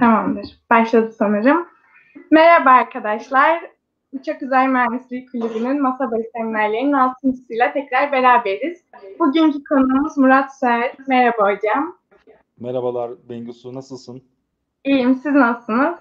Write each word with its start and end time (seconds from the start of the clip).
Tamamdır. 0.00 0.60
Başladı 0.70 1.12
sanırım. 1.12 1.66
Merhaba 2.30 2.70
arkadaşlar. 2.70 3.70
Uçak 4.12 4.42
Uzay 4.42 4.68
Mühendisliği 4.68 5.26
Kulübü'nün 5.26 5.82
masa 5.82 6.10
başı 6.10 6.30
seminerlerinin 6.36 6.92
altıncısıyla 6.92 7.72
tekrar 7.72 8.12
beraberiz. 8.12 8.84
Bugünkü 9.18 9.64
konuğumuz 9.64 10.18
Murat 10.18 10.58
Ser. 10.58 10.92
Merhaba 11.08 11.52
hocam. 11.52 11.96
Merhabalar 12.60 13.10
Bengisu, 13.28 13.74
nasılsın? 13.74 14.22
İyiyim, 14.84 15.14
siz 15.14 15.32
nasılsınız? 15.32 15.98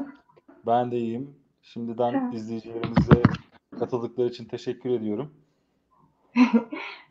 Ben 0.68 0.92
de 0.92 0.98
iyiyim. 0.98 1.36
Şimdiden 1.62 2.14
Evet. 2.14 2.34
izleyicilerimize 2.34 3.22
katıldıkları 3.80 4.28
için 4.28 4.46
teşekkür 4.46 4.90
ediyorum. 4.90 5.32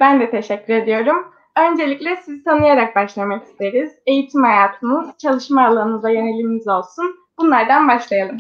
Ben 0.01 0.21
de 0.21 0.31
teşekkür 0.31 0.75
ediyorum. 0.75 1.33
Öncelikle 1.59 2.17
sizi 2.17 2.45
tanıyarak 2.45 2.97
başlamak 2.97 3.45
isteriz. 3.45 3.93
Eğitim 4.07 4.43
hayatınız, 4.43 5.19
çalışma 5.19 5.67
alanınıza 5.67 6.11
yöneliminiz 6.11 6.69
olsun. 6.69 7.17
Bunlardan 7.39 7.89
başlayalım. 7.89 8.37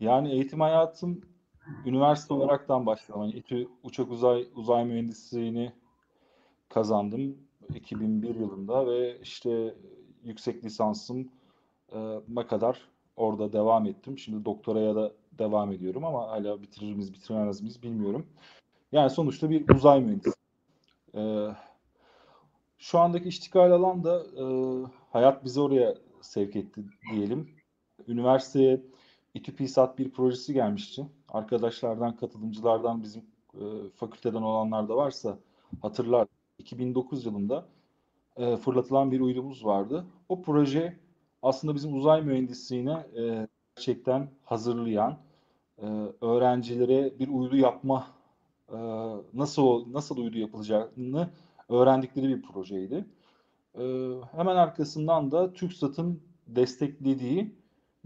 Yani 0.00 0.32
eğitim 0.32 0.60
hayatım 0.60 1.20
üniversite 1.86 2.34
olaraktan 2.34 2.86
başladım. 2.86 3.22
Yani 3.22 3.32
İTÜ 3.32 3.68
Uçak 3.82 4.10
Uzay 4.10 4.48
Uzay 4.54 4.84
Mühendisliğini 4.84 5.72
kazandım 6.68 7.36
2001 7.74 8.34
yılında 8.34 8.86
ve 8.86 9.18
işte 9.20 9.74
yüksek 10.24 10.64
lisansım 10.64 11.28
e, 12.36 12.46
kadar 12.48 12.88
orada 13.16 13.52
devam 13.52 13.86
ettim. 13.86 14.18
Şimdi 14.18 14.44
doktoraya 14.44 14.94
da 14.94 15.12
devam 15.32 15.72
ediyorum 15.72 16.04
ama 16.04 16.28
hala 16.28 16.62
bitirir 16.62 16.94
miyiz 16.94 17.14
bitiremez 17.14 17.60
miyiz 17.60 17.82
bilmiyorum. 17.82 18.26
Yani 18.92 19.10
sonuçta 19.10 19.50
bir 19.50 19.68
uzay 19.68 20.00
mühendisi. 20.00 20.37
E, 21.14 21.48
şu 22.78 22.98
andaki 22.98 23.28
iştikal 23.28 23.70
alan 23.72 24.04
da 24.04 24.22
e, 24.22 24.44
hayat 25.12 25.44
bizi 25.44 25.60
oraya 25.60 25.94
sevk 26.20 26.56
etti 26.56 26.84
diyelim. 27.12 27.50
Üniversiteye 28.08 28.82
İTÜPİSAT 29.34 29.98
bir 29.98 30.10
projesi 30.10 30.54
gelmişti. 30.54 31.06
Arkadaşlardan, 31.28 32.16
katılımcılardan 32.16 33.02
bizim 33.02 33.22
e, 33.54 33.64
fakülteden 33.94 34.42
olanlar 34.42 34.88
da 34.88 34.96
varsa 34.96 35.38
hatırlar. 35.82 36.28
2009 36.58 37.26
yılında 37.26 37.68
e, 38.36 38.56
fırlatılan 38.56 39.12
bir 39.12 39.20
uydumuz 39.20 39.64
vardı. 39.64 40.06
O 40.28 40.42
proje 40.42 40.96
aslında 41.42 41.74
bizim 41.74 41.94
uzay 41.94 42.22
mühendisliğine 42.22 43.06
e, 43.16 43.48
gerçekten 43.76 44.28
hazırlayan, 44.44 45.18
e, 45.78 45.86
öğrencilere 46.20 47.18
bir 47.18 47.28
uydu 47.28 47.56
yapma 47.56 48.06
e, 48.72 48.78
nasıl 49.34 49.92
nasıl 49.92 50.16
uydu 50.16 50.38
yapılacağını 50.38 51.30
öğrendikleri 51.68 52.28
bir 52.28 52.42
projeydi. 52.42 53.04
E, 53.74 53.82
hemen 54.32 54.56
arkasından 54.56 55.30
da 55.30 55.52
TürkSat'ın 55.52 56.22
desteklediği 56.46 57.54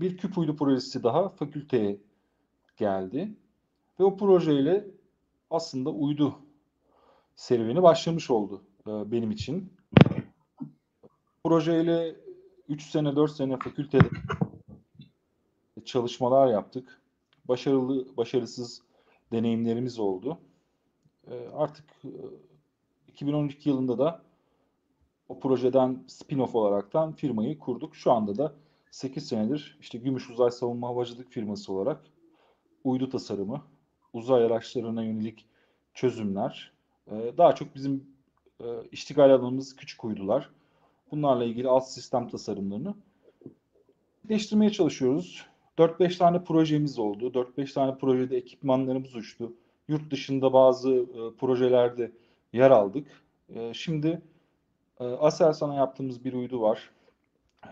bir 0.01 0.17
küp 0.17 0.39
uydu 0.39 0.57
projesi 0.57 1.03
daha 1.03 1.29
fakülteye 1.29 2.01
geldi. 2.77 3.37
Ve 4.01 4.05
o 4.05 4.17
projeyle 4.17 4.85
aslında 5.51 5.91
uydu 5.91 6.39
serüveni 7.37 7.83
başlamış 7.83 8.31
oldu 8.31 8.63
e, 8.87 8.91
benim 9.13 9.31
için. 9.31 9.73
Projeyle 11.45 12.17
3 12.69 12.83
sene 12.83 13.17
4 13.17 13.33
sene 13.33 13.57
fakültede 13.57 14.09
çalışmalar 15.85 16.49
yaptık. 16.49 17.03
Başarılı, 17.45 18.17
başarısız 18.17 18.83
deneyimlerimiz 19.33 19.99
oldu. 19.99 20.39
E, 21.31 21.49
artık 21.55 21.85
e, 22.05 22.11
2012 23.09 23.69
yılında 23.69 23.99
da 23.99 24.23
o 25.29 25.41
projeden 25.41 26.05
spin-off 26.09 26.57
olaraktan 26.57 27.13
firmayı 27.13 27.59
kurduk. 27.59 27.97
Şu 27.97 28.13
anda 28.13 28.39
da 28.39 28.55
8 28.91 29.29
senedir 29.29 29.77
işte 29.81 29.99
Gümüş 29.99 30.31
Uzay 30.31 30.51
Savunma 30.51 30.89
Havacılık 30.89 31.31
firması 31.31 31.73
olarak 31.73 32.05
uydu 32.85 33.09
tasarımı, 33.09 33.63
uzay 34.13 34.45
araçlarına 34.45 35.03
yönelik 35.03 35.47
çözümler, 35.95 36.73
e, 37.07 37.35
daha 37.39 37.55
çok 37.55 37.75
bizim 37.75 38.07
e, 38.61 38.67
iştigal 38.93 39.31
alanımız 39.31 39.77
küçük 39.77 40.05
uydular. 40.05 40.51
Bunlarla 41.11 41.45
ilgili 41.45 41.69
alt 41.69 41.89
sistem 41.89 42.29
tasarımlarını 42.29 42.95
değiştirmeye 44.25 44.71
çalışıyoruz. 44.71 45.47
4-5 45.79 46.19
tane 46.19 46.45
projemiz 46.45 46.99
oldu. 46.99 47.33
4-5 47.33 47.73
tane 47.73 47.99
projede 47.99 48.37
ekipmanlarımız 48.37 49.17
uçtu. 49.17 49.53
Yurt 49.89 50.11
dışında 50.11 50.53
bazı 50.53 50.91
e, 50.91 51.37
projelerde 51.39 52.13
yer 52.53 52.71
aldık. 52.71 53.23
E, 53.49 53.75
şimdi 53.75 54.23
e, 55.01 55.05
Aselsan'a 55.05 55.75
yaptığımız 55.75 56.25
bir 56.25 56.33
uydu 56.33 56.61
var. 56.61 56.91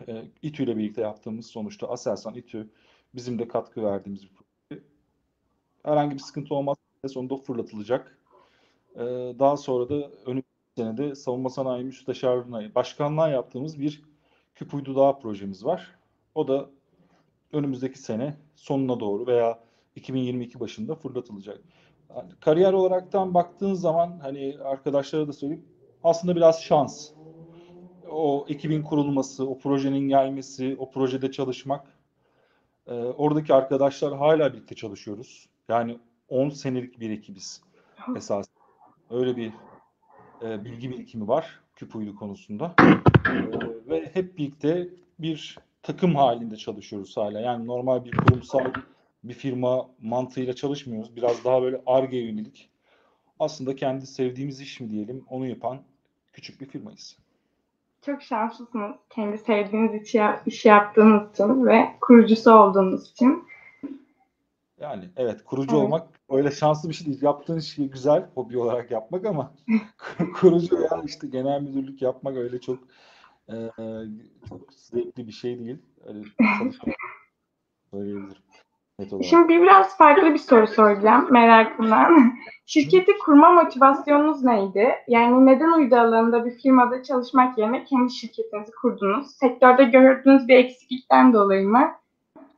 E, 0.09 0.25
İTÜ 0.43 0.65
ile 0.65 0.76
birlikte 0.76 1.03
yaptığımız 1.03 1.47
sonuçta 1.47 1.88
Aselsan, 1.88 2.34
İTÜ 2.34 2.71
bizim 3.15 3.38
de 3.38 3.48
katkı 3.48 3.82
verdiğimiz 3.82 4.22
bir 4.22 4.31
proje. 4.31 4.82
Herhangi 5.84 6.15
bir 6.15 6.21
sıkıntı 6.21 6.54
olmaz. 6.54 6.76
Sonunda 7.09 7.37
fırlatılacak. 7.37 8.19
E, 8.94 9.00
daha 9.38 9.56
sonra 9.56 9.88
da 9.88 10.10
önümüzdeki 10.10 10.50
senede 10.77 11.15
Savunma 11.15 11.50
Sanayi 11.50 11.84
Müsteşarlığı'na 11.84 12.75
başkanlığa 12.75 13.28
yaptığımız 13.28 13.81
bir 13.81 14.03
küp 14.54 14.75
uydu 14.75 14.97
daha 14.97 15.19
projemiz 15.19 15.65
var. 15.65 15.98
O 16.34 16.48
da 16.48 16.71
önümüzdeki 17.53 17.98
sene 17.98 18.37
sonuna 18.56 19.00
doğru 19.00 19.27
veya 19.27 19.60
2022 19.97 20.60
başında 20.60 20.94
fırlatılacak. 20.94 21.60
Kariyer 22.41 22.72
olaraktan 22.72 23.34
baktığın 23.34 23.75
zaman 23.75 24.19
hani 24.22 24.56
arkadaşlara 24.65 25.28
da 25.28 25.32
söyleyeyim 25.32 25.65
aslında 26.04 26.37
biraz 26.37 26.62
şans. 26.62 27.10
O 28.10 28.47
ekibin 28.48 28.82
kurulması, 28.82 29.48
o 29.48 29.59
projenin 29.59 30.09
gelmesi, 30.09 30.76
o 30.78 30.91
projede 30.91 31.32
çalışmak. 31.32 31.87
Ee, 32.87 32.94
oradaki 32.94 33.54
arkadaşlar 33.54 34.16
hala 34.19 34.53
birlikte 34.53 34.75
çalışıyoruz. 34.75 35.48
Yani 35.69 35.98
10 36.28 36.48
senelik 36.48 37.00
bir 37.00 37.10
ekibiz 37.10 37.62
esas. 38.16 38.47
Öyle 39.10 39.37
bir 39.37 39.53
e, 40.42 40.65
bilgi 40.65 40.91
birikimi 40.91 41.28
var 41.28 41.60
küp 41.77 41.97
uydu 41.97 42.16
konusunda. 42.16 42.75
Ee, 42.78 43.88
ve 43.88 44.10
hep 44.15 44.38
birlikte 44.38 44.88
bir 45.19 45.59
takım 45.82 46.15
halinde 46.15 46.56
çalışıyoruz 46.56 47.16
hala. 47.16 47.41
Yani 47.41 47.66
normal 47.66 48.04
bir 48.04 48.16
kurumsal 48.16 48.65
bir 49.25 49.34
firma 49.34 49.91
mantığıyla 50.03 50.53
çalışmıyoruz. 50.53 51.16
Biraz 51.16 51.44
daha 51.44 51.62
böyle 51.62 51.82
ARGE 51.86 52.16
yönelik. 52.19 52.70
Aslında 53.38 53.76
kendi 53.76 54.06
sevdiğimiz 54.06 54.60
iş 54.60 54.81
mi 54.81 54.91
diyelim 54.91 55.25
onu 55.28 55.47
yapan 55.47 55.82
küçük 56.32 56.60
bir 56.60 56.66
firmayız. 56.66 57.16
Çok 58.03 58.22
şanslısınız 58.22 58.97
kendi 59.10 59.38
sevdiğiniz 59.38 60.03
işi, 60.03 60.22
işi 60.47 60.69
yaptığınız 60.69 61.30
için 61.32 61.66
ve 61.66 61.88
kurucusu 62.00 62.53
olduğunuz 62.53 63.10
için. 63.10 63.44
Yani 64.80 65.04
evet 65.16 65.44
kurucu 65.44 65.76
Evet. 65.76 65.84
olmak 65.84 66.09
öyle 66.30 66.50
şanslı 66.50 66.88
bir 66.88 66.94
şey 66.94 67.06
değil. 67.06 67.22
Yaptığın 67.22 67.59
işi 67.59 67.91
güzel 67.91 68.26
hobi 68.34 68.59
olarak 68.59 68.91
yapmak 68.91 69.26
ama 69.26 69.54
kurucu 70.34 70.78
veya 70.78 71.03
işte 71.06 71.26
genel 71.26 71.62
müdürlük 71.62 72.03
yapmak 72.03 72.36
öyle 72.36 72.60
çok 72.60 72.78
e, 73.48 73.54
çok 74.48 74.72
zevkli 74.72 75.26
bir 75.26 75.32
şey 75.32 75.59
değil. 75.59 75.78
Öyle 76.04 76.22
çalışmak 76.59 76.97
söyleyebilirim. 77.91 78.42
Şimdi 79.22 79.48
bir 79.48 79.62
biraz 79.62 79.96
farklı 79.96 80.34
bir 80.34 80.38
soru 80.38 80.66
soracağım 80.66 81.32
merakımdan. 81.32 82.32
Şirketi 82.66 83.18
kurma 83.18 83.50
motivasyonunuz 83.50 84.44
neydi? 84.44 84.88
Yani 85.08 85.46
neden 85.46 85.72
uydu 85.72 85.96
alanında 85.96 86.44
bir 86.44 86.50
firmada 86.50 87.02
çalışmak 87.02 87.58
yerine 87.58 87.84
kendi 87.84 88.12
şirketinizi 88.12 88.72
kurdunuz? 88.72 89.30
Sektörde 89.30 89.84
gördüğünüz 89.84 90.48
bir 90.48 90.56
eksiklikten 90.56 91.32
dolayı 91.32 91.68
mı? 91.68 91.90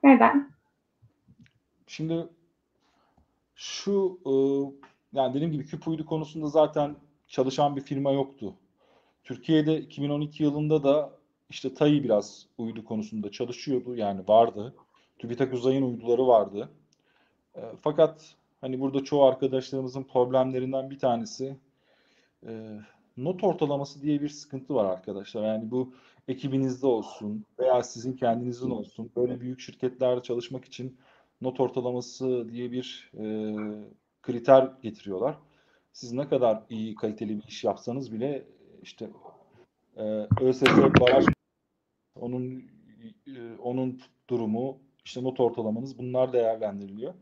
Neden? 0.03 0.51
Şimdi 1.87 2.27
şu 3.55 4.19
e, 4.27 4.33
yani 5.13 5.35
dediğim 5.35 5.53
gibi 5.53 5.67
küp 5.67 5.89
uydu 5.89 6.07
konusunda 6.07 6.47
zaten 6.47 6.97
çalışan 7.29 7.77
bir 7.77 7.81
firma 7.81 8.13
yoktu. 8.13 8.55
Türkiye'de 9.25 9.79
2012 9.79 10.43
yılında 10.43 10.85
da 10.85 11.11
işte 11.51 11.75
TAI 11.75 12.05
biraz 12.05 12.47
uydu 12.59 12.85
konusunda 12.85 13.31
çalışıyordu 13.31 13.97
yani 13.97 14.29
vardı. 14.29 14.75
TÜBİTAK 15.23 15.53
Uzay'ın 15.53 15.83
uyduları 15.83 16.27
vardı. 16.27 16.69
E, 17.57 17.61
fakat 17.81 18.35
hani 18.61 18.81
burada 18.81 19.05
çoğu 19.05 19.25
arkadaşlarımızın 19.25 20.05
problemlerinden 20.05 20.91
bir 20.91 20.99
tanesi 20.99 21.57
e, 22.47 22.81
not 23.17 23.45
ortalaması 23.45 24.03
diye 24.03 24.23
bir 24.23 24.29
sıkıntı 24.29 24.75
var 24.75 24.85
arkadaşlar. 24.85 25.47
Yani 25.47 25.71
bu 25.71 25.95
ekibinizde 26.29 26.87
olsun 26.87 27.45
veya 27.59 27.83
sizin 27.83 28.13
kendinizin 28.13 28.71
olsun 28.71 29.11
böyle 29.17 29.41
büyük 29.41 29.61
şirketlerde 29.61 30.23
çalışmak 30.23 30.65
için 30.65 30.99
not 31.41 31.61
ortalaması 31.61 32.49
diye 32.53 32.73
bir 32.73 33.11
e, 33.15 33.25
kriter 34.23 34.73
getiriyorlar. 34.83 35.39
Siz 35.93 36.13
ne 36.13 36.29
kadar 36.29 36.63
iyi 36.71 36.95
kaliteli 36.95 37.39
bir 37.39 37.45
iş 37.45 37.65
yapsanız 37.65 38.13
bile 38.13 38.47
işte 38.83 39.11
e, 39.97 40.03
ÖSS 40.41 40.63
baraj 41.01 41.27
onun 42.15 42.63
e, 43.27 43.57
onun 43.59 44.01
durumu 44.31 44.79
işte 45.05 45.25
not 45.25 45.41
ortalamanız 45.41 45.99
bunlar 45.99 46.33
değerlendiriliyor. 46.33 47.15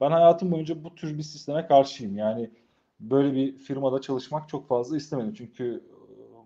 Ben 0.00 0.10
hayatım 0.10 0.52
boyunca 0.52 0.84
bu 0.84 0.94
tür 0.94 1.18
bir 1.18 1.22
sisteme 1.22 1.66
karşıyım. 1.66 2.16
Yani 2.16 2.50
böyle 3.00 3.34
bir 3.34 3.56
firmada 3.56 4.00
çalışmak 4.00 4.48
çok 4.48 4.68
fazla 4.68 4.96
istemedim. 4.96 5.34
Çünkü 5.34 5.84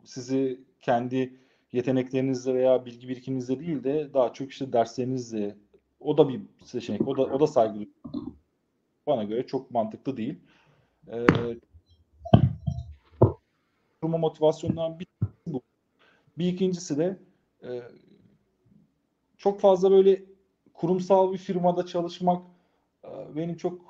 sizi 0.05 0.61
kendi 0.81 1.37
yeteneklerinizle 1.73 2.55
veya 2.55 2.87
bilgi 2.87 3.09
birikiminizle 3.09 3.61
değil 3.61 3.85
de 3.85 4.15
daha 4.15 4.33
çok 4.33 4.51
işte 4.51 4.73
derslerinizle 4.73 5.57
o 6.01 6.19
da 6.19 6.29
bir 6.29 6.41
seçenek. 6.65 7.09
O 7.09 7.17
da 7.17 7.23
o 7.23 7.41
da 7.41 7.47
saygı. 7.47 7.87
Bana 9.07 9.25
göre 9.25 9.47
çok 9.47 9.71
mantıklı 9.71 10.17
değil. 10.17 10.39
Ee, 11.09 11.27
kurma 14.01 14.19
motivasyonundan 14.19 14.99
bir 14.99 15.07
bu. 15.47 15.63
Bir 16.39 16.47
ikincisi 16.47 16.99
de 16.99 17.19
e, 17.63 17.83
çok 19.37 19.61
fazla 19.61 19.91
böyle 19.91 20.32
kurumsal 20.83 21.33
bir 21.33 21.39
firmada 21.39 21.87
çalışmak 21.87 22.43
e, 23.05 23.09
benim 23.37 23.57
çok 23.57 23.81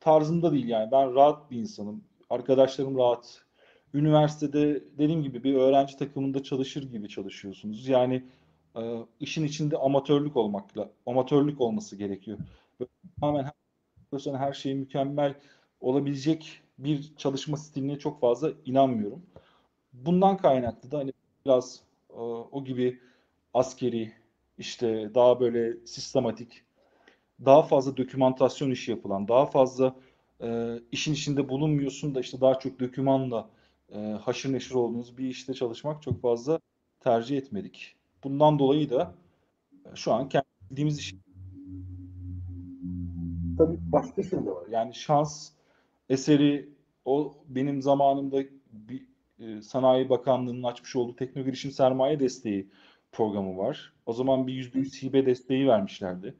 tarzımda 0.00 0.52
değil 0.52 0.68
yani. 0.68 0.90
Ben 0.92 1.14
rahat 1.14 1.50
bir 1.50 1.58
insanım. 1.58 2.04
Arkadaşlarım 2.30 2.98
rahat. 2.98 3.42
Üniversitede 3.94 4.84
dediğim 4.98 5.22
gibi 5.22 5.44
bir 5.44 5.54
öğrenci 5.54 5.96
takımında 5.96 6.42
çalışır 6.42 6.90
gibi 6.90 7.08
çalışıyorsunuz. 7.08 7.88
Yani 7.88 8.24
e, 8.76 8.80
işin 9.20 9.44
içinde 9.44 9.76
amatörlük 9.76 10.36
olmakla, 10.36 10.90
amatörlük 11.06 11.60
olması 11.60 11.96
gerekiyor. 11.96 12.38
Tamamen 13.20 13.44
her, 14.12 14.34
her 14.34 14.52
şey 14.52 14.74
mükemmel 14.74 15.34
olabilecek 15.80 16.60
bir 16.78 17.16
çalışma 17.16 17.56
stiline 17.56 17.98
çok 17.98 18.20
fazla 18.20 18.52
inanmıyorum. 18.64 19.22
Bundan 19.92 20.36
kaynaklı 20.36 20.90
da 20.90 20.98
hani 20.98 21.12
biraz 21.46 21.80
e, 22.10 22.20
o 22.52 22.64
gibi 22.64 22.98
askeri 23.54 24.19
işte 24.60 25.10
daha 25.14 25.40
böyle 25.40 25.86
sistematik 25.86 26.62
daha 27.44 27.62
fazla 27.62 27.96
dokümantasyon 27.96 28.70
işi 28.70 28.90
yapılan 28.90 29.28
daha 29.28 29.46
fazla 29.46 29.96
e, 30.42 30.78
işin 30.92 31.12
içinde 31.12 31.48
bulunmuyorsun 31.48 32.14
da 32.14 32.20
işte 32.20 32.40
daha 32.40 32.58
çok 32.58 32.80
dokümanla 32.80 33.50
e, 33.92 33.98
haşır 33.98 34.52
neşir 34.52 34.74
olduğunuz 34.74 35.18
bir 35.18 35.28
işte 35.28 35.54
çalışmak 35.54 36.02
çok 36.02 36.22
fazla 36.22 36.60
tercih 37.00 37.38
etmedik. 37.38 37.96
Bundan 38.24 38.58
dolayı 38.58 38.90
da 38.90 39.14
e, 39.92 39.96
şu 39.96 40.12
an 40.12 40.28
kendimiz 40.28 40.98
iş 40.98 41.14
tabii 43.58 43.78
başka 43.92 44.22
şey 44.22 44.38
de 44.38 44.50
var. 44.50 44.66
Yani 44.70 44.94
şans 44.94 45.50
eseri 46.08 46.68
o 47.04 47.34
benim 47.48 47.82
zamanımda 47.82 48.42
bir 48.72 49.06
e, 49.38 49.62
Sanayi 49.62 50.08
Bakanlığı'nın 50.08 50.62
açmış 50.62 50.96
olduğu 50.96 51.16
Tekno 51.16 51.42
Girişim 51.42 51.70
Sermaye 51.70 52.20
Desteği 52.20 52.70
programı 53.12 53.58
var. 53.58 53.92
O 54.06 54.12
zaman 54.12 54.46
bir 54.46 54.52
yüzde 54.52 54.78
yüz 54.78 55.02
hibe 55.02 55.26
desteği 55.26 55.68
vermişlerdi. 55.68 56.34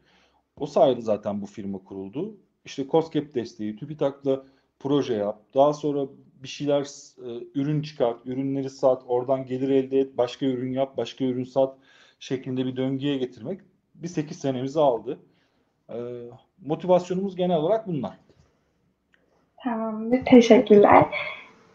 O 0.56 0.66
sayede 0.66 1.00
zaten 1.00 1.42
bu 1.42 1.46
firma 1.46 1.78
kuruldu. 1.78 2.36
İşte 2.64 2.86
COSGAP 2.90 3.34
desteği, 3.34 3.76
TÜBİTAK'la 3.76 4.44
proje 4.78 5.14
yap. 5.14 5.42
Daha 5.54 5.72
sonra 5.72 6.06
bir 6.42 6.48
şeyler 6.48 6.82
e, 7.18 7.44
ürün 7.54 7.82
çıkart, 7.82 8.26
ürünleri 8.26 8.70
sat, 8.70 9.02
oradan 9.06 9.46
gelir 9.46 9.68
elde 9.68 9.98
et, 9.98 10.18
başka 10.18 10.46
ürün 10.46 10.72
yap, 10.72 10.96
başka 10.96 11.24
ürün 11.24 11.44
sat 11.44 11.76
şeklinde 12.18 12.66
bir 12.66 12.76
döngüye 12.76 13.16
getirmek 13.16 13.60
bir 13.94 14.08
8 14.08 14.38
senemizi 14.38 14.80
aldı. 14.80 15.18
E, 15.88 15.96
motivasyonumuz 16.66 17.36
genel 17.36 17.56
olarak 17.56 17.86
bunlar. 17.86 18.18
Tamamdır. 19.64 20.24
Teşekkürler. 20.24 21.06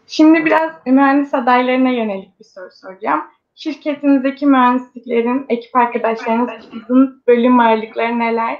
Şimdi 0.06 0.44
biraz 0.44 0.72
mühendis 0.86 1.34
adaylarına 1.34 1.90
yönelik 1.90 2.40
bir 2.40 2.44
soru 2.44 2.70
soracağım. 2.72 3.20
Şirketinizdeki 3.56 4.46
mühendisliklerin, 4.46 5.46
ekip 5.48 5.76
arkadaşlarınızın 5.76 7.22
bölüm 7.26 7.60
ağırlıkları 7.60 8.18
neler? 8.18 8.58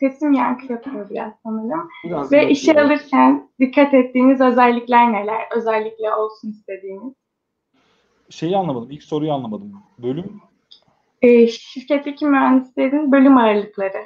Sesim 0.00 0.32
yankı 0.32 0.72
yapıyor 0.72 1.10
biraz 1.10 1.32
sanırım. 1.42 1.88
Biraz 2.04 2.32
Ve 2.32 2.48
işe 2.50 2.70
yapıyor. 2.70 2.86
alırken 2.90 3.48
dikkat 3.60 3.94
ettiğiniz 3.94 4.40
özellikler 4.40 5.12
neler? 5.12 5.40
Özellikle 5.56 6.14
olsun 6.14 6.50
istediğiniz. 6.50 7.14
Şeyi 8.30 8.56
anlamadım. 8.56 8.90
İlk 8.90 9.02
soruyu 9.02 9.32
anlamadım. 9.32 9.72
Bölüm? 9.98 10.40
E, 11.22 11.46
şirketteki 11.46 12.26
mühendislerin 12.26 13.12
bölüm 13.12 13.36
ağırlıkları. 13.36 14.04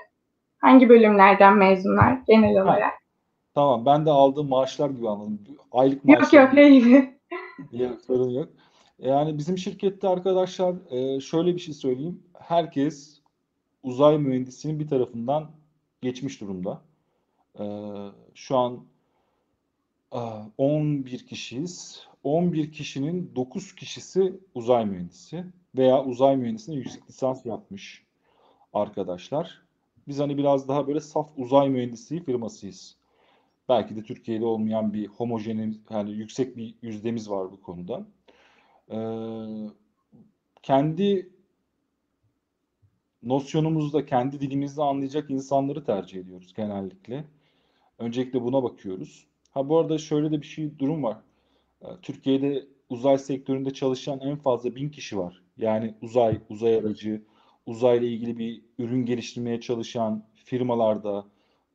Hangi 0.58 0.88
bölümlerden 0.88 1.56
mezunlar 1.56 2.18
genel 2.26 2.62
olarak? 2.62 2.82
Ha. 2.82 2.98
Tamam. 3.54 3.86
Ben 3.86 4.06
de 4.06 4.10
aldığım 4.10 4.48
maaşlar 4.48 4.90
gibi 4.90 5.08
anladım. 5.08 5.38
Aylık 5.72 6.04
maaşlar. 6.04 6.22
Yok 6.22 6.32
yok 6.32 6.56
değil. 6.56 7.04
yok 7.72 8.00
sorun 8.06 8.30
yok. 8.30 8.48
Yani 8.98 9.38
bizim 9.38 9.58
şirkette 9.58 10.08
arkadaşlar 10.08 10.74
e, 10.90 11.20
şöyle 11.20 11.54
bir 11.54 11.60
şey 11.60 11.74
söyleyeyim. 11.74 12.22
Herkes 12.34 13.20
uzay 13.82 14.18
mühendisinin 14.18 14.80
bir 14.80 14.88
tarafından 14.88 15.50
geçmiş 16.02 16.40
durumda. 16.40 16.82
E, 17.58 17.64
şu 18.34 18.56
an 18.56 18.84
11 20.58 21.26
kişiyiz. 21.26 22.06
11 22.22 22.72
kişinin 22.72 23.32
9 23.36 23.74
kişisi 23.74 24.40
uzay 24.54 24.86
mühendisi 24.86 25.44
veya 25.76 26.04
uzay 26.04 26.36
mühendisine 26.36 26.74
yüksek 26.74 27.08
lisans 27.08 27.46
yapmış 27.46 28.04
arkadaşlar. 28.72 29.62
Biz 30.08 30.18
hani 30.18 30.38
biraz 30.38 30.68
daha 30.68 30.86
böyle 30.86 31.00
saf 31.00 31.30
uzay 31.36 31.68
mühendisliği 31.68 32.24
firmasıyız. 32.24 32.96
Belki 33.68 33.96
de 33.96 34.02
Türkiye'de 34.02 34.44
olmayan 34.44 34.92
bir 34.92 35.06
homojen, 35.06 35.76
yani 35.90 36.12
yüksek 36.12 36.56
bir 36.56 36.74
yüzdemiz 36.82 37.30
var 37.30 37.52
bu 37.52 37.62
konuda 37.62 38.06
e, 38.90 38.98
kendi 40.62 41.30
nosyonumuzda, 43.22 44.06
kendi 44.06 44.40
dilimizde 44.40 44.82
anlayacak 44.82 45.30
insanları 45.30 45.84
tercih 45.84 46.20
ediyoruz 46.20 46.54
genellikle. 46.54 47.24
Öncelikle 47.98 48.42
buna 48.42 48.62
bakıyoruz. 48.62 49.26
Ha 49.50 49.68
bu 49.68 49.78
arada 49.78 49.98
şöyle 49.98 50.30
de 50.32 50.40
bir 50.40 50.46
şey 50.46 50.78
durum 50.78 51.02
var. 51.02 51.16
Türkiye'de 52.02 52.66
uzay 52.90 53.18
sektöründe 53.18 53.70
çalışan 53.70 54.20
en 54.20 54.36
fazla 54.36 54.74
bin 54.74 54.88
kişi 54.88 55.18
var. 55.18 55.42
Yani 55.58 55.94
uzay, 56.02 56.40
uzay 56.50 56.74
aracı, 56.76 57.22
uzayla 57.66 58.08
ilgili 58.08 58.38
bir 58.38 58.62
ürün 58.78 59.06
geliştirmeye 59.06 59.60
çalışan 59.60 60.24
firmalarda, 60.44 61.26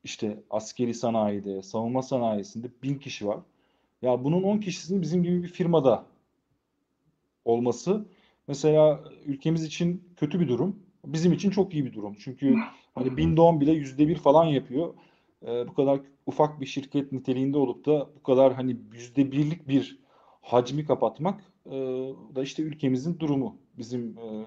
işte 0.04 0.42
askeri 0.50 0.94
sanayide, 0.94 1.62
savunma 1.62 2.02
sanayisinde 2.02 2.70
bin 2.82 2.94
kişi 2.98 3.26
var. 3.26 3.40
Ya 4.02 4.24
bunun 4.24 4.42
10 4.42 4.58
kişisinin 4.58 5.02
bizim 5.02 5.22
gibi 5.22 5.42
bir 5.42 5.48
firmada 5.48 6.04
olması 7.44 8.06
mesela 8.48 9.04
ülkemiz 9.26 9.64
için 9.64 10.04
kötü 10.16 10.40
bir 10.40 10.48
durum. 10.48 10.76
Bizim 11.06 11.32
için 11.32 11.50
çok 11.50 11.74
iyi 11.74 11.84
bir 11.84 11.92
durum. 11.92 12.16
Çünkü 12.18 12.56
hani 12.94 13.16
bin 13.16 13.36
doğum 13.36 13.60
bile 13.60 13.72
yüzde 13.72 14.08
bir 14.08 14.16
falan 14.16 14.44
yapıyor. 14.44 14.94
Ee, 15.46 15.68
bu 15.68 15.74
kadar 15.74 16.00
ufak 16.26 16.60
bir 16.60 16.66
şirket 16.66 17.12
niteliğinde 17.12 17.58
olup 17.58 17.86
da 17.86 18.08
bu 18.16 18.22
kadar 18.22 18.54
hani 18.54 18.76
yüzde 18.92 19.32
birlik 19.32 19.68
bir 19.68 19.98
hacmi 20.42 20.84
kapatmak 20.84 21.44
e, 21.66 21.70
da 22.34 22.42
işte 22.42 22.62
ülkemizin 22.62 23.18
durumu. 23.18 23.56
Bizim 23.78 24.18
e, 24.18 24.46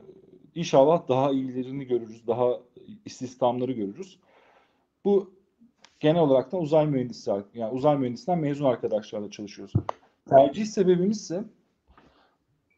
inşallah 0.56 1.08
daha 1.08 1.32
iyilerini 1.32 1.86
görürüz, 1.86 2.28
daha 2.28 2.60
istihdamları 3.06 3.72
görürüz. 3.72 4.20
Bu 5.06 5.32
genel 6.00 6.22
olarak 6.22 6.52
da 6.52 6.58
uzay 6.58 6.88
mühendisi 6.88 7.32
yani 7.54 7.74
uzay 7.74 7.98
mühendisinden 7.98 8.40
mezun 8.40 8.66
arkadaşlarla 8.66 9.32
çalışıyoruz. 9.32 9.74
Tercih 10.30 10.66
sebebimiz 10.66 11.22
ise 11.22 11.44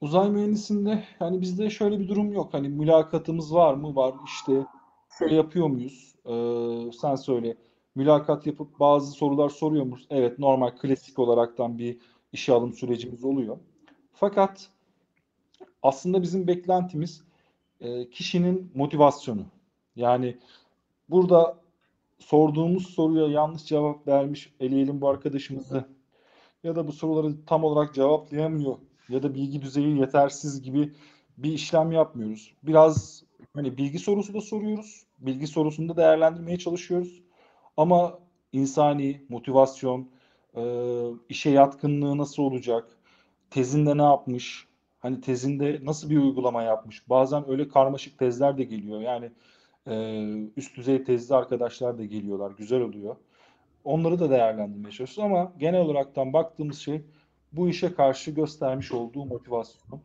Uzay 0.01 0.29
mühendisinde 0.29 1.03
yani 1.19 1.41
bizde 1.41 1.69
şöyle 1.69 1.99
bir 1.99 2.07
durum 2.07 2.33
yok. 2.33 2.53
Hani 2.53 2.69
mülakatımız 2.69 3.53
var 3.53 3.73
mı? 3.73 3.95
Var. 3.95 4.13
İşte 4.25 4.65
şöyle 5.19 5.35
yapıyor 5.35 5.67
muyuz? 5.67 6.15
Ee, 6.25 6.91
sen 7.01 7.15
söyle. 7.15 7.57
Mülakat 7.95 8.47
yapıp 8.47 8.79
bazı 8.79 9.11
sorular 9.11 9.49
soruyor 9.49 9.85
muyuz? 9.85 10.07
Evet 10.09 10.39
normal 10.39 10.69
klasik 10.69 11.19
olaraktan 11.19 11.77
bir 11.77 11.97
işe 12.31 12.53
alım 12.53 12.73
sürecimiz 12.73 13.23
oluyor. 13.23 13.57
Fakat 14.13 14.69
aslında 15.83 16.21
bizim 16.21 16.47
beklentimiz 16.47 17.23
e, 17.81 18.09
kişinin 18.09 18.71
motivasyonu. 18.75 19.45
Yani 19.95 20.37
burada 21.09 21.57
sorduğumuz 22.19 22.87
soruya 22.87 23.27
yanlış 23.27 23.65
cevap 23.65 24.07
vermiş 24.07 24.53
eleyelim 24.59 25.01
bu 25.01 25.09
arkadaşımızı 25.09 25.85
ya 26.63 26.75
da 26.75 26.87
bu 26.87 26.91
soruları 26.91 27.45
tam 27.45 27.63
olarak 27.63 27.93
cevaplayamıyor 27.95 28.77
ya 29.09 29.23
da 29.23 29.33
bilgi 29.33 29.61
düzeyi 29.61 29.99
yetersiz 29.99 30.61
gibi 30.61 30.93
bir 31.37 31.51
işlem 31.51 31.91
yapmıyoruz. 31.91 32.53
Biraz 32.63 33.23
hani 33.53 33.77
bilgi 33.77 33.99
sorusu 33.99 34.33
da 34.33 34.41
soruyoruz. 34.41 35.05
Bilgi 35.19 35.47
sorusunu 35.47 35.89
da 35.89 35.97
değerlendirmeye 35.97 36.57
çalışıyoruz. 36.57 37.23
Ama 37.77 38.19
insani 38.51 39.25
motivasyon, 39.29 40.09
e, 40.55 40.63
işe 41.29 41.49
yatkınlığı 41.49 42.17
nasıl 42.17 42.43
olacak, 42.43 42.97
tezinde 43.49 43.97
ne 43.97 44.03
yapmış, 44.03 44.67
hani 44.99 45.21
tezinde 45.21 45.79
nasıl 45.83 46.09
bir 46.09 46.17
uygulama 46.17 46.63
yapmış. 46.63 47.09
Bazen 47.09 47.49
öyle 47.49 47.67
karmaşık 47.67 48.19
tezler 48.19 48.57
de 48.57 48.63
geliyor. 48.63 49.01
Yani 49.01 49.31
e, 49.87 50.23
üst 50.57 50.77
düzey 50.77 51.03
tezli 51.03 51.35
arkadaşlar 51.35 51.97
da 51.97 52.05
geliyorlar. 52.05 52.51
Güzel 52.57 52.81
oluyor. 52.81 53.15
Onları 53.83 54.19
da 54.19 54.29
değerlendirmeye 54.29 54.91
çalışıyoruz 54.91 55.31
ama 55.31 55.53
genel 55.57 55.81
olaraktan 55.81 56.33
baktığımız 56.33 56.77
şey 56.79 57.01
bu 57.51 57.69
işe 57.69 57.93
karşı 57.93 58.31
göstermiş 58.31 58.91
olduğu 58.91 59.25
motivasyon. 59.25 60.01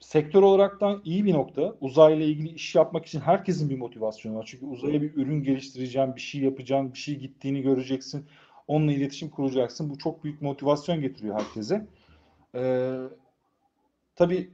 Sektör 0.00 0.42
olaraktan 0.42 1.02
iyi 1.04 1.24
bir 1.24 1.34
nokta. 1.34 1.74
Uzayla 1.80 2.24
ilgili 2.24 2.48
iş 2.48 2.74
yapmak 2.74 3.06
için 3.06 3.20
herkesin 3.20 3.70
bir 3.70 3.78
motivasyonu 3.78 4.36
var. 4.36 4.46
Çünkü 4.50 4.66
uzaya 4.66 5.02
bir 5.02 5.14
ürün 5.14 5.42
geliştireceğim, 5.42 6.16
bir 6.16 6.20
şey 6.20 6.40
yapacağım, 6.40 6.92
bir 6.92 6.98
şey 6.98 7.16
gittiğini 7.16 7.62
göreceksin. 7.62 8.26
Onunla 8.66 8.92
iletişim 8.92 9.30
kuracaksın. 9.30 9.90
Bu 9.90 9.98
çok 9.98 10.24
büyük 10.24 10.42
motivasyon 10.42 11.00
getiriyor 11.00 11.40
herkese. 11.40 11.86
Ee, 12.54 12.96
tabii 14.16 14.50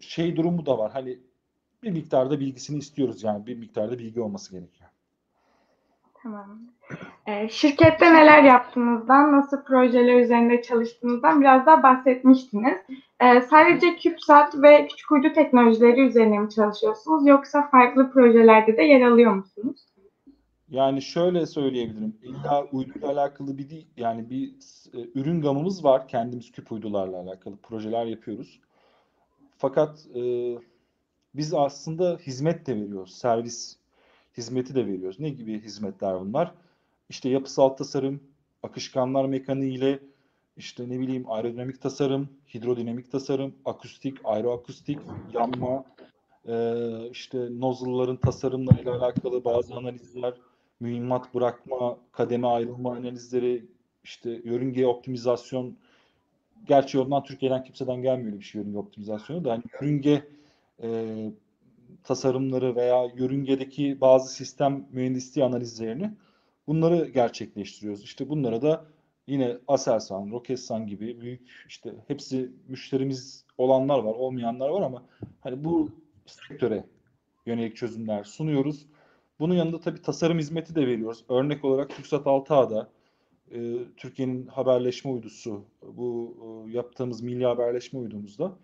şey 0.00 0.36
durumu 0.36 0.66
da 0.66 0.78
var. 0.78 0.92
Hani 0.92 1.18
bir 1.82 1.90
miktarda 1.90 2.40
bilgisini 2.40 2.78
istiyoruz 2.78 3.22
yani 3.22 3.46
bir 3.46 3.56
miktarda 3.56 3.98
bilgi 3.98 4.20
olması 4.20 4.52
gerekiyor. 4.52 4.81
Tamam. 6.22 6.60
Ee, 7.26 7.48
şirkette 7.48 8.14
neler 8.14 8.42
yaptığınızdan, 8.42 9.32
nasıl 9.32 9.62
projeler 9.62 10.20
üzerinde 10.20 10.62
çalıştığınızdan 10.62 11.40
biraz 11.40 11.66
daha 11.66 11.82
bahsetmiştiniz. 11.82 12.78
Ee, 13.20 13.40
sadece 13.40 13.98
CubeSat 14.02 14.62
ve 14.62 14.86
küçük 14.86 15.12
uydu 15.12 15.32
teknolojileri 15.34 16.00
üzerine 16.00 16.38
mi 16.38 16.50
çalışıyorsunuz 16.50 17.26
yoksa 17.26 17.68
farklı 17.68 18.10
projelerde 18.10 18.76
de 18.76 18.82
yer 18.82 19.00
alıyor 19.00 19.34
musunuz? 19.34 19.80
Yani 20.68 21.02
şöyle 21.02 21.46
söyleyebilirim. 21.46 22.16
İlla 22.22 22.64
uyduyla 22.72 23.08
alakalı 23.08 23.58
bir 23.58 23.70
değil, 23.70 23.86
yani 23.96 24.30
bir 24.30 24.48
e, 24.94 24.98
ürün 25.14 25.42
gamımız 25.42 25.84
var. 25.84 26.08
Kendimiz 26.08 26.52
küp 26.52 26.72
uydularla 26.72 27.20
alakalı 27.20 27.56
projeler 27.56 28.06
yapıyoruz. 28.06 28.60
Fakat 29.58 30.06
e, 30.14 30.22
biz 31.34 31.54
aslında 31.54 32.16
hizmet 32.16 32.66
de 32.66 32.76
veriyoruz. 32.76 33.14
Servis 33.14 33.81
hizmeti 34.36 34.74
de 34.74 34.86
veriyoruz. 34.86 35.20
Ne 35.20 35.28
gibi 35.28 35.62
hizmetler 35.62 36.20
bunlar? 36.20 36.54
İşte 37.08 37.28
yapısal 37.28 37.68
tasarım, 37.68 38.20
akışkanlar 38.62 39.24
mekaniği 39.24 39.78
ile 39.78 39.98
işte 40.56 40.88
ne 40.88 41.00
bileyim 41.00 41.30
aerodinamik 41.30 41.82
tasarım, 41.82 42.28
hidrodinamik 42.54 43.12
tasarım, 43.12 43.54
akustik, 43.64 44.18
aeroakustik, 44.24 44.98
yanma, 45.32 45.84
e, 46.48 46.76
işte 47.10 47.60
nozzle'ların 47.60 48.16
tasarımlarıyla 48.16 48.96
alakalı 48.98 49.44
bazı 49.44 49.74
analizler, 49.74 50.34
mühimmat 50.80 51.34
bırakma, 51.34 51.98
kademe 52.12 52.46
ayrılma 52.46 52.92
analizleri, 52.92 53.64
işte 54.04 54.40
yörünge 54.44 54.86
optimizasyon. 54.86 55.76
Gerçi 56.68 56.98
ondan 56.98 57.24
Türkiye'den 57.24 57.64
kimseden 57.64 58.02
gelmiyor 58.02 58.38
bir 58.38 58.44
şey 58.44 58.60
yörünge 58.60 58.78
optimizasyonu 58.78 59.44
da. 59.44 59.48
Yani 59.48 59.62
yörünge 59.80 60.24
e, 60.82 61.32
tasarımları 62.04 62.76
veya 62.76 63.04
yörüngedeki 63.16 64.00
bazı 64.00 64.32
sistem 64.34 64.86
mühendisliği 64.92 65.46
analizlerini 65.46 66.10
bunları 66.66 67.08
gerçekleştiriyoruz. 67.08 68.02
İşte 68.02 68.28
bunlara 68.28 68.62
da 68.62 68.84
yine 69.26 69.58
Aselsan, 69.68 70.30
Roketsan 70.30 70.86
gibi 70.86 71.20
büyük 71.20 71.64
işte 71.68 71.94
hepsi 72.08 72.52
müşterimiz 72.68 73.44
olanlar 73.58 73.98
var, 73.98 74.14
olmayanlar 74.14 74.68
var 74.68 74.82
ama 74.82 75.02
hani 75.40 75.64
bu 75.64 75.90
sektöre 76.26 76.84
yönelik 77.46 77.76
çözümler 77.76 78.24
sunuyoruz. 78.24 78.86
Bunun 79.40 79.54
yanında 79.54 79.80
tabii 79.80 80.02
tasarım 80.02 80.38
hizmeti 80.38 80.74
de 80.74 80.86
veriyoruz. 80.86 81.24
Örnek 81.28 81.64
olarak 81.64 81.90
TürkSat 81.90 82.26
6A'da 82.26 82.88
e, 83.50 83.78
Türkiye'nin 83.96 84.46
haberleşme 84.46 85.10
uydusu 85.10 85.64
bu 85.82 86.36
e, 86.42 86.70
yaptığımız 86.72 87.22
milli 87.22 87.46
haberleşme 87.46 88.00
uydumuzda 88.00 88.56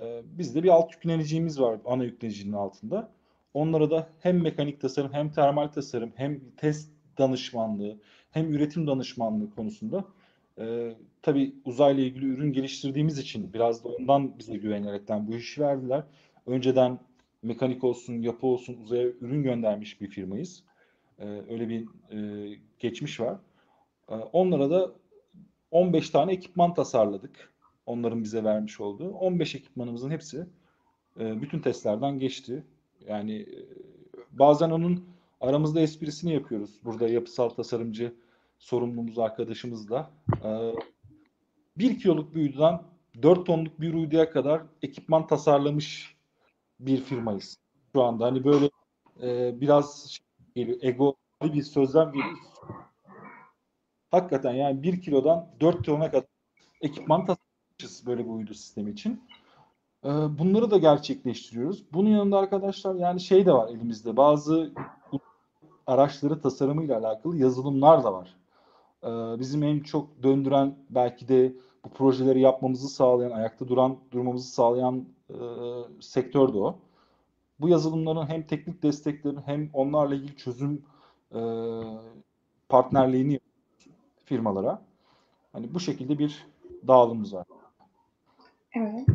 e, 0.00 0.22
bizde 0.24 0.62
bir 0.62 0.68
alt 0.68 0.92
yükleneceğimiz 0.92 1.60
var 1.60 1.78
ana 1.84 2.04
yüklenicinin 2.04 2.52
altında. 2.52 3.12
Onlara 3.54 3.90
da 3.90 4.08
hem 4.20 4.42
mekanik 4.42 4.80
tasarım 4.80 5.12
hem 5.12 5.32
termal 5.32 5.68
tasarım 5.68 6.12
hem 6.14 6.40
test 6.56 6.90
danışmanlığı 7.18 7.96
hem 8.30 8.54
üretim 8.54 8.86
danışmanlığı 8.86 9.50
konusunda 9.50 10.04
e, 10.58 10.94
tabii 11.22 11.54
uzayla 11.64 12.04
ilgili 12.04 12.26
ürün 12.26 12.52
geliştirdiğimiz 12.52 13.18
için 13.18 13.52
biraz 13.52 13.84
da 13.84 13.88
ondan 13.88 14.38
bize 14.38 14.56
güvenerekten 14.56 15.28
bu 15.28 15.34
işi 15.34 15.60
verdiler. 15.60 16.04
Önceden 16.46 16.98
mekanik 17.42 17.84
olsun, 17.84 18.22
yapı 18.22 18.46
olsun 18.46 18.76
uzaya 18.82 19.06
ürün 19.06 19.42
göndermiş 19.42 20.00
bir 20.00 20.08
firmayız. 20.08 20.64
E, 21.18 21.24
öyle 21.26 21.68
bir 21.68 21.86
e, 22.12 22.58
geçmiş 22.78 23.20
var. 23.20 23.36
E, 24.08 24.14
onlara 24.14 24.70
da 24.70 24.92
15 25.70 26.10
tane 26.10 26.32
ekipman 26.32 26.74
tasarladık. 26.74 27.49
Onların 27.90 28.24
bize 28.24 28.44
vermiş 28.44 28.80
olduğu. 28.80 29.10
15 29.10 29.54
ekipmanımızın 29.54 30.10
hepsi 30.10 30.46
e, 31.20 31.42
bütün 31.42 31.58
testlerden 31.60 32.18
geçti. 32.18 32.64
Yani 33.08 33.36
e, 33.40 33.66
bazen 34.32 34.70
onun 34.70 35.04
aramızda 35.40 35.80
esprisini 35.80 36.32
yapıyoruz. 36.32 36.80
Burada 36.84 37.08
yapısal 37.08 37.48
tasarımcı 37.48 38.14
sorumlumuz 38.58 39.18
arkadaşımızla. 39.18 40.10
E, 40.44 40.72
bir 41.78 41.98
kiloluk 41.98 42.34
bir 42.34 42.40
uydudan 42.40 42.82
4 43.22 43.46
tonluk 43.46 43.80
bir 43.80 43.94
uyduya 43.94 44.30
kadar 44.30 44.62
ekipman 44.82 45.26
tasarlamış 45.26 46.16
bir 46.80 47.00
firmayız. 47.00 47.58
Şu 47.92 48.02
anda 48.02 48.26
hani 48.26 48.44
böyle 48.44 48.70
e, 49.22 49.60
biraz 49.60 50.18
şey 50.56 50.78
ego 50.82 51.14
bir 51.42 51.62
sözlem 51.62 52.12
geliyor. 52.12 52.38
Hakikaten 54.10 54.54
yani 54.54 54.82
bir 54.82 55.00
kilodan 55.00 55.48
4 55.60 55.84
tona 55.84 56.10
kadar 56.10 56.28
ekipman 56.80 57.20
tasarlamışız 57.20 57.39
böyle 58.06 58.24
bir 58.24 58.30
uydu 58.30 58.54
sistemi 58.54 58.90
için. 58.90 59.20
E, 60.04 60.08
bunları 60.08 60.70
da 60.70 60.78
gerçekleştiriyoruz. 60.78 61.84
Bunun 61.92 62.08
yanında 62.08 62.38
arkadaşlar 62.38 62.94
yani 62.94 63.20
şey 63.20 63.46
de 63.46 63.52
var 63.52 63.68
elimizde. 63.68 64.16
Bazı 64.16 64.72
araçları 65.86 66.40
tasarımıyla 66.40 66.98
alakalı 66.98 67.36
yazılımlar 67.36 68.04
da 68.04 68.12
var. 68.12 68.36
E, 69.04 69.40
bizim 69.40 69.62
en 69.62 69.80
çok 69.80 70.22
döndüren 70.22 70.78
belki 70.90 71.28
de 71.28 71.52
bu 71.84 71.88
projeleri 71.88 72.40
yapmamızı 72.40 72.88
sağlayan, 72.88 73.30
ayakta 73.30 73.68
duran 73.68 73.96
durmamızı 74.10 74.52
sağlayan 74.52 75.04
e, 75.30 75.36
sektör 76.00 76.54
de 76.54 76.58
o. 76.58 76.78
Bu 77.60 77.68
yazılımların 77.68 78.26
hem 78.26 78.46
teknik 78.46 78.82
desteklerini 78.82 79.40
hem 79.40 79.70
onlarla 79.72 80.14
ilgili 80.14 80.36
çözüm 80.36 80.84
e, 81.34 81.40
partnerliğini 82.68 83.40
firmalara. 84.24 84.82
Hani 85.52 85.74
bu 85.74 85.80
şekilde 85.80 86.18
bir 86.18 86.46
dağılımımız 86.88 87.34
var. 87.34 87.46
Evet. 88.76 89.06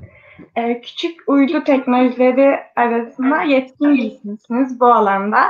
Ee, 0.56 0.82
küçük 0.82 1.20
uydu 1.28 1.64
teknolojileri 1.64 2.60
arasında 2.76 3.42
yetkin 3.42 3.94
birisiniz 3.94 4.80
bu 4.80 4.86
alanda. 4.86 5.44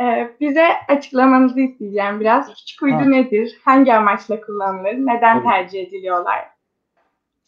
Ee, 0.00 0.30
bize 0.40 0.66
açıklamanızı 0.88 1.60
isteyeceğim 1.60 2.20
biraz. 2.20 2.54
Küçük 2.54 2.82
uydu 2.82 2.96
ha. 2.96 3.04
nedir? 3.04 3.58
Hangi 3.64 3.94
amaçla 3.94 4.40
kullanılır? 4.40 4.94
Neden 4.94 5.42
Tabii. 5.42 5.48
tercih 5.48 5.88
ediliyorlar? 5.88 6.48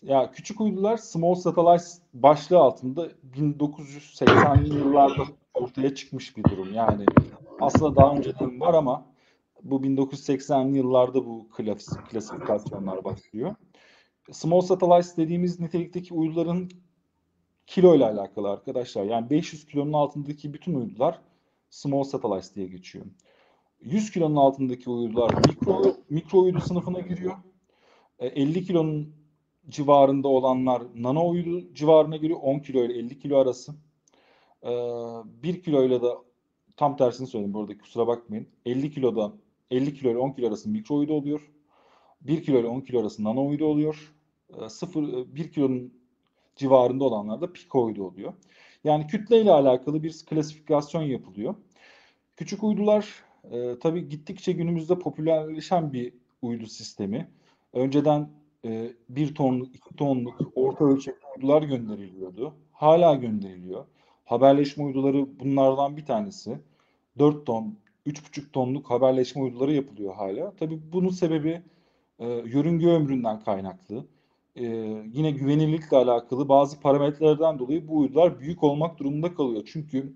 Ya 0.03 0.31
küçük 0.31 0.61
uydular 0.61 0.97
Small 0.97 1.35
Satellites 1.35 2.01
başlığı 2.15 2.59
altında 2.59 3.09
1980'li 3.37 4.75
yıllarda 4.75 5.23
ortaya 5.55 5.95
çıkmış 5.95 6.37
bir 6.37 6.45
durum. 6.45 6.75
Yani 6.75 7.05
aslında 7.61 7.97
daha 7.97 8.15
önceden 8.17 8.61
var 8.61 8.75
ama 8.75 9.07
bu 9.63 9.83
1980'li 9.83 10.77
yıllarda 10.77 11.27
bu 11.27 11.49
klasik, 11.49 12.11
klasifikasyonlar 12.11 13.05
başlıyor. 13.05 13.55
Small 14.33 14.61
Satellites 14.61 15.17
dediğimiz 15.17 15.61
nitelikteki 15.61 16.15
uyduların 16.15 16.71
kilo 17.67 17.97
ile 17.97 18.05
alakalı 18.05 18.51
arkadaşlar. 18.51 19.05
Yani 19.05 19.31
500 19.31 19.67
kilonun 19.67 19.93
altındaki 19.93 20.55
bütün 20.55 20.75
uydular 20.75 21.19
Small 21.71 22.05
Satellites 22.05 22.55
diye 22.55 22.67
geçiyor. 22.67 23.07
100 23.81 24.11
kilonun 24.11 24.37
altındaki 24.37 24.91
uydular 24.91 25.35
mikro, 25.35 25.97
mikro 26.11 26.39
uydu 26.39 26.61
sınıfına 26.61 27.01
giriyor. 27.01 27.37
50 28.19 28.59
e, 28.59 28.63
kilonun 28.63 29.15
civarında 29.69 30.29
olanlar 30.29 30.83
nano 30.95 31.29
uydu 31.29 31.75
civarına 31.75 32.17
giriyor. 32.17 32.41
10 32.43 32.59
kilo 32.59 32.85
ile 32.85 32.99
50 32.99 33.19
kilo 33.19 33.39
arası. 33.39 33.75
Ee, 34.63 34.69
1 35.43 35.63
kilo 35.63 35.85
ile 35.85 36.03
de 36.03 36.09
tam 36.77 36.97
tersini 36.97 37.27
söyleyeyim 37.27 37.55
burada 37.55 37.79
kusura 37.79 38.07
bakmayın. 38.07 38.49
50 38.67 38.91
kiloda 38.91 39.33
50 39.71 39.95
kilo 39.95 40.11
ile 40.11 40.19
10 40.19 40.33
kilo 40.33 40.49
arası 40.49 40.69
mikro 40.69 40.95
uydu 40.95 41.13
oluyor. 41.13 41.51
1 42.21 42.43
kilo 42.43 42.59
ile 42.59 42.67
10 42.67 42.81
kilo 42.81 43.01
arası 43.01 43.25
nano 43.25 43.47
uydu 43.47 43.65
oluyor. 43.65 44.15
Ee, 44.59 44.69
0 44.69 45.35
1 45.35 45.53
kilonun 45.53 45.95
civarında 46.57 47.05
olanlar 47.05 47.41
da 47.41 47.53
piko 47.53 47.85
uydu 47.85 48.05
oluyor. 48.05 48.33
Yani 48.85 49.07
kütle 49.07 49.41
ile 49.41 49.53
alakalı 49.53 50.03
bir 50.03 50.25
klasifikasyon 50.31 51.03
yapılıyor. 51.03 51.55
Küçük 52.37 52.65
uydular 52.65 53.25
e, 53.51 53.79
tabii 53.79 54.09
gittikçe 54.09 54.53
günümüzde 54.53 54.99
popülerleşen 54.99 55.93
bir 55.93 56.13
uydu 56.43 56.67
sistemi. 56.67 57.29
Önceden 57.73 58.31
e, 58.65 58.93
tonluk, 59.35 59.77
iki 59.77 59.97
tonluk 59.97 60.53
orta 60.55 60.85
ölçekli 60.85 61.27
uydular 61.37 61.63
gönderiliyordu. 61.63 62.55
Hala 62.73 63.15
gönderiliyor. 63.15 63.85
Haberleşme 64.25 64.85
uyduları 64.85 65.41
bunlardan 65.41 65.97
bir 65.97 66.07
tanesi. 66.07 66.59
4 67.19 67.47
ton, 67.47 67.79
3,5 68.07 68.51
tonluk 68.53 68.91
haberleşme 68.91 69.43
uyduları 69.43 69.73
yapılıyor 69.73 70.15
hala. 70.15 70.57
Tabii 70.57 70.81
bunun 70.93 71.11
sebebi 71.11 71.63
e, 72.19 72.27
yörünge 72.29 72.87
ömründen 72.87 73.41
kaynaklı. 73.41 74.07
E, 74.57 74.65
yine 75.13 75.31
güvenilirlikle 75.31 75.97
alakalı 75.97 76.49
bazı 76.49 76.81
parametrelerden 76.81 77.59
dolayı 77.59 77.89
bu 77.89 77.99
uydular 77.99 78.41
büyük 78.41 78.63
olmak 78.63 78.99
durumunda 78.99 79.35
kalıyor. 79.35 79.63
Çünkü 79.73 80.13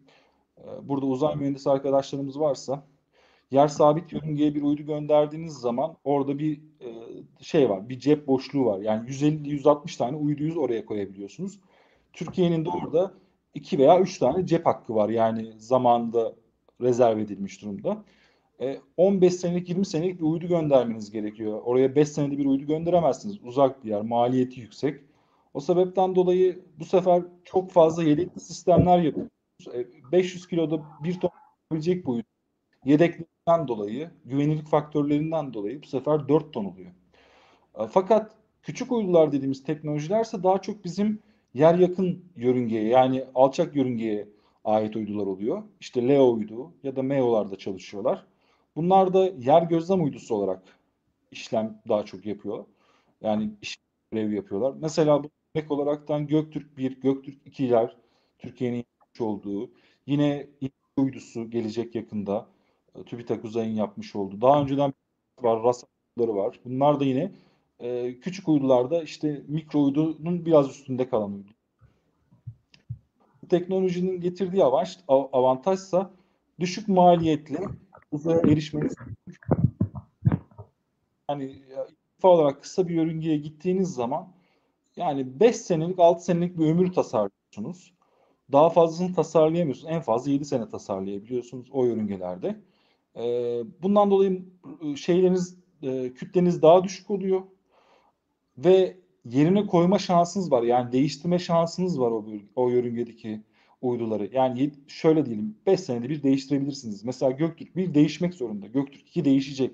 e, 0.59 0.89
burada 0.89 1.07
uzay 1.07 1.37
mühendisi 1.37 1.71
arkadaşlarımız 1.71 2.41
varsa 2.41 2.87
yer 3.51 3.69
sabit 3.69 4.13
yörüngeye 4.13 4.55
bir 4.55 4.63
uydu 4.63 4.83
gönderdiğiniz 4.83 5.53
zaman 5.55 5.97
orada 6.05 6.39
bir 6.39 6.61
e, 6.81 6.89
şey 7.41 7.71
var, 7.71 7.89
bir 7.89 7.99
cep 7.99 8.27
boşluğu 8.27 8.67
var. 8.67 8.81
Yani 8.81 9.09
150-160 9.09 9.99
tane 9.99 10.17
uyduyu 10.17 10.55
oraya 10.61 10.87
koyabiliyorsunuz. 10.87 11.61
Türkiye'nin 12.13 12.65
de 12.65 12.71
orada 12.71 13.15
2 13.55 13.79
veya 13.79 14.01
3 14.01 14.19
tane 14.19 14.47
cep 14.47 14.67
hakkı 14.67 14.95
var. 14.95 15.09
Yani 15.09 15.53
zamanında 15.59 16.35
rezerv 16.81 17.19
edilmiş 17.19 17.63
durumda. 17.63 18.05
E, 18.61 18.81
15 18.97 19.35
senelik 19.35 19.69
20 19.69 19.87
senelik 19.87 20.21
bir 20.21 20.25
uydu 20.27 20.49
göndermeniz 20.49 21.11
gerekiyor. 21.11 21.63
Oraya 21.65 21.97
5 21.97 22.09
senede 22.09 22.39
bir 22.39 22.47
uydu 22.47 22.67
gönderemezsiniz. 22.67 23.39
Uzak 23.45 23.85
bir 23.85 23.91
yer, 23.91 24.03
maliyeti 24.03 24.61
yüksek. 24.61 25.01
O 25.55 25.61
sebepten 25.61 26.15
dolayı 26.15 26.65
bu 26.79 26.85
sefer 26.85 27.23
çok 27.45 27.71
fazla 27.71 28.03
yedekli 28.03 28.41
sistemler 28.41 28.99
yapıyoruz. 28.99 29.31
E, 29.75 30.13
500 30.13 30.49
kiloda 30.49 30.83
bir 31.05 31.21
ton 31.21 31.31
yapabilecek 31.71 32.07
boyut. 32.07 32.27
Yedekliğinden 32.85 33.69
dolayı, 33.69 34.11
güvenilirlik 34.25 34.67
faktörlerinden 34.67 35.55
dolayı 35.55 35.83
bu 35.83 35.87
sefer 35.87 36.29
4 36.29 36.53
ton 36.53 36.65
oluyor. 36.65 36.91
E, 37.79 37.87
fakat 37.87 38.35
küçük 38.63 38.93
uydular 38.93 39.33
dediğimiz 39.33 39.65
teknolojilerse 39.65 40.43
daha 40.43 40.63
çok 40.63 40.85
bizim 40.85 41.23
yer 41.55 41.75
yakın 41.75 42.25
yörüngeye 42.37 42.89
yani 42.89 43.25
alçak 43.35 43.77
yörüngeye 43.77 44.29
ait 44.65 44.97
uydular 44.97 45.27
oluyor. 45.27 45.63
İşte 45.81 46.09
LEO 46.09 46.33
uydu 46.33 46.73
ya 46.83 46.97
da 46.97 47.03
MEO'larda 47.03 47.57
çalışıyorlar. 47.57 48.27
Bunlar 48.77 49.15
da 49.15 49.27
yer 49.27 49.63
gözlem 49.63 50.05
uydusu 50.05 50.35
olarak 50.35 50.63
işlem 51.31 51.83
daha 51.89 52.05
çok 52.05 52.27
yapıyor. 52.27 52.65
Yani 53.23 53.51
iş 53.63 53.79
görevi 54.13 54.35
yapıyorlar. 54.35 54.75
Mesela 54.81 55.23
örnek 55.55 55.71
olaraktan 55.71 56.27
Göktürk 56.27 56.77
1, 56.77 57.01
Göktürk 57.01 57.47
2'ler 57.47 57.91
Türkiye'nin 58.39 58.77
yapmış 58.77 59.21
olduğu 59.21 59.71
yine 60.07 60.47
uydusu 60.97 61.51
gelecek 61.51 61.95
yakında 61.95 62.47
TÜBİTAK 63.07 63.45
Uzay'ın 63.45 63.75
yapmış 63.75 64.17
olduğu. 64.17 64.41
Daha 64.41 64.63
önceden 64.63 64.93
var, 65.43 65.63
RAS 65.63 65.85
var. 66.19 66.61
Bunlar 66.65 67.01
da 67.01 67.05
yine 67.05 67.33
e, 67.81 68.19
küçük 68.21 68.49
uydularda 68.49 69.03
işte 69.03 69.43
mikro 69.49 69.83
uydunun 69.83 70.47
biraz 70.47 70.71
üstünde 70.71 71.09
kalan 71.09 71.33
uydu. 71.33 71.51
Teknolojinin 73.49 74.21
getirdiği 74.21 74.65
avantaj, 74.65 74.99
avantajsa 75.09 76.11
düşük 76.61 76.89
maliyetli 76.89 77.59
uzaya 78.15 78.39
erişmeniz 78.39 78.95
yani 81.31 81.63
ifa 82.19 82.29
olarak 82.29 82.63
kısa 82.63 82.89
bir 82.89 82.95
yörüngeye 82.95 83.37
gittiğiniz 83.37 83.95
zaman 83.95 84.33
yani 84.97 85.41
5 85.41 85.57
senelik 85.57 85.99
6 85.99 86.25
senelik 86.25 86.59
bir 86.59 86.67
ömür 86.67 86.93
tasarlıyorsunuz. 86.93 87.95
Daha 88.53 88.71
fazlasını 88.71 89.15
tasarlayamıyorsunuz. 89.15 89.93
En 89.93 90.01
fazla 90.01 90.31
7 90.31 90.45
sene 90.45 90.69
tasarlayabiliyorsunuz 90.69 91.69
o 91.73 91.85
yörüngelerde. 91.85 92.61
Ee, 93.17 93.63
bundan 93.83 94.11
dolayı 94.11 94.45
ıı, 94.83 94.97
şeyleriniz 94.97 95.59
e, 95.83 96.13
kütleniz 96.15 96.63
daha 96.63 96.85
düşük 96.85 97.11
oluyor 97.11 97.43
ve 98.59 98.97
yerine 99.25 99.67
koyma 99.67 99.99
şansınız 99.99 100.51
var. 100.51 100.63
Yani 100.63 100.93
değiştirme 100.93 101.39
şansınız 101.39 102.01
var 102.01 102.11
o, 102.11 102.27
o 102.57 102.69
yörüngedeki 102.69 103.41
uyduları. 103.85 104.31
Yani 104.33 104.71
şöyle 104.87 105.27
diyelim 105.27 105.57
5 105.67 105.81
senede 105.81 106.09
bir 106.09 106.23
değiştirebilirsiniz. 106.23 107.05
Mesela 107.05 107.33
Göktürk 107.33 107.77
1 107.77 107.95
değişmek 107.95 108.35
zorunda. 108.35 108.67
Göktürk 108.67 109.09
2 109.09 109.25
değişecek 109.25 109.73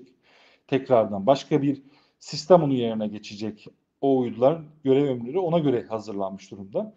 tekrardan. 0.67 1.27
Başka 1.27 1.61
bir 1.61 1.81
sistem 2.19 2.63
onun 2.63 2.73
yerine 2.73 3.07
geçecek. 3.07 3.67
O 4.01 4.19
uydular 4.19 4.61
görev 4.83 5.05
ömürleri 5.05 5.39
ona 5.39 5.59
göre 5.59 5.85
hazırlanmış 5.89 6.51
durumda. 6.51 6.95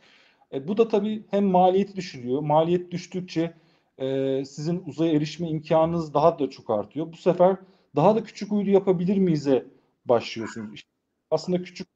E, 0.52 0.68
bu 0.68 0.76
da 0.76 0.88
tabii 0.88 1.24
hem 1.30 1.44
maliyeti 1.44 1.96
düşürüyor. 1.96 2.40
Maliyet 2.40 2.90
düştükçe 2.90 3.54
e, 3.98 4.44
sizin 4.44 4.82
uzaya 4.86 5.12
erişme 5.12 5.48
imkanınız 5.48 6.14
daha 6.14 6.38
da 6.38 6.50
çok 6.50 6.70
artıyor. 6.70 7.12
Bu 7.12 7.16
sefer 7.16 7.56
daha 7.96 8.16
da 8.16 8.24
küçük 8.24 8.52
uydu 8.52 8.70
yapabilir 8.70 9.16
miyiz'e 9.16 9.66
başlıyorsunuz. 10.04 10.74
İşte 10.74 10.88
aslında 11.30 11.62
küçük 11.62 11.88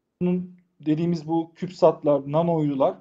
dediğimiz 0.81 1.29
bu 1.29 1.53
küpsatlar, 1.55 2.23
nano 2.27 2.57
uydular 2.57 2.95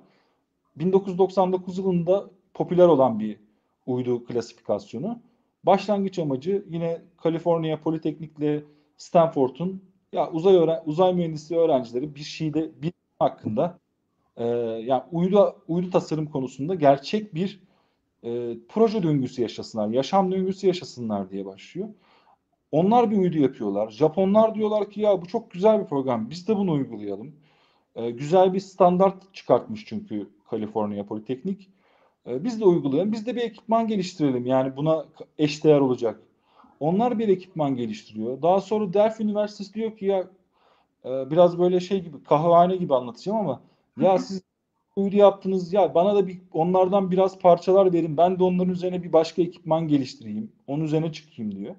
1999 0.79 1.77
yılında 1.77 2.29
popüler 2.53 2.87
olan 2.87 3.19
bir 3.19 3.39
uydu 3.85 4.25
klasifikasyonu. 4.25 5.19
Başlangıç 5.63 6.19
amacı 6.19 6.65
yine 6.69 7.01
Kaliforniya 7.17 7.81
Politeknik'le 7.81 8.63
Stanford'un 8.97 9.81
ya 10.13 10.31
uzay 10.31 10.55
öğren 10.55 10.83
uzay 10.85 11.13
mühendisliği 11.13 11.61
öğrencileri 11.61 12.15
bir 12.15 12.23
şeyde 12.23 12.81
bir 12.81 12.93
hakkında 13.19 13.79
e, 14.37 14.45
yani 14.85 15.03
uydu 15.11 15.55
uydu 15.67 15.89
tasarım 15.89 16.25
konusunda 16.25 16.75
gerçek 16.75 17.35
bir 17.35 17.59
e, 18.23 18.57
proje 18.69 19.03
döngüsü 19.03 19.41
yaşasınlar, 19.41 19.87
yaşam 19.87 20.31
döngüsü 20.31 20.67
yaşasınlar 20.67 21.29
diye 21.29 21.45
başlıyor. 21.45 21.89
Onlar 22.71 23.11
bir 23.11 23.17
uydu 23.17 23.37
yapıyorlar. 23.37 23.89
Japonlar 23.89 24.55
diyorlar 24.55 24.89
ki 24.89 25.01
ya 25.01 25.21
bu 25.21 25.25
çok 25.25 25.51
güzel 25.51 25.81
bir 25.81 25.85
program. 25.85 26.29
Biz 26.29 26.47
de 26.47 26.57
bunu 26.57 26.71
uygulayalım. 26.71 27.35
E, 27.95 28.11
güzel 28.11 28.53
bir 28.53 28.59
standart 28.59 29.33
çıkartmış 29.33 29.85
çünkü 29.85 30.29
Kaliforniya 30.49 31.05
Politeknik. 31.05 31.69
E, 32.27 32.43
biz 32.43 32.61
de 32.61 32.65
uygulayalım. 32.65 33.11
Biz 33.11 33.25
de 33.25 33.35
bir 33.35 33.41
ekipman 33.41 33.87
geliştirelim. 33.87 34.45
Yani 34.45 34.77
buna 34.77 35.05
eşdeğer 35.37 35.79
olacak. 35.79 36.19
Onlar 36.79 37.19
bir 37.19 37.27
ekipman 37.27 37.75
geliştiriyor. 37.75 38.41
Daha 38.41 38.61
sonra 38.61 38.93
Delft 38.93 39.21
Üniversitesi 39.21 39.73
diyor 39.73 39.97
ki 39.97 40.05
ya 40.05 40.27
e, 41.05 41.31
biraz 41.31 41.59
böyle 41.59 41.79
şey 41.79 42.03
gibi 42.03 42.23
kahvehane 42.23 42.75
gibi 42.75 42.95
anlatacağım 42.95 43.39
ama 43.39 43.61
ya 44.01 44.19
siz 44.19 44.41
uydu 44.95 45.15
yaptınız 45.15 45.73
ya 45.73 45.95
bana 45.95 46.15
da 46.15 46.27
bir 46.27 46.41
onlardan 46.53 47.11
biraz 47.11 47.39
parçalar 47.39 47.93
verin. 47.93 48.17
Ben 48.17 48.39
de 48.39 48.43
onların 48.43 48.73
üzerine 48.73 49.03
bir 49.03 49.13
başka 49.13 49.41
ekipman 49.41 49.87
geliştireyim. 49.87 50.51
Onun 50.67 50.83
üzerine 50.83 51.11
çıkayım 51.11 51.55
diyor. 51.55 51.75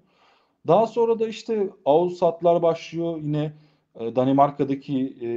Daha 0.66 0.86
sonra 0.86 1.18
da 1.18 1.28
işte 1.28 1.68
AUSAT'lar 1.84 2.62
başlıyor. 2.62 3.20
Yine 3.22 3.52
e, 3.94 4.16
Danimarka'daki 4.16 5.16
e, 5.22 5.28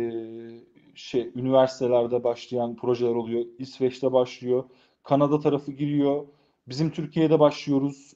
şey 0.95 1.31
üniversitelerde 1.35 2.23
başlayan 2.23 2.75
projeler 2.75 3.15
oluyor. 3.15 3.45
İsveç'te 3.59 4.13
başlıyor. 4.13 4.63
Kanada 5.03 5.39
tarafı 5.39 5.71
giriyor. 5.71 6.25
Bizim 6.67 6.91
Türkiye'de 6.91 7.39
başlıyoruz. 7.39 8.13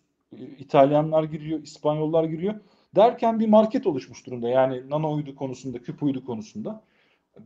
İtalyanlar 0.58 1.24
giriyor, 1.24 1.64
İspanyollar 1.64 2.24
giriyor. 2.24 2.56
Derken 2.96 3.40
bir 3.40 3.48
market 3.48 3.88
oluşmuş 3.88 4.26
durumda. 4.26 4.50
Yani 4.50 4.90
nano 4.90 5.14
uydu 5.14 5.36
konusunda, 5.36 5.82
küp 5.82 6.04
uydu 6.04 6.26
konusunda. 6.26 6.84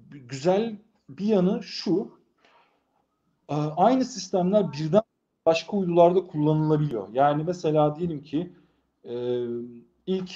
Güzel 0.09 0.77
bir 1.09 1.25
yanı 1.25 1.63
şu. 1.63 2.19
E, 3.49 3.55
aynı 3.55 4.05
sistemler 4.05 4.71
birden 4.71 5.01
başka 5.45 5.77
uydularda 5.77 6.27
kullanılabiliyor. 6.27 7.07
Yani 7.13 7.43
mesela 7.43 7.95
diyelim 7.95 8.23
ki 8.23 8.53
e, 9.03 9.43
ilk 10.07 10.31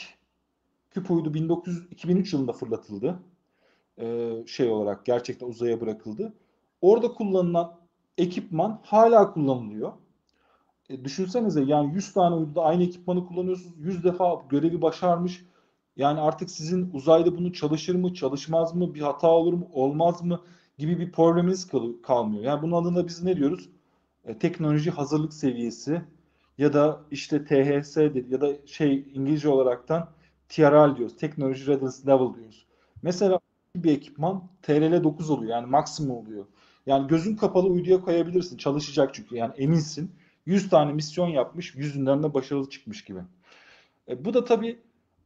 küp 0.91 1.11
uydu 1.11 1.33
1900, 1.33 1.87
2003 1.91 2.33
yılında 2.33 2.53
fırlatıldı. 2.53 3.19
E, 4.01 4.33
şey 4.47 4.69
olarak 4.69 5.05
gerçekten 5.05 5.47
uzaya 5.47 5.81
bırakıldı. 5.81 6.33
Orada 6.81 7.07
kullanılan 7.13 7.79
ekipman 8.17 8.79
hala 8.83 9.33
kullanılıyor. 9.33 9.93
E, 10.89 11.05
düşünsenize 11.05 11.63
yani 11.63 11.95
100 11.95 12.13
tane 12.13 12.35
uyduda 12.35 12.63
aynı 12.63 12.83
ekipmanı 12.83 13.25
kullanıyorsunuz. 13.27 13.75
100 13.79 14.03
defa 14.03 14.41
görevi 14.49 14.81
başarmış. 14.81 15.45
Yani 15.97 16.19
artık 16.19 16.49
sizin 16.51 16.89
uzayda 16.93 17.37
bunu 17.37 17.53
çalışır 17.53 17.95
mı, 17.95 18.13
çalışmaz 18.13 18.75
mı, 18.75 18.93
bir 18.95 19.01
hata 19.01 19.27
olur 19.31 19.53
mu, 19.53 19.69
olmaz 19.73 20.23
mı 20.23 20.41
gibi 20.77 20.99
bir 20.99 21.11
probleminiz 21.11 21.67
kal- 21.67 22.01
kalmıyor. 22.03 22.43
Yani 22.43 22.61
bunun 22.61 22.83
adına 22.83 23.07
biz 23.07 23.23
ne 23.23 23.37
diyoruz? 23.37 23.69
E, 24.25 24.37
teknoloji 24.39 24.91
hazırlık 24.91 25.33
seviyesi 25.33 26.01
ya 26.57 26.73
da 26.73 27.01
işte 27.11 27.45
THS 27.45 27.97
ya 28.29 28.41
da 28.41 28.53
şey 28.65 29.07
İngilizce 29.13 29.49
olaraktan 29.49 30.09
TRL 30.49 30.97
diyoruz. 30.97 31.17
Technology 31.17 31.67
Readiness 31.67 32.07
Level 32.07 32.33
diyoruz. 32.35 32.65
Mesela 33.01 33.39
bir 33.75 33.91
ekipman 33.91 34.43
TRL 34.61 35.03
9 35.03 35.29
oluyor. 35.29 35.51
Yani 35.51 35.65
maksimum 35.65 36.17
oluyor. 36.17 36.45
Yani 36.85 37.07
gözün 37.07 37.35
kapalı 37.35 37.67
uyduya 37.67 38.01
koyabilirsin. 38.01 38.57
Çalışacak 38.57 39.13
çünkü. 39.13 39.35
Yani 39.35 39.53
eminsin. 39.57 40.11
100 40.45 40.69
tane 40.69 40.93
misyon 40.93 41.27
yapmış. 41.27 41.75
Yüzünden 41.75 42.23
de 42.23 42.33
başarılı 42.33 42.69
çıkmış 42.69 43.03
gibi. 43.03 43.19
E, 44.07 44.25
bu 44.25 44.33
da 44.33 44.45
tabii 44.45 44.79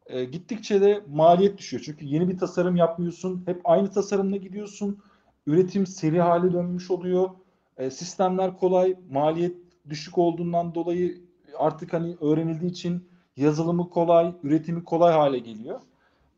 e, 0.06 0.26
gittikçe 0.26 0.82
de 0.82 1.04
maliyet 1.10 1.58
düşüyor. 1.58 1.84
Çünkü 1.86 2.06
yeni 2.06 2.30
bir 2.30 2.38
tasarım 2.38 2.76
yapmıyorsun. 2.76 3.44
Hep 3.46 3.62
aynı 3.64 3.92
tasarımla 3.92 4.38
gidiyorsun. 4.38 5.00
Üretim 5.48 5.88
seri 5.88 6.22
hale 6.22 6.54
dönmüş 6.54 6.92
oluyor. 6.92 7.30
E, 7.78 7.90
sistemler 7.90 8.58
kolay. 8.58 8.96
Maliyet 9.12 9.56
düşük 9.90 10.18
olduğundan 10.18 10.76
dolayı 10.76 11.22
artık 11.58 11.94
hani 11.94 12.16
öğrenildiği 12.22 12.72
için 12.72 13.10
yazılımı 13.38 13.90
kolay, 13.90 14.34
üretimi 14.44 14.84
kolay 14.84 15.14
hale 15.14 15.40
geliyor. 15.40 15.80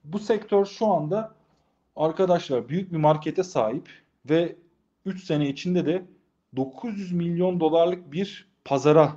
Bu 0.03 0.19
sektör 0.19 0.65
şu 0.65 0.87
anda 0.87 1.38
arkadaşlar 1.95 2.69
büyük 2.69 2.91
bir 2.91 2.97
markete 2.97 3.43
sahip 3.43 3.89
ve 4.29 4.55
3 5.05 5.23
sene 5.23 5.49
içinde 5.49 5.85
de 5.85 6.05
900 6.55 7.11
milyon 7.11 7.59
dolarlık 7.59 8.11
bir 8.11 8.47
pazara 8.65 9.15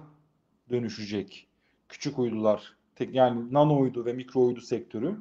dönüşecek 0.71 1.49
küçük 1.89 2.19
uydular. 2.19 2.77
Yani 3.13 3.53
nano 3.55 3.81
uydu 3.81 4.05
ve 4.05 4.13
mikro 4.13 4.41
uydu 4.41 4.61
sektörü. 4.61 5.17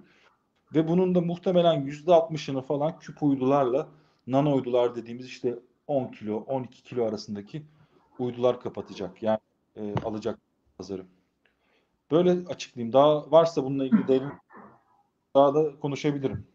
Ve 0.75 0.87
bunun 0.87 1.15
da 1.15 1.21
muhtemelen 1.21 1.87
%60'ını 1.87 2.61
falan 2.61 2.99
küp 2.99 3.23
uydularla 3.23 3.87
nano 4.27 4.55
uydular 4.55 4.95
dediğimiz 4.95 5.25
işte 5.25 5.59
10 5.87 6.07
kilo, 6.07 6.37
12 6.37 6.83
kilo 6.83 7.05
arasındaki 7.05 7.63
uydular 8.19 8.61
kapatacak. 8.61 9.23
Yani 9.23 9.39
e, 9.75 9.95
alacak 9.95 10.39
pazarı. 10.77 11.05
Böyle 12.11 12.47
açıklayayım. 12.47 12.93
Daha 12.93 13.31
varsa 13.31 13.63
bununla 13.63 13.85
ilgili 13.85 14.07
derin 14.07 14.31
daha 15.35 15.55
da 15.55 15.79
konuşabilirim. 15.79 16.47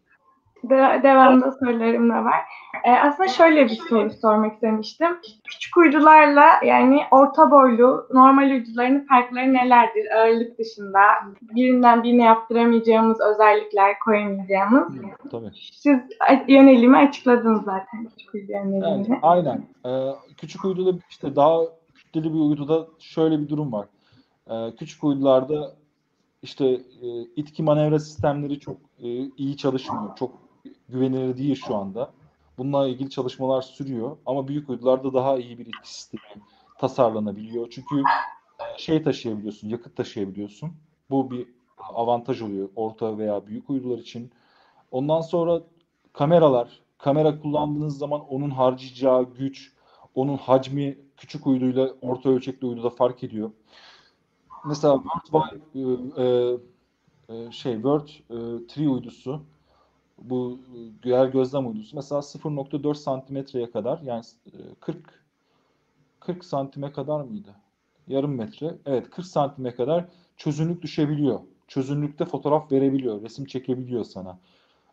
De- 0.63 0.99
devamında 1.03 1.51
sorularım 1.51 2.09
da 2.09 2.23
var. 2.25 2.39
Ee, 2.83 2.91
aslında 2.91 3.29
şöyle 3.29 3.65
bir 3.65 3.79
soru 3.89 4.09
sormak 4.21 4.53
istemiştim. 4.53 5.07
Küçük 5.43 5.77
uydularla 5.77 6.45
yani 6.65 7.01
orta 7.11 7.51
boylu 7.51 8.07
normal 8.13 8.49
uyduların 8.49 9.05
farkları 9.05 9.53
nelerdir? 9.53 10.05
Ağırlık 10.17 10.59
dışında 10.59 10.99
birinden 11.41 12.03
birine 12.03 12.23
yaptıramayacağımız 12.23 13.19
özellikler 13.21 13.99
koyamayacağımız. 13.99 14.93
Hı, 14.95 15.29
tabii. 15.31 15.51
Siz 15.73 15.99
yönelimi 16.47 16.97
açıkladınız 16.97 17.63
zaten 17.63 18.05
küçük 18.09 18.33
uydu 18.33 18.51
Evet, 18.55 18.65
yönelimini. 18.65 19.19
aynen. 19.21 19.63
Ee, 19.85 19.89
küçük 20.37 20.65
uyduda 20.65 20.99
işte 21.09 21.35
daha 21.35 21.57
kütleli 21.95 22.33
bir 22.33 22.39
uyduda 22.39 22.87
şöyle 22.99 23.39
bir 23.39 23.49
durum 23.49 23.71
var. 23.71 23.87
Ee, 24.49 24.75
küçük 24.79 25.03
uydularda 25.03 25.73
işte 26.41 26.65
e, 27.01 27.07
itki 27.35 27.63
manevra 27.63 27.99
sistemleri 27.99 28.59
çok 28.59 28.77
e, 28.99 29.07
iyi 29.37 29.57
çalışmıyor. 29.57 30.15
Çok 30.15 30.46
güvenilir 30.89 31.37
değil 31.37 31.55
şu 31.55 31.75
anda. 31.75 32.11
Bununla 32.57 32.87
ilgili 32.87 33.09
çalışmalar 33.09 33.61
sürüyor. 33.61 34.17
Ama 34.25 34.47
büyük 34.47 34.69
uydularda 34.69 35.13
daha 35.13 35.37
iyi 35.37 35.59
bir 35.59 35.65
itki 35.65 35.93
sistemi 35.93 36.21
tasarlanabiliyor. 36.77 37.69
Çünkü 37.69 38.03
şey 38.77 39.03
taşıyabiliyorsun, 39.03 39.69
yakıt 39.69 39.95
taşıyabiliyorsun. 39.95 40.71
Bu 41.09 41.31
bir 41.31 41.47
avantaj 41.77 42.41
oluyor 42.41 42.69
orta 42.75 43.17
veya 43.17 43.47
büyük 43.47 43.69
uydular 43.69 43.97
için. 43.97 44.31
Ondan 44.91 45.21
sonra 45.21 45.61
kameralar. 46.13 46.79
Kamera 46.97 47.39
kullandığınız 47.39 47.97
zaman 47.97 48.21
onun 48.29 48.49
harcayacağı 48.49 49.23
güç, 49.23 49.73
onun 50.15 50.37
hacmi 50.37 50.97
küçük 51.17 51.47
uyduyla 51.47 51.89
orta 52.01 52.29
ölçekli 52.29 52.67
uyduda 52.67 52.89
fark 52.89 53.23
ediyor. 53.23 53.51
Mesela 54.65 55.01
World 55.03 55.49
Wide, 55.49 55.81
e, 56.21 56.57
e, 57.29 57.51
şey 57.51 57.73
World 57.73 58.07
e, 58.29 58.63
3 58.63 58.77
uydusu 58.77 59.41
bu 60.17 60.59
e, 61.05 61.09
yer 61.09 61.27
gözlem 61.27 61.67
uydusu 61.67 61.95
mesela 61.95 62.21
0.4 62.21 62.95
santimetreye 62.95 63.71
kadar 63.71 63.99
yani 64.01 64.23
e, 64.45 64.57
40 64.79 65.27
40 66.19 66.45
santime 66.45 66.91
kadar 66.91 67.21
mıydı? 67.21 67.55
Yarım 68.07 68.35
metre. 68.35 68.77
Evet 68.85 69.09
40 69.09 69.25
santime 69.25 69.75
kadar 69.75 70.05
çözünürlük 70.37 70.81
düşebiliyor. 70.81 71.39
Çözünürlükte 71.67 72.25
fotoğraf 72.25 72.71
verebiliyor, 72.71 73.21
resim 73.21 73.45
çekebiliyor 73.45 74.03
sana. 74.03 74.39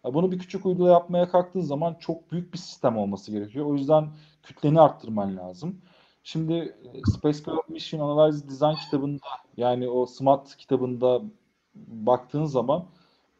Ya 0.04 0.14
Bunu 0.14 0.32
bir 0.32 0.38
küçük 0.38 0.66
uyduda 0.66 0.90
yapmaya 0.90 1.28
kalktığın 1.28 1.60
zaman 1.60 1.94
çok 1.94 2.32
büyük 2.32 2.52
bir 2.52 2.58
sistem 2.58 2.98
olması 2.98 3.32
gerekiyor. 3.32 3.66
O 3.66 3.74
yüzden 3.74 4.08
kütleni 4.42 4.80
arttırman 4.80 5.36
lazım. 5.36 5.80
Şimdi 6.24 6.54
e, 6.94 7.04
Spacecraft 7.04 7.68
Mission 7.68 8.00
Analysis 8.00 8.48
Design 8.48 8.74
kitabında 8.84 9.26
yani 9.56 9.88
o 9.88 10.06
SMART 10.06 10.56
kitabında 10.56 11.22
baktığın 11.74 12.44
zaman 12.44 12.86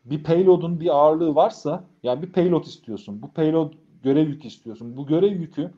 bir 0.05 0.23
payload'un 0.23 0.81
bir 0.81 0.89
ağırlığı 0.89 1.35
varsa 1.35 1.85
yani 2.03 2.23
bir 2.23 2.33
payload 2.33 2.65
istiyorsun. 2.65 3.23
Bu 3.23 3.29
payload 3.29 3.73
görev 4.03 4.29
yükü 4.29 4.49
istiyorsun. 4.49 4.97
Bu 4.97 5.07
görev 5.07 5.33
yükü 5.33 5.71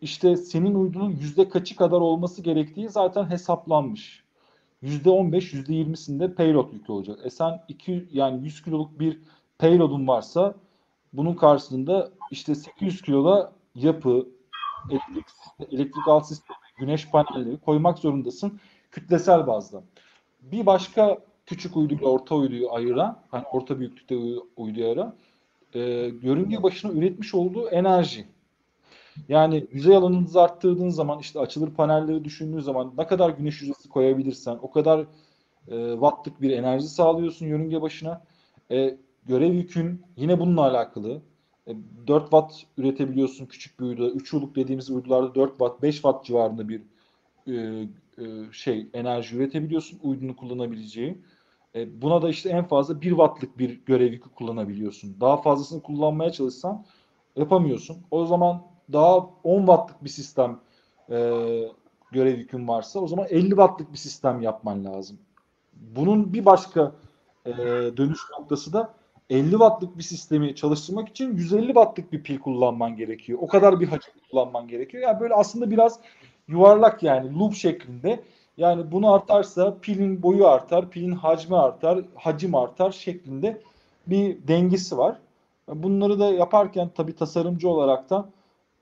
işte 0.00 0.36
senin 0.36 0.74
uydunun 0.74 1.10
yüzde 1.10 1.48
kaçı 1.48 1.76
kadar 1.76 2.00
olması 2.00 2.42
gerektiği 2.42 2.88
zaten 2.88 3.30
hesaplanmış. 3.30 4.24
Yüzde 4.82 5.10
15, 5.10 5.52
yüzde 5.52 5.72
20'sinde 5.72 6.34
payload 6.34 6.72
yükü 6.72 6.92
olacak. 6.92 7.18
E 7.24 7.30
sen 7.30 7.62
2 7.68 8.08
yani 8.12 8.44
100 8.44 8.62
kiloluk 8.62 9.00
bir 9.00 9.20
payload'un 9.58 10.08
varsa 10.08 10.54
bunun 11.12 11.34
karşısında 11.34 12.10
işte 12.30 12.54
800 12.54 13.02
kiloda 13.02 13.52
yapı, 13.74 14.28
elektrik, 14.90 15.26
elektrik 15.72 16.08
alt 16.08 16.26
sistemi, 16.26 16.56
güneş 16.78 17.10
panelleri 17.10 17.58
koymak 17.58 17.98
zorundasın 17.98 18.60
kütlesel 18.90 19.46
bazda. 19.46 19.82
Bir 20.42 20.66
başka 20.66 21.18
küçük 21.46 21.76
uyduyla 21.76 22.06
orta 22.06 22.34
uyduyu 22.34 22.72
ayıran, 22.72 23.22
hani 23.30 23.44
orta 23.52 23.80
büyüklükte 23.80 24.16
uy- 24.16 24.40
uyduyu 24.56 24.86
ayıran, 24.86 25.16
e, 25.74 25.80
yörünge 26.22 26.62
başına 26.62 26.92
üretmiş 26.92 27.34
olduğu 27.34 27.68
enerji. 27.68 28.26
Yani 29.28 29.66
yüzey 29.72 29.96
alanınızı 29.96 30.42
arttırdığınız 30.42 30.94
zaman 30.94 31.18
işte 31.18 31.40
açılır 31.40 31.74
panelleri 31.74 32.24
düşündüğün 32.24 32.60
zaman 32.60 32.92
ne 32.98 33.06
kadar 33.06 33.30
güneş 33.30 33.60
yüzdesi 33.62 33.88
koyabilirsen 33.88 34.58
o 34.62 34.70
kadar 34.70 35.06
e, 35.68 35.92
wattlık 35.92 36.42
bir 36.42 36.50
enerji 36.50 36.88
sağlıyorsun 36.88 37.46
yörünge 37.46 37.82
başına. 37.82 38.22
E, 38.70 38.96
görev 39.26 39.52
yükün 39.52 40.02
yine 40.16 40.40
bununla 40.40 40.62
alakalı. 40.62 41.22
E, 41.68 41.72
4 42.06 42.22
watt 42.22 42.52
üretebiliyorsun 42.78 43.46
küçük 43.46 43.80
bir 43.80 43.84
uyduda. 43.84 44.10
3 44.10 44.32
yıllık 44.32 44.56
dediğimiz 44.56 44.90
uydularda 44.90 45.34
4 45.34 45.50
watt, 45.50 45.82
5 45.82 45.94
watt 45.94 46.24
civarında 46.24 46.68
bir 46.68 46.82
e, 47.46 47.52
e, 48.18 48.52
şey 48.52 48.88
enerji 48.92 49.36
üretebiliyorsun 49.36 49.98
uydunu 50.02 50.36
kullanabileceği. 50.36 51.18
E, 51.74 52.02
buna 52.02 52.22
da 52.22 52.28
işte 52.28 52.48
en 52.48 52.64
fazla 52.64 53.00
1 53.00 53.08
wattlık 53.08 53.58
bir 53.58 53.84
görev 53.84 54.12
yükü 54.12 54.30
kullanabiliyorsun. 54.30 55.16
Daha 55.20 55.36
fazlasını 55.36 55.82
kullanmaya 55.82 56.32
çalışsan 56.32 56.84
yapamıyorsun. 57.36 57.96
O 58.10 58.26
zaman 58.26 58.62
daha 58.92 59.16
10 59.44 59.58
wattlık 59.58 60.04
bir 60.04 60.08
sistem 60.08 60.60
e, 61.10 61.16
görev 62.12 62.38
yükün 62.38 62.68
varsa 62.68 63.00
o 63.00 63.06
zaman 63.06 63.26
50 63.30 63.48
wattlık 63.48 63.92
bir 63.92 63.98
sistem 63.98 64.42
yapman 64.42 64.84
lazım. 64.84 65.18
Bunun 65.72 66.32
bir 66.32 66.44
başka 66.44 66.92
e, 67.46 67.52
dönüş 67.96 68.20
noktası 68.38 68.72
da 68.72 68.94
50 69.30 69.50
wattlık 69.50 69.98
bir 69.98 70.02
sistemi 70.02 70.54
çalıştırmak 70.54 71.08
için 71.08 71.36
150 71.36 71.66
wattlık 71.66 72.12
bir 72.12 72.22
pil 72.22 72.38
kullanman 72.38 72.96
gerekiyor. 72.96 73.38
O 73.42 73.46
kadar 73.46 73.80
bir 73.80 73.88
hacim 73.88 74.12
kullanman 74.30 74.68
gerekiyor. 74.68 75.02
Yani 75.02 75.20
böyle 75.20 75.34
aslında 75.34 75.70
biraz 75.70 76.00
yuvarlak 76.48 77.02
yani 77.02 77.38
loop 77.38 77.54
şeklinde. 77.54 78.24
Yani 78.56 78.92
bunu 78.92 79.12
artarsa 79.12 79.78
pilin 79.82 80.22
boyu 80.22 80.46
artar, 80.46 80.90
pilin 80.90 81.12
hacmi 81.12 81.56
artar, 81.56 82.04
hacim 82.14 82.54
artar 82.54 82.90
şeklinde 82.90 83.62
bir 84.06 84.48
dengesi 84.48 84.98
var. 84.98 85.18
Bunları 85.68 86.18
da 86.18 86.32
yaparken 86.32 86.90
tabii 86.94 87.16
tasarımcı 87.16 87.68
olarak 87.68 88.10
da 88.10 88.28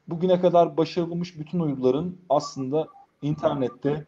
bugüne 0.08 0.40
kadar 0.40 0.76
başarılmış 0.76 1.38
bütün 1.38 1.61
uyduların 1.61 2.16
aslında 2.28 2.87
internette 3.22 4.06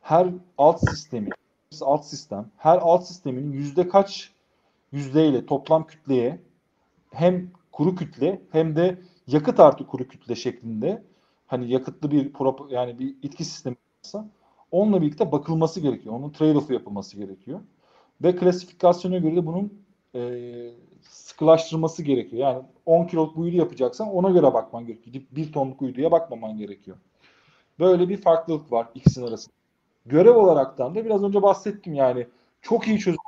her 0.00 0.28
alt 0.58 0.80
sistemi, 0.80 1.28
alt 1.80 2.04
sistem, 2.04 2.50
her 2.56 2.78
alt 2.78 3.06
sisteminin 3.06 3.52
yüzde 3.52 3.88
kaç 3.88 4.32
yüzdeyle 4.92 5.46
toplam 5.46 5.86
kütleye 5.86 6.40
hem 7.10 7.50
kuru 7.72 7.94
kütle 7.94 8.42
hem 8.52 8.76
de 8.76 8.98
yakıt 9.26 9.60
artı 9.60 9.86
kuru 9.86 10.08
kütle 10.08 10.34
şeklinde 10.34 11.02
hani 11.46 11.70
yakıtlı 11.72 12.10
bir 12.10 12.32
yani 12.70 12.98
bir 12.98 13.14
itki 13.22 13.44
sistemi 13.44 13.76
varsa 14.04 14.28
onunla 14.70 15.02
birlikte 15.02 15.32
bakılması 15.32 15.80
gerekiyor. 15.80 16.14
Onun 16.14 16.30
trade-off'u 16.30 16.72
yapılması 16.72 17.16
gerekiyor. 17.16 17.60
Ve 18.22 18.36
klasifikasyona 18.36 19.18
göre 19.18 19.36
de 19.36 19.46
bunun 19.46 19.82
e, 20.14 20.20
sıkılaştırması 21.02 22.02
gerekiyor. 22.02 22.42
Yani 22.42 22.62
10 22.86 23.06
kiloluk 23.06 23.36
uydu 23.36 23.56
yapacaksan 23.56 24.08
ona 24.08 24.30
göre 24.30 24.54
bakman 24.54 24.86
gerekiyor. 24.86 25.12
Gidip 25.12 25.36
1 25.36 25.52
tonluk 25.52 25.82
uyduya 25.82 26.12
bakmaman 26.12 26.56
gerekiyor. 26.56 26.96
Böyle 27.78 28.08
bir 28.08 28.16
farklılık 28.16 28.72
var 28.72 28.88
ikisinin 28.94 29.26
arasında. 29.26 29.54
Görev 30.06 30.34
olaraktan 30.34 30.94
da 30.94 31.04
biraz 31.04 31.22
önce 31.22 31.42
bahsettim 31.42 31.94
yani 31.94 32.26
çok 32.62 32.88
iyi 32.88 32.98
çözüm. 32.98 33.20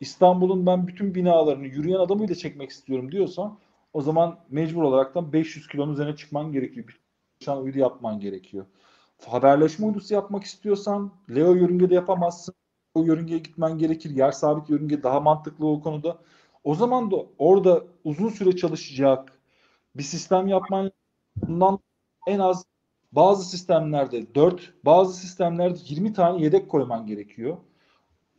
İstanbul'un 0.00 0.66
ben 0.66 0.86
bütün 0.86 1.14
binalarını 1.14 1.66
yürüyen 1.66 1.98
adamıyla 1.98 2.34
çekmek 2.34 2.70
istiyorum 2.70 3.12
diyorsan 3.12 3.58
o 3.92 4.02
zaman 4.02 4.38
mecbur 4.50 4.82
olaraktan 4.82 5.32
500 5.32 5.68
kilonun 5.68 5.92
üzerine 5.92 6.16
çıkman 6.16 6.52
gerekiyor. 6.52 6.86
Bir 6.86 7.46
uydu 7.52 7.78
yapman 7.78 8.20
gerekiyor. 8.20 8.66
Haberleşme 9.26 9.86
uydusu 9.86 10.14
yapmak 10.14 10.44
istiyorsan 10.44 11.12
Leo 11.34 11.54
yörüngede 11.54 11.94
yapamazsın. 11.94 12.54
O 12.94 13.02
yörüngeye 13.02 13.38
gitmen 13.38 13.78
gerekir. 13.78 14.10
Yer 14.10 14.32
sabit 14.32 14.70
yörünge 14.70 15.02
daha 15.02 15.20
mantıklı 15.20 15.66
o 15.66 15.80
konuda. 15.80 16.18
O 16.64 16.74
zaman 16.74 17.10
da 17.10 17.16
orada 17.38 17.84
uzun 18.04 18.28
süre 18.28 18.56
çalışacak 18.56 19.38
bir 19.94 20.02
sistem 20.02 20.48
yapman 20.48 20.92
bundan 21.36 21.78
en 22.26 22.38
az 22.38 22.64
bazı 23.12 23.50
sistemlerde 23.50 24.34
4, 24.34 24.74
bazı 24.84 25.14
sistemlerde 25.14 25.78
20 25.84 26.12
tane 26.12 26.42
yedek 26.42 26.68
koyman 26.68 27.06
gerekiyor. 27.06 27.56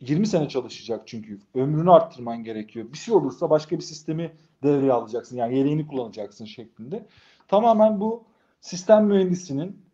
20 0.00 0.26
sene 0.26 0.48
çalışacak 0.48 1.02
çünkü. 1.06 1.38
Ömrünü 1.54 1.90
arttırman 1.90 2.44
gerekiyor. 2.44 2.92
Bir 2.92 2.98
şey 2.98 3.14
olursa 3.14 3.50
başka 3.50 3.76
bir 3.76 3.82
sistemi 3.82 4.36
devreye 4.62 4.92
alacaksın. 4.92 5.36
Yani 5.36 5.58
yedeğini 5.58 5.86
kullanacaksın 5.86 6.44
şeklinde. 6.44 7.06
Tamamen 7.48 8.00
bu 8.00 8.24
sistem 8.60 9.06
mühendisinin 9.06 9.89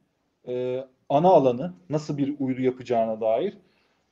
e, 0.49 0.85
ana 1.09 1.29
alanı 1.29 1.75
nasıl 1.91 2.19
bir 2.19 2.35
uydu 2.39 2.63
yapacağına 2.63 3.21
dair. 3.21 3.59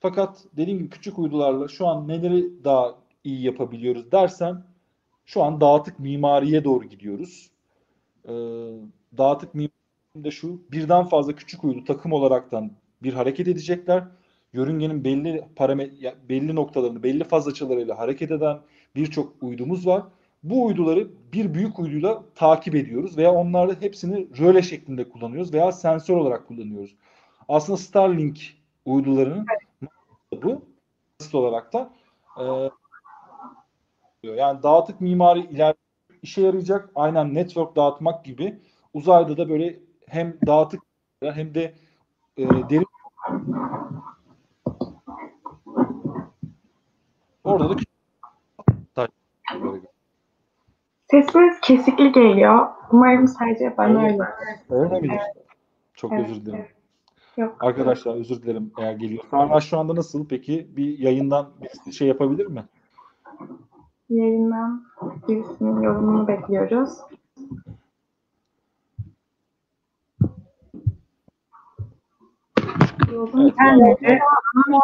Fakat 0.00 0.44
dediğim 0.52 0.78
gibi 0.78 0.90
küçük 0.90 1.18
uydularla 1.18 1.68
şu 1.68 1.86
an 1.86 2.08
neleri 2.08 2.64
daha 2.64 2.94
iyi 3.24 3.42
yapabiliyoruz 3.42 4.12
dersen 4.12 4.64
şu 5.24 5.42
an 5.42 5.60
dağıtık 5.60 5.98
mimariye 5.98 6.64
doğru 6.64 6.84
gidiyoruz. 6.84 7.50
E, 8.24 8.32
dağıtık 9.18 9.54
mimari 9.54 9.70
de 10.16 10.30
şu 10.30 10.62
birden 10.72 11.04
fazla 11.04 11.34
küçük 11.34 11.64
uydu 11.64 11.84
takım 11.84 12.12
olaraktan 12.12 12.70
bir 13.02 13.12
hareket 13.12 13.48
edecekler. 13.48 14.04
Yörüngenin 14.52 15.04
belli 15.04 15.44
parametre 15.56 16.14
belli 16.28 16.54
noktalarını 16.54 17.02
belli 17.02 17.24
faz 17.24 17.48
açılarıyla 17.48 17.98
hareket 17.98 18.30
eden 18.30 18.58
birçok 18.96 19.32
uydumuz 19.42 19.86
var. 19.86 20.02
Bu 20.44 20.64
uyduları 20.64 21.08
bir 21.32 21.54
büyük 21.54 21.78
uyduyla 21.78 22.24
takip 22.34 22.74
ediyoruz 22.74 23.16
veya 23.16 23.32
onlarda 23.32 23.74
hepsini 23.80 24.38
röle 24.38 24.62
şeklinde 24.62 25.08
kullanıyoruz 25.08 25.54
veya 25.54 25.72
sensör 25.72 26.16
olarak 26.16 26.48
kullanıyoruz. 26.48 26.96
Aslında 27.48 27.76
Starlink 27.76 28.40
uydularının 28.84 29.46
bu 30.42 30.64
basit 31.20 31.34
olarak 31.34 31.72
da 31.72 31.92
e, 32.38 32.44
Yani 34.28 34.62
dağıtık 34.62 35.00
mimari 35.00 35.40
ileride 35.40 35.78
işe 36.22 36.42
yarayacak. 36.42 36.90
Aynen 36.94 37.34
network 37.34 37.76
dağıtmak 37.76 38.24
gibi. 38.24 38.60
Uzayda 38.94 39.36
da 39.36 39.48
böyle 39.48 39.80
hem 40.06 40.38
dağıtık 40.46 40.82
hem 41.22 41.54
de 41.54 41.74
e, 42.36 42.48
derin 42.48 42.86
orada 47.44 47.70
da 47.70 47.83
Sesiniz 51.10 51.60
kesikli 51.60 52.12
geliyor. 52.12 52.68
Umarım 52.92 53.28
sadece 53.28 53.76
bana 53.76 54.04
öyle. 54.04 54.22
Öyle 54.70 55.00
midir? 55.00 55.20
Çok 55.94 56.12
Evet, 56.12 56.30
özür 56.30 56.46
dilerim. 56.46 56.66
Yok. 57.36 57.56
Arkadaşlar 57.60 58.14
özür 58.14 58.42
dilerim 58.42 58.72
eğer 58.78 58.92
geliyor. 58.92 59.24
Hala 59.30 59.60
şu 59.60 59.78
anda 59.78 59.94
nasıl 59.94 60.28
peki? 60.28 60.68
Bir 60.76 60.98
yayından 60.98 61.50
bir 61.86 61.92
şey 61.92 62.08
yapabilir 62.08 62.46
mi? 62.46 62.64
Yayından 64.08 64.84
birisinin 65.28 65.82
yorumunu 65.82 66.28
bekliyoruz. 66.28 66.98
Yorum 73.12 73.40
Evet, 73.40 73.54
gelmedi. 73.58 74.18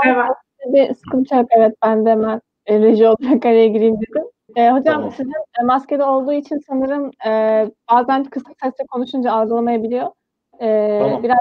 Evet. 0.07 0.27
Bir 0.67 0.95
sıkıntı 0.95 1.35
yok. 1.35 1.47
Evet 1.51 1.75
ben 1.83 2.07
de 2.07 2.11
hemen 2.11 2.41
e, 2.67 2.79
reji 2.81 3.07
olarak 3.07 3.47
araya 3.47 3.69
gireyim 3.69 3.97
dedim. 4.01 4.30
E, 4.57 4.71
hocam 4.71 4.95
Tamam. 4.95 5.11
sizin 5.11 5.33
e, 5.61 5.65
maskede 5.65 6.05
olduğu 6.05 6.33
için 6.33 6.59
sanırım 6.69 7.11
e, 7.27 7.31
bazen 7.93 8.25
kısık 8.25 8.61
sesle 8.63 8.87
konuşunca 8.91 9.33
algılamayabiliyor. 9.33 10.07
E, 10.61 10.99
Tamam. 11.03 11.23
Biraz 11.23 11.39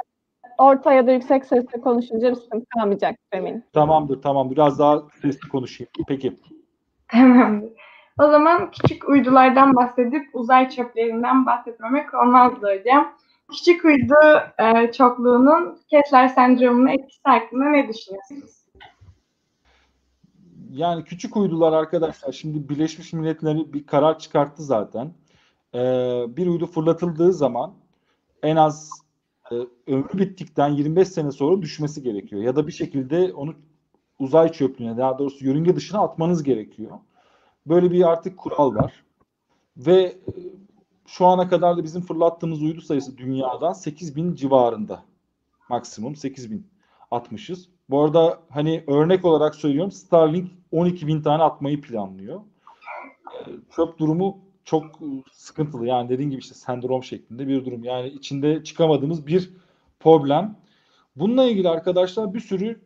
orta 0.57 0.93
ya 0.93 1.07
da 1.07 1.11
yüksek 1.11 1.45
sesle 1.45 1.81
konuşunca 1.81 2.29
bir 2.29 2.35
sıkıntı 2.35 2.65
kalmayacaktır 2.77 3.37
eminim. 3.37 3.63
Tamamdır 3.73 4.21
tamam. 4.21 4.51
Biraz 4.51 4.79
daha 4.79 5.01
sesli 5.21 5.49
konuşayım. 5.49 5.91
Peki. 6.07 6.33
Tamamdır. 7.11 7.69
O 8.19 8.27
zaman 8.27 8.71
küçük 8.71 9.09
uydulardan 9.09 9.75
bahsedip 9.75 10.29
uzay 10.33 10.69
çöplerinden 10.69 11.45
bahsetmemek 11.45 12.13
olmazdı 12.13 12.77
hocam. 12.79 13.13
Küçük 13.51 13.85
uydu 13.85 14.15
e, 14.59 14.91
çokluğunun 14.91 15.79
Kessler 15.89 16.27
sendromunun 16.27 16.87
etkisi 16.87 17.21
hakkında 17.23 17.65
ne 17.65 17.87
düşünüyorsunuz? 17.87 18.58
Yani 20.69 21.03
küçük 21.03 21.37
uydular 21.37 21.73
arkadaşlar 21.73 22.31
şimdi 22.31 22.69
Birleşmiş 22.69 23.13
Milletler 23.13 23.73
bir 23.73 23.85
karar 23.85 24.19
çıkarttı 24.19 24.63
zaten. 24.63 25.13
Ee, 25.75 26.25
bir 26.27 26.47
uydu 26.47 26.65
fırlatıldığı 26.65 27.33
zaman 27.33 27.73
en 28.43 28.55
az 28.55 28.91
e, 29.51 29.55
ömrü 29.87 30.19
bittikten 30.19 30.69
25 30.69 31.07
sene 31.07 31.31
sonra 31.31 31.61
düşmesi 31.61 32.03
gerekiyor. 32.03 32.41
Ya 32.41 32.55
da 32.55 32.67
bir 32.67 32.71
şekilde 32.71 33.33
onu 33.33 33.53
uzay 34.19 34.51
çöplüğüne 34.51 34.97
daha 34.97 35.19
doğrusu 35.19 35.45
yörünge 35.45 35.75
dışına 35.75 35.99
atmanız 35.99 36.43
gerekiyor. 36.43 36.99
Böyle 37.65 37.91
bir 37.91 38.09
artık 38.09 38.37
kural 38.37 38.75
var. 38.75 39.03
Ve 39.77 40.01
e, 40.01 40.31
şu 41.07 41.25
ana 41.25 41.49
kadar 41.49 41.77
da 41.77 41.83
bizim 41.83 42.01
fırlattığımız 42.01 42.61
uydu 42.61 42.81
sayısı 42.81 43.17
dünyadan 43.17 43.73
8000 43.73 44.35
civarında. 44.35 45.03
Maksimum 45.69 46.15
8000 46.15 46.67
atmışız. 47.11 47.69
Bu 47.89 48.03
arada 48.03 48.39
hani 48.49 48.83
örnek 48.87 49.25
olarak 49.25 49.55
söylüyorum 49.55 49.91
Starlink 49.91 50.51
12 50.71 51.07
bin 51.07 51.21
tane 51.21 51.43
atmayı 51.43 51.81
planlıyor. 51.81 52.41
Ee, 53.33 53.51
Çöp 53.75 53.97
durumu 53.99 54.37
çok 54.65 54.85
sıkıntılı. 55.31 55.87
Yani 55.87 56.09
dediğim 56.09 56.31
gibi 56.31 56.39
işte 56.39 56.55
sendrom 56.55 57.03
şeklinde 57.03 57.47
bir 57.47 57.65
durum. 57.65 57.83
Yani 57.83 58.07
içinde 58.07 58.63
çıkamadığımız 58.63 59.27
bir 59.27 59.53
problem. 59.99 60.55
Bununla 61.15 61.43
ilgili 61.43 61.69
arkadaşlar 61.69 62.33
bir 62.33 62.39
sürü 62.39 62.81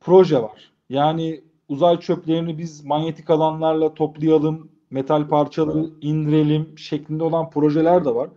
proje 0.00 0.42
var. 0.42 0.72
Yani 0.88 1.44
uzay 1.68 2.00
çöplerini 2.00 2.58
biz 2.58 2.84
manyetik 2.84 3.30
alanlarla 3.30 3.94
toplayalım, 3.94 4.70
metal 4.90 5.28
parçaları 5.28 5.90
indirelim 6.00 6.78
şeklinde 6.78 7.24
olan 7.24 7.50
projeler 7.50 8.04
de 8.04 8.14
var. 8.14 8.30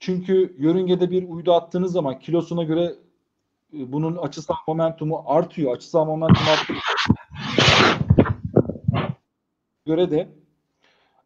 Çünkü 0.00 0.56
yörüngede 0.58 1.10
bir 1.10 1.28
uydu 1.28 1.52
attığınız 1.52 1.92
zaman 1.92 2.18
kilosuna 2.18 2.64
göre 2.64 2.94
bunun 3.72 4.16
açısal 4.16 4.54
momentumu 4.68 5.22
artıyor. 5.26 5.76
Açısal 5.76 6.04
momentum 6.04 6.46
göre 9.86 10.10
de 10.10 10.28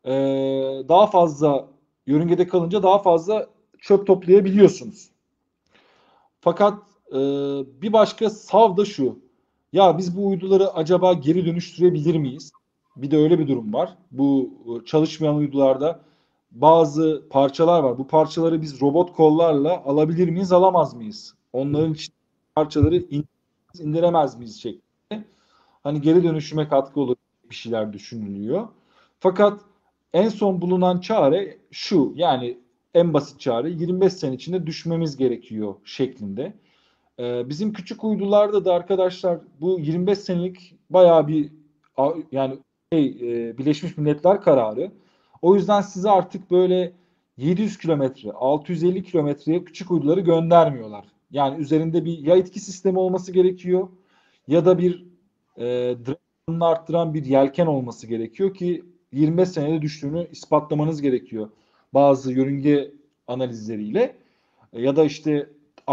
e, 0.05 0.13
daha 0.89 1.07
fazla 1.07 1.69
yörüngede 2.07 2.49
kalınca 2.49 2.83
daha 2.83 2.99
fazla 2.99 3.47
çöp 3.79 4.07
toplayabiliyorsunuz. 4.07 5.11
Fakat 6.41 6.79
e, 7.13 7.19
bir 7.83 7.93
başka 7.93 8.31
sav 8.31 8.77
da 8.77 8.85
şu. 8.85 9.19
Ya 9.73 9.99
biz 9.99 10.17
bu 10.17 10.27
uyduları 10.27 10.71
acaba 10.75 11.13
geri 11.13 11.47
dönüştürebilir 11.47 12.17
miyiz? 12.17 12.53
Bir 12.97 13.11
de 13.11 13.17
öyle 13.17 13.39
bir 13.39 13.49
durum 13.49 13.75
var. 13.75 13.97
Bu 14.11 14.51
e, 14.67 14.85
çalışmayan 14.85 15.37
uydularda 15.37 16.01
bazı 16.51 17.23
parçalar 17.31 17.83
var. 17.83 17.99
Bu 17.99 18.07
parçaları 18.07 18.63
biz 18.63 18.81
robot 18.81 19.13
kollarla 19.17 19.83
alabilir 19.85 20.29
miyiz, 20.29 20.53
alamaz 20.53 20.95
mıyız? 20.95 21.35
Onların 21.53 21.93
için 21.93 22.15
parçaları 22.55 22.97
in- 22.97 23.29
indiremez 23.79 24.39
miyiz 24.39 24.61
şeklinde. 24.63 25.25
Hani 25.83 26.01
geri 26.01 26.23
dönüşüme 26.23 26.69
katkı 26.69 27.01
olur 27.01 27.17
bir 27.51 27.55
şeyler 27.55 27.93
düşünülüyor. 27.93 28.69
Fakat 29.21 29.61
en 30.13 30.29
son 30.29 30.61
bulunan 30.61 31.01
çare 31.01 31.59
şu. 31.71 32.13
Yani 32.17 32.59
en 32.95 33.15
basit 33.15 33.41
çare 33.41 33.71
25 33.71 34.13
sene 34.13 34.35
içinde 34.35 34.67
düşmemiz 34.67 35.17
gerekiyor 35.17 35.75
şeklinde. 35.85 36.55
Ee, 37.19 37.49
bizim 37.49 37.73
küçük 37.73 38.05
uydularda 38.05 38.65
da 38.65 38.75
arkadaşlar 38.75 39.39
bu 39.61 39.81
25 39.81 40.19
senelik 40.19 40.77
bayağı 40.91 41.29
bir 41.29 41.53
yani 42.33 42.59
şey, 42.93 43.07
e, 43.07 43.59
Birleşmiş 43.59 43.97
Milletler 43.99 44.41
kararı. 44.41 44.93
O 45.43 45.57
yüzden 45.57 45.81
size 45.81 46.11
artık 46.11 46.51
böyle 46.51 46.93
700 47.37 47.79
kilometre, 47.79 48.33
650 48.33 49.03
kilometreye 49.05 49.65
küçük 49.65 49.91
uyduları 49.91 50.21
göndermiyorlar. 50.21 51.05
Yani 51.31 51.61
üzerinde 51.61 52.05
bir 52.05 52.19
ya 52.19 52.37
itki 52.37 52.61
sistemi 52.61 52.99
olması 52.99 53.33
gerekiyor 53.33 53.89
ya 54.49 54.67
da 54.67 54.79
bir 54.79 55.07
e, 55.57 55.65
dragını 56.07 56.67
arttıran 56.67 57.15
bir 57.15 57.25
yelken 57.25 57.67
olması 57.67 58.07
gerekiyor 58.07 58.55
ki 58.55 58.85
25 59.13 59.49
senede 59.49 59.83
düştüğünü 59.83 60.29
ispatlamanız 60.31 61.03
gerekiyor. 61.03 61.51
Bazı 61.95 62.33
yörünge 62.33 62.93
analizleriyle 63.27 64.17
E, 64.73 64.83
ya 64.83 64.97
da 64.97 65.05
işte 65.05 65.51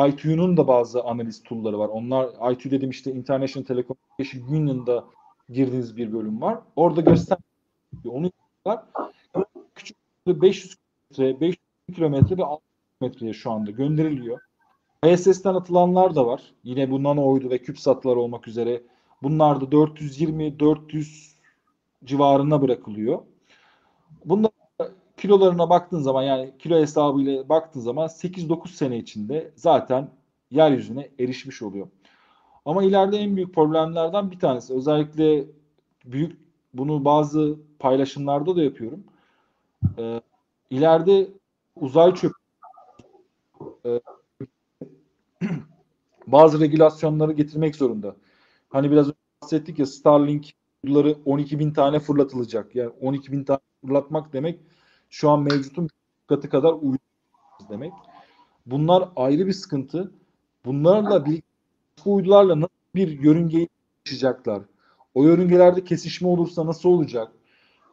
ITU'nun 0.07 0.57
da 0.57 0.67
bazı 0.67 1.03
analiz 1.03 1.43
tool'ları 1.43 1.79
var. 1.79 1.87
Onlar 1.87 2.51
ITU 2.51 2.71
dedim 2.71 2.89
işte 2.89 3.11
International 3.11 3.65
Telecommunication 3.65 4.55
Union'da 4.55 5.05
girdiğiniz 5.49 5.97
bir 5.97 6.13
bölüm 6.13 6.41
var. 6.41 6.59
Orada 6.75 7.01
göster 7.01 7.37
onu 8.05 8.31
var. 8.65 8.83
Küçük 9.75 9.97
500 10.27 10.75
kilometre, 11.11 11.41
500 11.41 11.57
kilometre 11.95 12.37
ve 12.37 12.43
600 12.45 12.63
kilometreye 12.99 13.33
şu 13.33 13.51
anda 13.51 13.71
gönderiliyor. 13.71 14.39
ISS'ten 15.13 15.53
atılanlar 15.53 16.15
da 16.15 16.27
var. 16.27 16.41
Yine 16.63 16.91
bu 16.91 17.03
nano 17.03 17.31
uydu 17.31 17.49
ve 17.49 17.63
CubeSat'lar 17.63 18.15
olmak 18.15 18.47
üzere. 18.47 18.83
Bunlar 19.23 19.61
da 19.61 19.65
420-400 19.65 21.31
civarına 22.05 22.61
bırakılıyor. 22.61 23.21
Bunlar 24.25 24.51
kilolarına 25.17 25.69
baktığın 25.69 25.99
zaman 25.99 26.23
yani 26.23 26.53
kilo 26.59 26.79
hesabıyla 26.79 27.49
baktığın 27.49 27.79
zaman 27.79 28.07
8-9 28.07 28.67
sene 28.67 28.97
içinde 28.97 29.51
zaten 29.55 30.09
yeryüzüne 30.51 31.09
erişmiş 31.19 31.61
oluyor. 31.61 31.87
Ama 32.65 32.83
ileride 32.83 33.17
en 33.17 33.35
büyük 33.35 33.55
problemlerden 33.55 34.31
bir 34.31 34.39
tanesi 34.39 34.73
özellikle 34.73 35.45
büyük 36.05 36.39
bunu 36.73 37.05
bazı 37.05 37.59
paylaşımlarda 37.79 38.55
da 38.55 38.63
yapıyorum. 38.63 39.03
Ee, 39.97 40.21
ileride 40.69 41.27
uzay 41.75 42.15
çöp 42.15 42.31
e, 43.85 44.01
bazı 46.27 46.59
regülasyonları 46.59 47.31
getirmek 47.31 47.75
zorunda. 47.75 48.15
Hani 48.69 48.91
biraz 48.91 49.11
bahsettik 49.41 49.79
ya 49.79 49.85
Starlink 49.85 50.53
uyduları 50.83 51.17
12 51.25 51.59
bin 51.59 51.71
tane 51.71 51.99
fırlatılacak. 51.99 52.75
Yani 52.75 52.89
12 53.01 53.31
bin 53.31 53.43
tane 53.43 53.59
fırlatmak 53.85 54.33
demek 54.33 54.59
şu 55.09 55.29
an 55.29 55.41
mevcutun 55.41 55.89
katı 56.27 56.49
kadar 56.49 56.73
uydu 56.73 56.99
demek. 57.69 57.93
Bunlar 58.65 59.09
ayrı 59.15 59.47
bir 59.47 59.53
sıkıntı. 59.53 60.11
Bunlarla 60.65 61.25
bu 62.05 62.15
uydularla 62.15 62.55
nasıl 62.59 62.73
bir 62.95 63.19
yörüngeyi 63.21 63.69
taşıyacaklar? 64.05 64.61
O 65.15 65.23
yörüngelerde 65.23 65.83
kesişme 65.83 66.27
olursa 66.27 66.65
nasıl 66.65 66.89
olacak? 66.89 67.31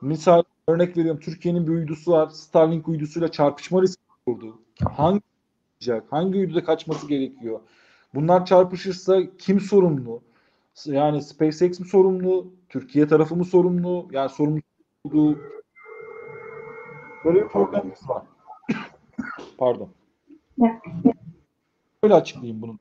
Misal 0.00 0.42
örnek 0.68 0.96
veriyorum 0.96 1.20
Türkiye'nin 1.20 1.66
bir 1.66 1.72
uydusu 1.72 2.12
var. 2.12 2.28
Starlink 2.28 2.88
uydusuyla 2.88 3.30
çarpışma 3.30 3.82
riski 3.82 4.02
oldu. 4.26 4.58
Hangi 4.84 5.20
olacak? 5.84 6.04
Hangi 6.10 6.38
uyduda 6.38 6.64
kaçması 6.64 7.08
gerekiyor? 7.08 7.60
Bunlar 8.14 8.46
çarpışırsa 8.46 9.20
kim 9.38 9.60
sorumlu? 9.60 10.22
Yani 10.86 11.22
SpaceX 11.22 11.80
mi 11.80 11.86
sorumlu? 11.86 12.52
Türkiye 12.68 13.06
tarafı 13.06 13.36
mı 13.36 13.44
sorumlu? 13.44 14.08
Yani 14.12 14.28
sorumlu 14.28 14.60
olduğu 15.04 15.38
böyle 17.24 17.42
bir 17.42 17.48
problemimiz 17.48 18.08
var. 18.08 18.22
Pardon. 19.58 19.88
Böyle 22.02 22.14
açıklayayım 22.14 22.62
bunu. 22.62 22.78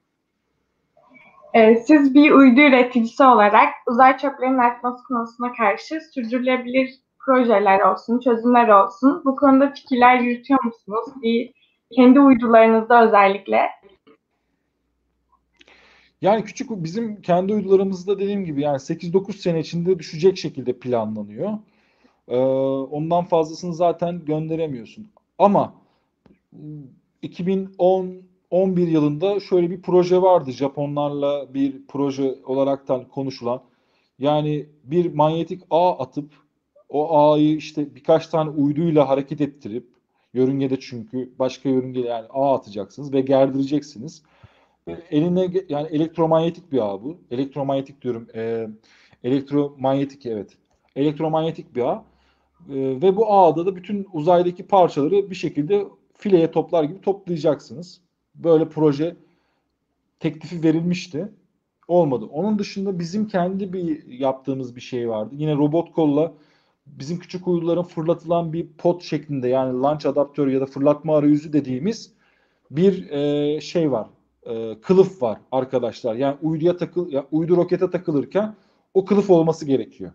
Ee, 1.53 1.75
siz 1.75 2.15
bir 2.15 2.31
uydu 2.31 2.61
üreticisi 2.61 3.23
olarak 3.23 3.73
uzay 3.87 4.17
çöplerinin 4.17 4.57
artması 4.57 5.03
konusuna 5.03 5.53
karşı 5.53 6.01
sürdürülebilir 6.13 6.89
projeler 7.25 7.79
olsun, 7.79 8.19
çözümler 8.19 8.67
olsun. 8.67 9.21
Bu 9.25 9.35
konuda 9.35 9.71
fikirler 9.71 10.19
yürütüyor 10.19 10.63
musunuz? 10.63 11.07
Bir 11.21 11.62
kendi 11.95 12.19
uydularınızda 12.19 13.07
özellikle. 13.07 13.59
Yani 16.21 16.43
küçük 16.43 16.69
bizim 16.71 17.21
kendi 17.21 17.53
uydularımızda 17.53 18.19
dediğim 18.19 18.45
gibi 18.45 18.61
yani 18.61 18.77
8-9 18.77 19.33
sene 19.33 19.59
içinde 19.59 19.99
düşecek 19.99 20.37
şekilde 20.37 20.79
planlanıyor. 20.79 21.51
Ee, 22.27 22.37
ondan 22.91 23.25
fazlasını 23.25 23.73
zaten 23.73 24.25
gönderemiyorsun. 24.25 25.07
Ama 25.37 25.73
2010 27.21 28.23
11 28.53 28.87
yılında 28.87 29.39
şöyle 29.39 29.69
bir 29.69 29.81
proje 29.81 30.21
vardı. 30.21 30.51
Japonlarla 30.51 31.53
bir 31.53 31.87
proje 31.87 32.35
olaraktan 32.45 33.07
konuşulan. 33.07 33.61
Yani 34.19 34.65
bir 34.83 35.13
manyetik 35.13 35.61
ağ 35.69 35.97
atıp 35.99 36.33
o 36.89 37.17
ağı 37.17 37.39
işte 37.39 37.95
birkaç 37.95 38.27
tane 38.27 38.49
uyduyla 38.49 39.09
hareket 39.09 39.41
ettirip 39.41 39.92
yörüngede 40.33 40.79
çünkü 40.79 41.33
başka 41.39 41.69
yörünge 41.69 41.99
yani 41.99 42.27
ağ 42.29 42.55
atacaksınız 42.55 43.13
ve 43.13 43.21
gerdireceksiniz. 43.21 44.23
Eline 45.11 45.49
yani 45.69 45.87
elektromanyetik 45.87 46.71
bir 46.71 46.77
ağ 46.77 47.03
bu. 47.03 47.17
Elektromanyetik 47.31 48.01
diyorum. 48.01 48.27
E, 48.35 48.67
elektromanyetik 49.23 50.25
evet. 50.25 50.57
Elektromanyetik 50.95 51.75
bir 51.75 51.81
ağ. 51.81 52.05
E, 52.69 52.75
ve 52.75 53.15
bu 53.15 53.33
ağda 53.33 53.65
da 53.65 53.75
bütün 53.75 54.07
uzaydaki 54.13 54.67
parçaları 54.67 55.29
bir 55.29 55.35
şekilde 55.35 55.85
fileye 56.13 56.51
toplar 56.51 56.83
gibi 56.83 57.01
toplayacaksınız. 57.01 58.01
Böyle 58.35 58.69
proje 58.69 59.15
teklifi 60.19 60.63
verilmişti. 60.63 61.29
Olmadı. 61.87 62.25
Onun 62.25 62.59
dışında 62.59 62.99
bizim 62.99 63.27
kendi 63.27 63.73
bir 63.73 64.07
yaptığımız 64.07 64.75
bir 64.75 64.81
şey 64.81 65.09
vardı. 65.09 65.35
Yine 65.37 65.55
robot 65.55 65.91
kolla 65.91 66.33
bizim 66.85 67.19
küçük 67.19 67.47
uyduların 67.47 67.83
fırlatılan 67.83 68.53
bir 68.53 68.67
pot 68.77 69.03
şeklinde 69.03 69.47
yani 69.47 69.81
launch 69.81 70.05
adaptörü 70.05 70.53
ya 70.53 70.61
da 70.61 70.65
fırlatma 70.65 71.17
arayüzü 71.17 71.53
dediğimiz 71.53 72.11
bir 72.71 73.09
e, 73.09 73.61
şey 73.61 73.91
var. 73.91 74.07
E, 74.45 74.81
kılıf 74.81 75.21
var 75.21 75.37
arkadaşlar. 75.51 76.15
Yani 76.15 76.37
uyduya 76.41 76.77
takıl 76.77 77.11
yani 77.11 77.25
uydu 77.31 77.57
rokete 77.57 77.89
takılırken 77.89 78.55
o 78.93 79.05
kılıf 79.05 79.29
olması 79.29 79.65
gerekiyor. 79.65 80.11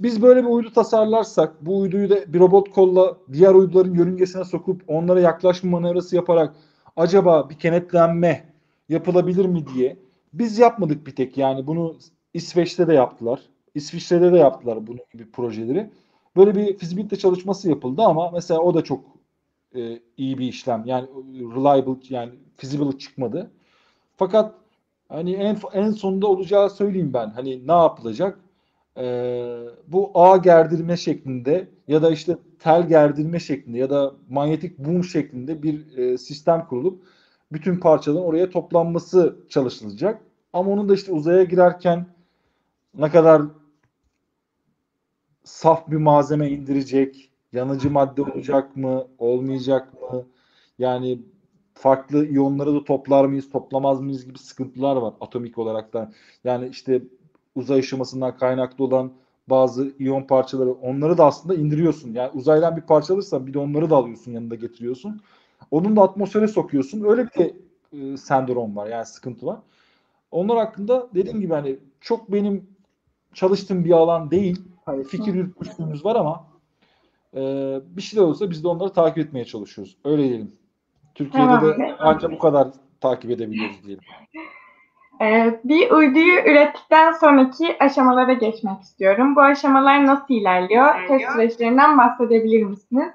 Biz 0.00 0.22
böyle 0.22 0.42
bir 0.42 0.48
uydu 0.48 0.72
tasarlarsak 0.72 1.66
bu 1.66 1.78
uyduyu 1.78 2.10
da 2.10 2.32
bir 2.32 2.40
robot 2.40 2.70
kolla 2.70 3.16
diğer 3.32 3.54
uyduların 3.54 3.94
yörüngesine 3.94 4.44
sokup 4.44 4.82
onlara 4.88 5.20
yaklaşma 5.20 5.70
manevrası 5.70 6.16
yaparak 6.16 6.54
acaba 6.96 7.50
bir 7.50 7.58
kenetlenme 7.58 8.52
yapılabilir 8.88 9.44
mi 9.44 9.64
diye 9.74 9.96
biz 10.32 10.58
yapmadık 10.58 11.06
bir 11.06 11.16
tek 11.16 11.38
yani 11.38 11.66
bunu 11.66 11.96
İsveç'te 12.34 12.86
de 12.86 12.94
yaptılar. 12.94 13.40
İsviçre'de 13.74 14.32
de 14.32 14.36
yaptılar 14.36 14.86
bunun 14.86 15.00
gibi 15.12 15.30
projeleri. 15.30 15.90
Böyle 16.36 16.54
bir 16.54 16.78
fizibilite 16.78 17.16
çalışması 17.16 17.68
yapıldı 17.68 18.02
ama 18.02 18.30
mesela 18.30 18.60
o 18.60 18.74
da 18.74 18.84
çok 18.84 19.04
e, 19.74 19.98
iyi 20.16 20.38
bir 20.38 20.46
işlem. 20.46 20.82
Yani 20.86 21.08
reliable 21.56 22.00
yani 22.08 22.32
feasible 22.56 22.98
çıkmadı. 22.98 23.50
Fakat 24.16 24.54
hani 25.08 25.32
en 25.32 25.58
en 25.72 25.90
sonunda 25.90 26.26
olacağı 26.26 26.70
söyleyeyim 26.70 27.12
ben. 27.14 27.30
Hani 27.30 27.68
ne 27.68 27.72
yapılacak? 27.72 28.38
Ee, 28.98 29.58
bu 29.88 30.10
ağ 30.14 30.36
gerdirme 30.36 30.96
şeklinde 30.96 31.68
ya 31.88 32.02
da 32.02 32.10
işte 32.10 32.36
tel 32.58 32.88
gerdirme 32.88 33.40
şeklinde 33.40 33.78
ya 33.78 33.90
da 33.90 34.14
manyetik 34.30 34.78
boom 34.78 35.04
şeklinde 35.04 35.62
bir 35.62 35.96
e, 35.98 36.18
sistem 36.18 36.66
kurulup 36.68 37.02
bütün 37.52 37.80
parçaların 37.80 38.24
oraya 38.24 38.50
toplanması 38.50 39.36
çalışılacak. 39.48 40.22
Ama 40.52 40.70
onun 40.70 40.88
da 40.88 40.94
işte 40.94 41.12
uzaya 41.12 41.44
girerken 41.44 42.06
ne 42.94 43.10
kadar 43.10 43.42
saf 45.44 45.90
bir 45.90 45.96
malzeme 45.96 46.50
indirecek, 46.50 47.30
yanıcı 47.52 47.90
madde 47.90 48.22
olacak 48.22 48.76
mı, 48.76 49.06
olmayacak 49.18 50.02
mı? 50.02 50.26
Yani 50.78 51.18
farklı 51.74 52.26
iyonları 52.26 52.74
da 52.74 52.84
toplar 52.84 53.24
mıyız, 53.24 53.50
toplamaz 53.50 54.00
mıyız 54.00 54.26
gibi 54.26 54.38
sıkıntılar 54.38 54.96
var 54.96 55.14
atomik 55.20 55.58
olarak 55.58 55.92
da. 55.92 56.12
Yani 56.44 56.68
işte 56.68 57.02
uzay 57.54 57.80
ışımasından 57.80 58.36
kaynaklı 58.36 58.84
olan 58.84 59.12
bazı 59.50 59.92
iyon 59.98 60.22
parçaları 60.22 60.72
onları 60.72 61.18
da 61.18 61.26
aslında 61.26 61.54
indiriyorsun. 61.54 62.12
Yani 62.14 62.30
uzaydan 62.34 62.76
bir 62.76 62.82
parça 62.82 63.14
alırsan 63.14 63.46
bir 63.46 63.54
de 63.54 63.58
onları 63.58 63.90
da 63.90 63.96
alıyorsun 63.96 64.32
yanında 64.32 64.54
getiriyorsun. 64.54 65.20
Onun 65.70 65.96
da 65.96 66.02
atmosfere 66.02 66.48
sokuyorsun. 66.48 67.04
Öyle 67.04 67.26
bir 67.26 67.54
e, 67.92 68.16
sendrom 68.16 68.76
var 68.76 68.86
yani 68.86 69.06
sıkıntı 69.06 69.46
var. 69.46 69.60
Onlar 70.30 70.58
hakkında 70.58 71.08
dediğim 71.14 71.40
gibi 71.40 71.54
hani 71.54 71.78
çok 72.00 72.32
benim 72.32 72.66
çalıştığım 73.34 73.84
bir 73.84 73.92
alan 73.92 74.30
değil. 74.30 74.62
Hani 74.86 75.04
fikir 75.04 75.34
yürütmüşlüğümüz 75.34 76.04
var 76.04 76.16
ama 76.16 76.44
e, 77.34 77.40
bir 77.84 78.02
şeyler 78.02 78.24
olursa 78.24 78.50
biz 78.50 78.64
de 78.64 78.68
onları 78.68 78.92
takip 78.92 79.18
etmeye 79.18 79.44
çalışıyoruz. 79.44 79.96
Öyle 80.04 80.28
diyelim. 80.28 80.52
Türkiye'de 81.14 81.48
tamam. 81.48 81.78
de 81.78 81.96
ancak 81.98 82.32
bu 82.32 82.38
kadar 82.38 82.68
takip 83.00 83.30
edebiliyoruz 83.30 83.84
diyelim. 83.84 84.04
Ee, 85.20 85.60
bir 85.64 85.90
uyduyu 85.90 86.40
ürettikten 86.40 87.12
sonraki 87.12 87.76
aşamalara 87.80 88.32
geçmek 88.32 88.80
istiyorum. 88.82 89.36
Bu 89.36 89.40
aşamalar 89.40 90.06
nasıl 90.06 90.34
ilerliyor? 90.34 91.08
Test 91.08 91.32
süreçlerinden 91.32 91.98
bahsedebilir 91.98 92.62
misiniz? 92.62 93.12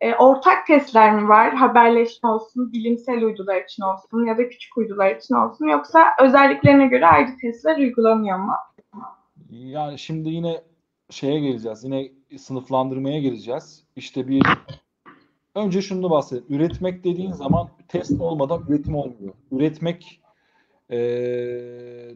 Ee, 0.00 0.14
ortak 0.14 0.66
testler 0.66 1.14
mi 1.14 1.28
var? 1.28 1.54
Haberleşme 1.54 2.28
olsun, 2.28 2.72
bilimsel 2.72 3.22
uydular 3.22 3.62
için 3.62 3.82
olsun 3.82 4.26
ya 4.26 4.38
da 4.38 4.48
küçük 4.48 4.76
uydular 4.76 5.16
için 5.16 5.34
olsun 5.34 5.66
yoksa 5.66 6.04
özelliklerine 6.22 6.86
göre 6.86 7.06
ayrı 7.06 7.36
testler 7.40 7.78
uygulanıyor 7.78 8.38
mu? 8.38 8.54
Yani 9.50 9.98
şimdi 9.98 10.28
yine 10.28 10.60
şeye 11.10 11.40
geleceğiz. 11.40 11.84
Yine 11.84 12.12
sınıflandırmaya 12.38 13.20
geleceğiz. 13.20 13.84
İşte 13.96 14.28
bir 14.28 14.42
önce 15.54 15.82
şunu 15.82 16.10
bahsedelim. 16.10 16.46
Üretmek 16.48 17.04
dediğin 17.04 17.32
zaman 17.32 17.68
test 17.88 18.20
olmadan 18.20 18.64
üretim 18.68 18.94
olmuyor. 18.94 19.34
Üretmek 19.52 20.20
e, 20.90 20.98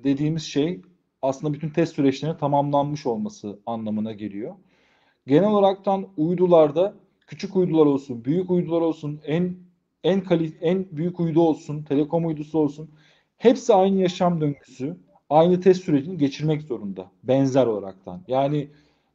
dediğimiz 0.05 0.43
şey 0.43 0.81
aslında 1.23 1.53
bütün 1.53 1.71
test 1.71 1.95
süreçlerinin 1.95 2.39
tamamlanmış 2.39 3.07
olması 3.07 3.59
anlamına 3.67 4.13
geliyor. 4.13 4.55
Genel 5.27 5.51
olaraktan 5.51 6.09
uydularda 6.17 6.95
küçük 7.27 7.57
uydular 7.57 7.87
olsun, 7.87 8.25
büyük 8.25 8.51
uydular 8.51 8.81
olsun, 8.81 9.21
en 9.25 9.57
en 10.05 10.21
kalif 10.21 10.57
en 10.61 10.87
büyük 10.93 11.21
uydu 11.21 11.41
olsun, 11.41 11.83
telekom 11.83 12.27
uydusu 12.27 12.59
olsun 12.59 12.91
hepsi 13.37 13.75
aynı 13.75 14.01
yaşam 14.01 14.41
döngüsü, 14.41 14.97
aynı 15.31 15.61
test 15.61 15.85
sürecini 15.85 16.19
geçirmek 16.19 16.63
zorunda 16.63 17.11
benzer 17.23 17.67
olaraktan. 17.67 18.21
Yani 18.29 18.71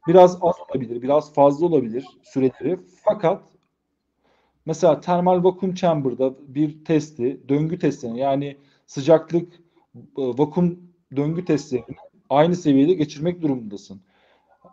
biraz 0.06 0.38
az 0.40 0.54
olabilir, 0.68 1.02
biraz 1.02 1.34
fazla 1.34 1.66
olabilir 1.66 2.06
süreleri 2.22 2.78
fakat 3.04 3.42
mesela 4.66 5.00
termal 5.00 5.44
vakum 5.44 5.74
chamber'da 5.74 6.34
bir 6.48 6.84
testi, 6.84 7.40
döngü 7.48 7.78
testini 7.78 8.18
yani 8.18 8.56
sıcaklık 8.86 9.52
e, 9.96 10.22
vakum 10.22 10.78
döngü 11.16 11.44
testlerini 11.44 11.96
aynı 12.30 12.56
seviyede 12.56 12.94
geçirmek 12.94 13.42
durumundasın. 13.42 14.00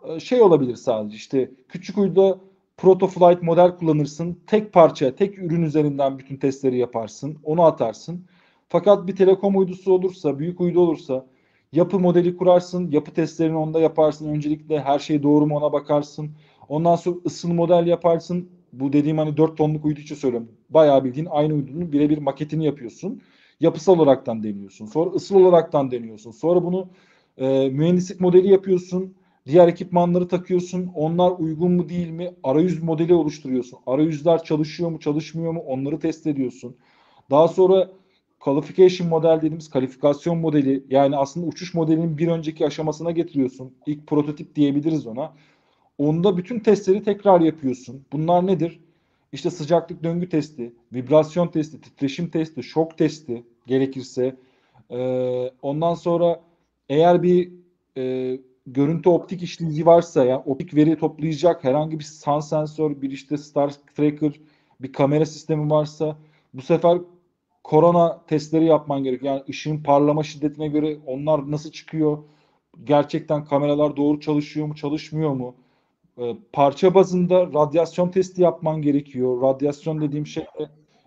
E, 0.04 0.20
şey 0.20 0.42
olabilir 0.42 0.76
sadece 0.76 1.16
işte 1.16 1.50
küçük 1.68 1.98
uyduda 1.98 2.38
protoflight 2.76 3.42
model 3.42 3.76
kullanırsın. 3.76 4.40
Tek 4.46 4.72
parça, 4.72 5.14
tek 5.14 5.38
ürün 5.38 5.62
üzerinden 5.62 6.18
bütün 6.18 6.36
testleri 6.36 6.78
yaparsın. 6.78 7.38
Onu 7.42 7.62
atarsın. 7.62 8.26
Fakat 8.68 9.06
bir 9.06 9.16
telekom 9.16 9.56
uydusu 9.56 9.92
olursa, 9.92 10.38
büyük 10.38 10.60
uydu 10.60 10.80
olursa 10.80 11.26
yapı 11.74 11.98
modeli 11.98 12.36
kurarsın. 12.36 12.90
Yapı 12.90 13.10
testlerini 13.14 13.56
onda 13.56 13.80
yaparsın. 13.80 14.28
Öncelikle 14.28 14.80
her 14.80 14.98
şey 14.98 15.22
doğru 15.22 15.46
mu 15.46 15.56
ona 15.56 15.72
bakarsın. 15.72 16.30
Ondan 16.68 16.96
sonra 16.96 17.16
ısıl 17.26 17.52
model 17.52 17.86
yaparsın. 17.86 18.48
Bu 18.72 18.92
dediğim 18.92 19.18
hani 19.18 19.36
4 19.36 19.56
tonluk 19.56 19.84
uydu 19.84 20.00
için 20.00 20.14
söylüyorum. 20.14 20.48
Bayağı 20.70 21.04
bildiğin 21.04 21.28
aynı 21.30 21.54
uydunun 21.54 21.92
birebir 21.92 22.18
maketini 22.18 22.64
yapıyorsun 22.64 23.20
yapısal 23.60 23.98
olaraktan 23.98 24.42
deniyorsun. 24.42 24.86
Sonra 24.86 25.10
ısıl 25.10 25.36
olaraktan 25.36 25.90
deniyorsun. 25.90 26.30
Sonra 26.30 26.64
bunu 26.64 26.88
e, 27.38 27.68
mühendislik 27.68 28.20
modeli 28.20 28.48
yapıyorsun. 28.48 29.14
Diğer 29.46 29.68
ekipmanları 29.68 30.28
takıyorsun. 30.28 30.90
Onlar 30.94 31.32
uygun 31.38 31.72
mu 31.72 31.88
değil 31.88 32.10
mi? 32.10 32.30
Arayüz 32.42 32.82
modeli 32.82 33.14
oluşturuyorsun. 33.14 33.78
Arayüzler 33.86 34.44
çalışıyor 34.44 34.90
mu, 34.90 35.00
çalışmıyor 35.00 35.52
mu? 35.52 35.60
Onları 35.60 35.98
test 35.98 36.26
ediyorsun. 36.26 36.76
Daha 37.30 37.48
sonra 37.48 37.90
qualification 38.44 39.08
model 39.08 39.36
dediğimiz 39.36 39.70
kalifikasyon 39.70 40.38
modeli 40.38 40.84
yani 40.90 41.16
aslında 41.16 41.46
uçuş 41.46 41.74
modelinin 41.74 42.18
bir 42.18 42.28
önceki 42.28 42.66
aşamasına 42.66 43.10
getiriyorsun. 43.10 43.74
İlk 43.86 44.06
prototip 44.06 44.56
diyebiliriz 44.56 45.06
ona. 45.06 45.32
Onda 45.98 46.36
bütün 46.36 46.60
testleri 46.60 47.02
tekrar 47.02 47.40
yapıyorsun. 47.40 48.04
Bunlar 48.12 48.46
nedir? 48.46 48.80
İşte 49.32 49.50
sıcaklık 49.50 50.04
döngü 50.04 50.28
testi, 50.28 50.72
vibrasyon 50.92 51.48
testi, 51.48 51.80
titreşim 51.80 52.30
testi, 52.30 52.62
şok 52.62 52.98
testi 52.98 53.44
gerekirse. 53.66 54.36
Ee, 54.90 55.50
ondan 55.62 55.94
sonra 55.94 56.40
eğer 56.88 57.22
bir 57.22 57.52
e, 57.96 58.38
görüntü 58.66 59.08
optik 59.08 59.42
işleyici 59.42 59.86
varsa 59.86 60.24
yani 60.24 60.42
optik 60.46 60.74
veri 60.74 60.96
toplayacak 60.96 61.64
herhangi 61.64 61.98
bir 61.98 62.04
sun 62.04 62.40
sensör, 62.40 63.02
bir 63.02 63.10
işte 63.10 63.38
star 63.38 63.72
tracker, 63.96 64.32
bir 64.80 64.92
kamera 64.92 65.26
sistemi 65.26 65.70
varsa 65.70 66.16
bu 66.54 66.62
sefer 66.62 66.98
korona 67.64 68.24
testleri 68.26 68.64
yapman 68.64 69.04
gerekiyor. 69.04 69.34
Yani 69.34 69.44
ışığın 69.48 69.82
parlama 69.82 70.22
şiddetine 70.22 70.68
göre 70.68 70.98
onlar 71.06 71.50
nasıl 71.50 71.70
çıkıyor? 71.70 72.18
Gerçekten 72.84 73.44
kameralar 73.44 73.96
doğru 73.96 74.20
çalışıyor 74.20 74.66
mu, 74.66 74.74
çalışmıyor 74.74 75.30
mu? 75.30 75.54
e, 76.18 76.36
parça 76.52 76.94
bazında 76.94 77.46
radyasyon 77.46 78.08
testi 78.08 78.42
yapman 78.42 78.82
gerekiyor. 78.82 79.42
Radyasyon 79.42 80.00
dediğim 80.00 80.26
şey 80.26 80.46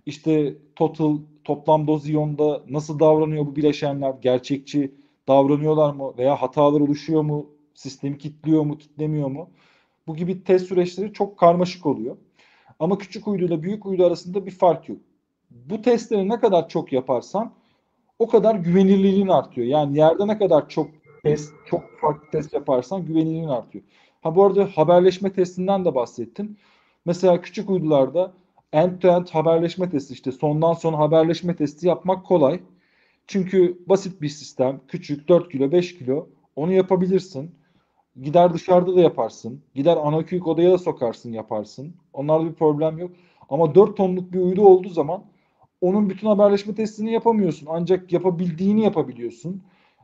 işte 0.05 0.55
total 0.75 1.17
toplam 1.43 1.87
doz 1.87 2.09
iyonda 2.09 2.63
nasıl 2.69 2.99
davranıyor 2.99 3.45
bu 3.45 3.55
bileşenler? 3.55 4.13
Gerçekçi 4.21 4.91
davranıyorlar 5.27 5.93
mı 5.93 6.13
veya 6.17 6.41
hatalar 6.41 6.79
oluşuyor 6.81 7.21
mu? 7.21 7.49
Sistemi 7.73 8.17
kilitliyor 8.17 8.63
mu, 8.63 8.77
kilitlemiyor 8.77 9.27
mu? 9.27 9.49
Bu 10.07 10.15
gibi 10.15 10.43
test 10.43 10.67
süreçleri 10.67 11.13
çok 11.13 11.37
karmaşık 11.37 11.85
oluyor. 11.85 12.17
Ama 12.79 12.97
küçük 12.97 13.27
uydu 13.27 13.63
büyük 13.63 13.85
uydu 13.85 14.05
arasında 14.05 14.45
bir 14.45 14.51
fark 14.51 14.89
yok. 14.89 14.97
Bu 15.65 15.81
testleri 15.81 16.29
ne 16.29 16.39
kadar 16.39 16.69
çok 16.69 16.93
yaparsan 16.93 17.53
o 18.19 18.27
kadar 18.27 18.55
güvenilirliğin 18.55 19.27
artıyor. 19.27 19.67
Yani 19.67 19.97
yerde 19.97 20.27
ne 20.27 20.37
kadar 20.37 20.69
çok 20.69 20.87
test, 21.23 21.53
çok 21.65 21.83
farklı 22.01 22.31
test 22.31 22.53
yaparsan 22.53 23.05
güvenilirliğin 23.05 23.47
artıyor. 23.47 23.83
Ha 24.21 24.35
bu 24.35 24.45
arada 24.45 24.65
haberleşme 24.65 25.33
testinden 25.33 25.85
de 25.85 25.95
bahsettin. 25.95 26.57
Mesela 27.05 27.41
küçük 27.41 27.69
uydularda 27.69 28.33
end-to-end 28.73 29.29
haberleşme 29.31 29.89
testi 29.89 30.13
işte 30.13 30.31
sondan 30.31 30.73
sona 30.73 30.97
haberleşme 30.99 31.55
testi 31.55 31.87
yapmak 31.87 32.25
kolay. 32.25 32.59
Çünkü 33.27 33.77
basit 33.87 34.21
bir 34.21 34.29
sistem. 34.29 34.81
Küçük 34.87 35.29
4 35.29 35.51
kilo 35.51 35.71
5 35.71 35.97
kilo 35.97 36.27
onu 36.55 36.71
yapabilirsin. 36.71 37.55
Gider 38.21 38.53
dışarıda 38.53 38.95
da 38.95 39.01
yaparsın. 39.01 39.61
Gider 39.75 39.97
anaküyük 39.97 40.47
odaya 40.47 40.71
da 40.71 40.77
sokarsın 40.77 41.31
yaparsın. 41.31 41.95
Onlarda 42.13 42.45
bir 42.45 42.53
problem 42.53 42.97
yok. 42.97 43.11
Ama 43.49 43.75
4 43.75 43.97
tonluk 43.97 44.33
bir 44.33 44.39
uydu 44.39 44.61
olduğu 44.61 44.89
zaman 44.89 45.23
onun 45.81 46.09
bütün 46.09 46.27
haberleşme 46.27 46.75
testini 46.75 47.11
yapamıyorsun. 47.13 47.67
Ancak 47.69 48.13
yapabildiğini 48.13 48.83
yapabiliyorsun. 48.83 49.61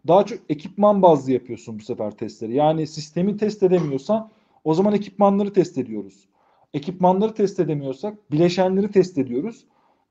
Daha 0.07 0.25
çok 0.25 0.39
ekipman 0.49 1.01
bazlı 1.01 1.31
yapıyorsun 1.31 1.79
bu 1.79 1.83
sefer 1.83 2.11
testleri. 2.11 2.55
Yani 2.55 2.87
sistemi 2.87 3.37
test 3.37 3.63
edemiyorsan 3.63 4.29
o 4.63 4.73
zaman 4.73 4.93
ekipmanları 4.93 5.53
test 5.53 5.77
ediyoruz. 5.77 6.27
Ekipmanları 6.73 7.33
test 7.33 7.59
edemiyorsak 7.59 8.31
bileşenleri 8.31 8.91
test 8.91 9.17
ediyoruz. 9.17 9.65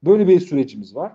Böyle 0.05 0.29
bir 0.29 0.41
sürecimiz 0.41 0.97
var. 0.97 1.13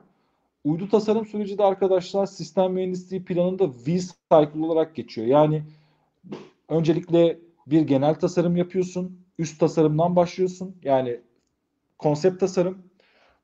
Uydu 0.64 0.90
tasarım 0.90 1.26
süreci 1.26 1.58
de 1.58 1.64
arkadaşlar 1.64 2.26
sistem 2.26 2.74
mühendisliği 2.74 3.26
planında 3.26 3.70
V-cycle 3.70 4.66
olarak 4.66 4.96
geçiyor. 4.96 5.28
Yani 5.28 5.64
öncelikle 6.70 7.40
bir 7.68 7.82
genel 7.82 8.16
tasarım 8.16 8.58
yapıyorsun. 8.58 9.20
Üst 9.40 9.60
tasarımdan 9.60 10.16
başlıyorsun. 10.16 10.76
Yani 10.84 11.20
konsept 12.00 12.40
tasarım. 12.40 12.87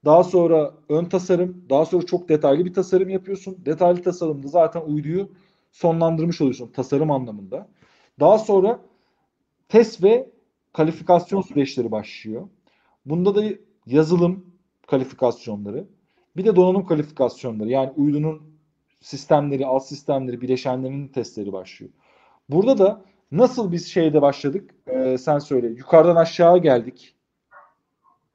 Daha 0.05 0.23
sonra 0.23 0.73
ön 0.89 1.05
tasarım. 1.05 1.65
Daha 1.69 1.85
sonra 1.85 2.05
çok 2.05 2.29
detaylı 2.29 2.65
bir 2.65 2.73
tasarım 2.73 3.09
yapıyorsun. 3.09 3.57
Detaylı 3.65 4.01
tasarımda 4.01 4.47
zaten 4.47 4.81
uyduyu 4.81 5.29
sonlandırmış 5.71 6.41
oluyorsun 6.41 6.71
tasarım 6.71 7.11
anlamında. 7.11 7.67
Daha 8.19 8.37
sonra 8.37 8.79
test 9.69 10.03
ve 10.03 10.29
kalifikasyon 10.73 11.41
süreçleri 11.41 11.91
başlıyor. 11.91 12.49
Bunda 13.05 13.35
da 13.35 13.43
yazılım 13.85 14.45
kalifikasyonları, 14.87 15.87
bir 16.37 16.45
de 16.45 16.55
donanım 16.55 16.85
kalifikasyonları 16.85 17.69
yani 17.69 17.91
uydunun 17.95 18.41
sistemleri, 19.01 19.65
alt 19.65 19.85
sistemleri, 19.85 20.41
bileşenlerinin 20.41 21.07
testleri 21.07 21.53
başlıyor. 21.53 21.91
Burada 22.49 22.77
da 22.77 23.05
nasıl 23.31 23.71
biz 23.71 23.87
şeyde 23.87 24.21
başladık? 24.21 24.75
Ee, 24.87 25.17
sen 25.17 25.39
söyle. 25.39 25.67
Yukarıdan 25.67 26.15
aşağı 26.15 26.57
geldik. 26.57 27.15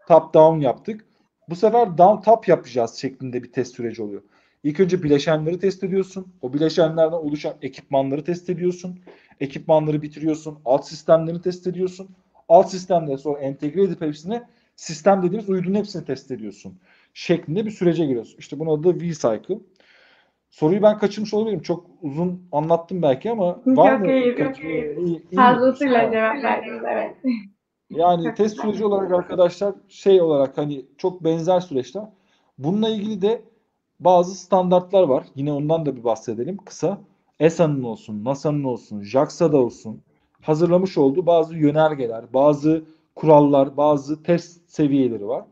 Top 0.09 0.35
down 0.35 0.61
yaptık. 0.61 1.08
Bu 1.49 1.57
sefer 1.57 1.99
down 1.99 2.23
top 2.23 2.49
yapacağız 2.49 2.95
şeklinde 2.95 3.43
bir 3.43 3.53
test 3.53 3.75
süreci 3.77 4.03
oluyor. 4.03 4.23
İlk 4.63 4.81
önce 4.81 5.03
bileşenleri 5.03 5.59
test 5.59 5.85
ediyorsun. 5.85 6.27
O 6.43 6.53
bileşenlerden 6.53 7.17
oluşan 7.17 7.55
ekipmanları 7.63 8.25
test 8.25 8.51
ediyorsun. 8.51 8.99
Ekipmanları 9.41 10.03
bitiriyorsun. 10.03 10.59
Alt 10.65 10.87
sistemlerini 10.87 11.43
test 11.43 11.67
ediyorsun. 11.67 12.09
Alt 12.49 12.71
sistemleri 12.71 13.19
sonra 13.19 13.39
entegre 13.41 13.83
edip 13.83 14.01
hepsini 14.01 14.43
sistem 14.77 15.23
dediğimiz 15.23 15.49
uydunun 15.49 15.75
hepsini 15.75 16.05
test 16.05 16.31
ediyorsun. 16.31 16.79
Şeklinde 17.15 17.67
bir 17.67 17.71
sürece 17.71 18.05
giriyorsun. 18.07 18.39
İşte 18.39 18.59
bunun 18.59 18.79
adı 18.81 18.95
V-Cycle. 19.01 19.59
Soruyu 20.51 20.83
ben 20.83 20.99
kaçırmış 20.99 21.35
olabilirim. 21.35 21.63
Çok 21.63 21.87
uzun 22.03 22.49
anlattım 22.53 23.03
belki 23.03 23.31
ama 23.31 23.61
var 23.67 23.93
Yok, 23.93 24.01
mı? 24.01 24.07
hayır, 24.07 24.37
Kaç- 24.37 24.61
yok, 24.61 24.71
iyi- 24.71 24.95
iyi 24.97 25.19
mi? 25.19 25.23
Fazlasıyla 25.37 26.11
cevap 26.13 26.45
verdiniz 26.45 26.83
evet. 26.93 27.17
Yani 27.91 28.35
test 28.35 28.61
süreci 28.61 28.85
olarak 28.85 29.13
arkadaşlar 29.13 29.75
şey 29.89 30.23
olarak 30.23 30.59
hani 30.59 30.87
çok 30.99 31.25
benzer 31.25 31.61
süreçler. 31.61 32.05
Bununla 32.59 32.89
ilgili 32.89 33.23
de 33.23 33.43
bazı 34.01 34.35
standartlar 34.35 35.03
var. 35.03 35.25
Yine 35.35 35.53
ondan 35.53 35.87
da 35.87 35.97
bir 35.97 36.05
bahsedelim 36.05 36.57
kısa. 36.57 36.99
ESA'nın 37.41 37.83
olsun, 37.83 38.25
NASA'nın 38.25 38.65
olsun, 38.65 39.03
JAXA'da 39.03 39.57
olsun 39.57 40.03
hazırlamış 40.43 40.99
olduğu 40.99 41.27
bazı 41.27 41.57
yönergeler, 41.57 42.33
bazı 42.35 42.85
kurallar, 43.15 43.77
bazı 43.77 44.23
test 44.23 44.71
seviyeleri 44.71 45.29
var. 45.29 45.45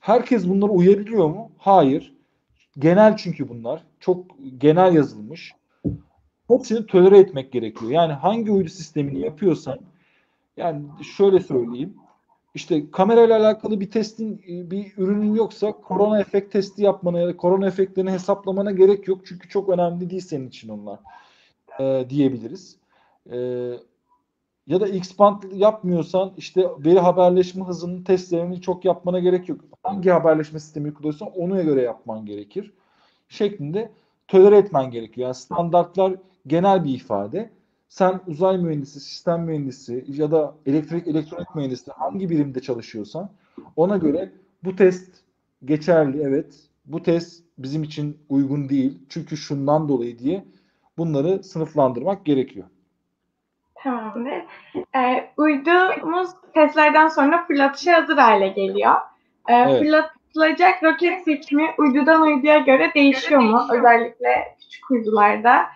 Herkes 0.00 0.48
bunlara 0.48 0.70
uyabiliyor 0.72 1.28
mu? 1.28 1.50
Hayır. 1.58 2.14
Genel 2.78 3.16
çünkü 3.16 3.48
bunlar. 3.48 3.82
Çok 4.00 4.24
genel 4.58 4.94
yazılmış. 4.94 5.54
Hepsini 6.48 6.86
tolere 6.86 7.18
etmek 7.18 7.52
gerekiyor. 7.52 7.90
Yani 7.90 8.12
hangi 8.12 8.50
uydu 8.50 8.68
sistemini 8.68 9.20
yapıyorsan 9.20 9.78
yani 10.56 10.82
şöyle 11.16 11.40
söyleyeyim. 11.40 11.94
İşte 12.54 12.90
kamerayla 12.90 13.38
alakalı 13.38 13.80
bir 13.80 13.90
testin, 13.90 14.42
bir 14.70 14.92
ürünün 14.96 15.34
yoksa 15.34 15.72
korona 15.72 16.20
efekt 16.20 16.52
testi 16.52 16.82
yapmana 16.82 17.20
ya 17.20 17.28
da 17.28 17.36
korona 17.36 17.66
efektlerini 17.66 18.10
hesaplamana 18.10 18.70
gerek 18.70 19.08
yok. 19.08 19.20
Çünkü 19.26 19.48
çok 19.48 19.68
önemli 19.68 20.10
değil 20.10 20.22
senin 20.22 20.48
için 20.48 20.68
onlar 20.68 20.98
e, 21.80 22.10
diyebiliriz. 22.10 22.76
E, 23.30 23.36
ya 24.66 24.80
da 24.80 24.88
X-band 24.88 25.42
yapmıyorsan 25.52 26.32
işte 26.36 26.68
veri 26.78 26.98
haberleşme 26.98 27.64
hızının 27.64 28.02
testlerini 28.02 28.60
çok 28.60 28.84
yapmana 28.84 29.18
gerek 29.18 29.48
yok. 29.48 29.60
Hangi 29.82 30.10
haberleşme 30.10 30.60
sistemi 30.60 30.94
kullanıyorsan 30.94 31.28
ona 31.28 31.62
göre 31.62 31.82
yapman 31.82 32.26
gerekir. 32.26 32.72
Şeklinde 33.28 33.90
tolere 34.28 34.58
etmen 34.58 34.90
gerekiyor. 34.90 35.26
Yani 35.26 35.34
standartlar 35.34 36.14
genel 36.46 36.84
bir 36.84 36.94
ifade. 36.94 37.50
Sen 37.88 38.20
uzay 38.26 38.58
mühendisi, 38.58 39.00
sistem 39.00 39.42
mühendisi 39.42 40.04
ya 40.08 40.30
da 40.30 40.54
elektrik 40.66 41.08
elektronik 41.08 41.54
mühendisi 41.54 41.90
hangi 41.90 42.30
birimde 42.30 42.60
çalışıyorsan 42.60 43.30
ona 43.76 43.96
göre 43.96 44.32
bu 44.64 44.76
test 44.76 45.14
geçerli 45.64 46.22
evet. 46.22 46.54
Bu 46.84 47.02
test 47.02 47.44
bizim 47.58 47.82
için 47.82 48.18
uygun 48.28 48.68
değil. 48.68 48.98
Çünkü 49.08 49.36
şundan 49.36 49.88
dolayı 49.88 50.18
diye 50.18 50.44
bunları 50.98 51.44
sınıflandırmak 51.44 52.24
gerekiyor. 52.24 52.66
Tamamdır. 53.74 54.44
Ee, 54.96 55.30
uydumuz 55.36 56.30
testlerden 56.54 57.08
sonra 57.08 57.44
fırlatışa 57.46 58.02
hazır 58.02 58.16
hale 58.16 58.48
geliyor. 58.48 58.94
Ee, 59.48 59.54
Evet. 59.54 59.78
Fırlatılacak 59.82 60.82
roket 60.82 61.24
seçimi 61.24 61.64
uydudan 61.78 62.22
uyduya 62.22 62.58
göre 62.58 62.90
değişiyor 62.94 63.40
mu? 63.40 63.66
Özellikle 63.72 64.56
küçük 64.60 64.90
uydularda. 64.90 65.66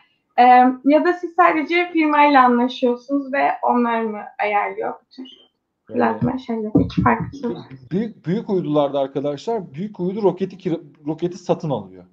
Ee, 0.41 0.43
ya 0.85 1.05
da 1.05 1.13
siz 1.13 1.35
sadece 1.35 1.91
firmayla 1.93 2.45
anlaşıyorsunuz 2.45 3.33
ve 3.33 3.51
onlar 3.63 4.03
mı 4.03 4.21
ayarlıyor 4.43 4.95
bu 4.95 5.15
tür 5.17 5.29
fırlatma 5.87 6.39
şeyleri? 6.39 6.85
İki 6.85 7.03
farklı 7.03 7.39
soru. 7.39 7.57
Büyük 7.91 8.27
büyük 8.27 8.51
uydularda 8.51 9.01
arkadaşlar 9.01 9.75
büyük 9.75 10.01
uydu 10.01 10.23
roketi 10.23 10.81
roketi 11.07 11.39
satın 11.39 11.71
alıyor 11.71 12.05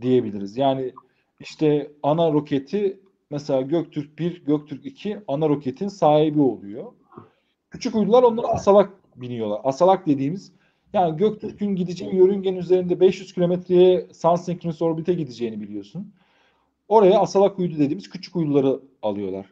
diyebiliriz. 0.00 0.56
Yani 0.56 0.92
işte 1.40 1.92
ana 2.02 2.32
roketi 2.32 3.00
mesela 3.30 3.60
Göktürk 3.60 4.18
1, 4.18 4.44
Göktürk 4.44 4.86
2 4.86 5.18
ana 5.28 5.48
roketin 5.48 5.88
sahibi 5.88 6.40
oluyor. 6.40 6.92
Küçük 7.70 7.94
uydular 7.94 8.22
onlara 8.22 8.46
asalak 8.46 8.90
biniyorlar. 9.16 9.60
Asalak 9.64 10.06
dediğimiz 10.06 10.52
yani 10.92 11.16
Göktürk'ün 11.16 11.76
gideceği 11.76 12.16
yörüngenin 12.16 12.58
üzerinde 12.58 13.00
500 13.00 13.32
kilometreye 13.32 14.06
sansenkronous 14.12 14.82
orbite 14.82 15.14
gideceğini 15.14 15.60
biliyorsun. 15.60 16.12
Oraya 16.88 17.20
asalak 17.20 17.58
uydu 17.58 17.74
dediğimiz 17.74 18.10
küçük 18.10 18.36
uyduları 18.36 18.80
alıyorlar. 19.02 19.46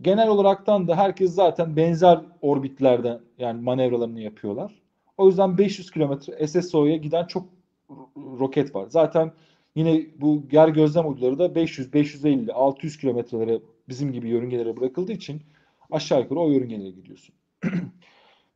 Genel 0.00 0.28
olaraktan 0.28 0.88
da 0.88 0.96
herkes 0.96 1.34
zaten 1.34 1.76
benzer 1.76 2.20
orbitlerden 2.40 3.20
yani 3.38 3.62
manevralarını 3.62 4.20
yapıyorlar. 4.20 4.82
O 5.16 5.26
yüzden 5.26 5.58
500 5.58 5.90
kilometre 5.90 6.46
SSO'ya 6.46 6.96
giden 6.96 7.26
çok 7.26 7.46
ro- 7.90 8.38
roket 8.38 8.74
var. 8.74 8.86
Zaten 8.88 9.32
yine 9.74 10.06
bu 10.20 10.42
yer 10.52 10.68
gözlem 10.68 11.08
uyduları 11.08 11.38
da 11.38 11.54
500, 11.54 11.92
550, 11.92 12.52
600 12.52 12.96
kilometrelere 12.96 13.60
bizim 13.88 14.12
gibi 14.12 14.28
yörüngelere 14.28 14.76
bırakıldığı 14.76 15.12
için 15.12 15.42
aşağı 15.90 16.20
yukarı 16.20 16.40
o 16.40 16.50
yörüngelere 16.50 16.90
gidiyorsun. 16.90 17.34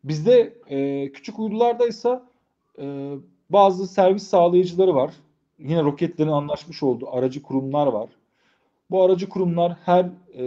Bizde 0.05 0.55
e, 0.71 1.09
küçük 1.13 1.39
uydularda 1.39 1.87
ise 1.87 2.21
e, 2.79 3.15
bazı 3.51 3.87
servis 3.87 4.23
sağlayıcıları 4.23 4.95
var. 4.95 5.15
Yine 5.59 5.83
roketlerin 5.83 6.31
anlaşmış 6.31 6.83
olduğu 6.83 7.11
aracı 7.11 7.43
kurumlar 7.43 7.87
var. 7.87 8.09
Bu 8.91 9.03
aracı 9.03 9.29
kurumlar 9.29 9.77
her 9.85 10.05
e, 10.35 10.45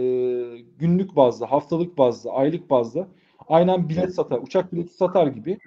günlük 0.78 1.16
bazda, 1.16 1.50
haftalık 1.50 1.98
bazda, 1.98 2.32
aylık 2.32 2.70
bazda 2.70 3.08
aynen 3.48 3.88
bilet 3.88 4.14
satar, 4.14 4.38
uçak 4.38 4.72
bileti 4.72 4.94
satar 4.94 5.26
gibi 5.26 5.58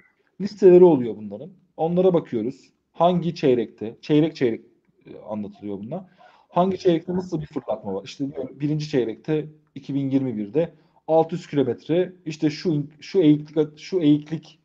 listeleri 0.41 0.83
oluyor 0.83 1.17
bunların. 1.17 1.49
Onlara 1.77 2.13
bakıyoruz. 2.13 2.69
Hangi 2.93 3.35
çeyrekte, 3.35 3.95
çeyrek 4.01 4.35
çeyrek 4.35 4.61
e, 5.05 5.19
anlatılıyor 5.29 5.79
bunlar. 5.79 6.03
Hangi 6.49 6.77
çeyrekte 6.77 7.13
nasıl 7.13 7.41
bir 7.41 7.45
fırlatma 7.45 7.93
var? 7.93 8.03
İşte 8.05 8.31
diyor, 8.31 8.49
birinci 8.59 8.89
çeyrekte 8.89 9.45
2021'de 9.75 10.73
600 11.07 11.47
kilometre 11.47 12.13
işte 12.25 12.49
şu 12.49 12.83
şu 12.99 13.19
eğiklik 13.19 13.79
şu 13.79 13.99
eğiklik 13.99 14.59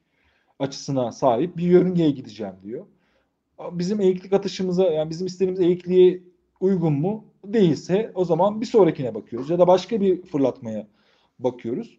açısına 0.59 1.13
sahip 1.13 1.57
bir 1.57 1.63
yörüngeye 1.63 2.11
gideceğim 2.11 2.55
diyor. 2.63 2.87
Bizim 3.73 4.01
eğiklik 4.01 4.33
atışımıza 4.33 4.85
yani 4.85 5.11
bizim 5.11 5.27
istediğimiz 5.27 5.61
eğikliğe 5.61 6.23
uygun 6.61 6.93
mu? 6.93 7.25
Değilse 7.45 8.13
o 8.15 8.25
zaman 8.25 8.61
bir 8.61 8.67
sonrakine 8.67 9.15
bakıyoruz 9.15 9.51
ya 9.51 9.59
da 9.59 9.67
başka 9.67 10.01
bir 10.01 10.23
fırlatmaya 10.23 10.87
bakıyoruz. 11.39 11.99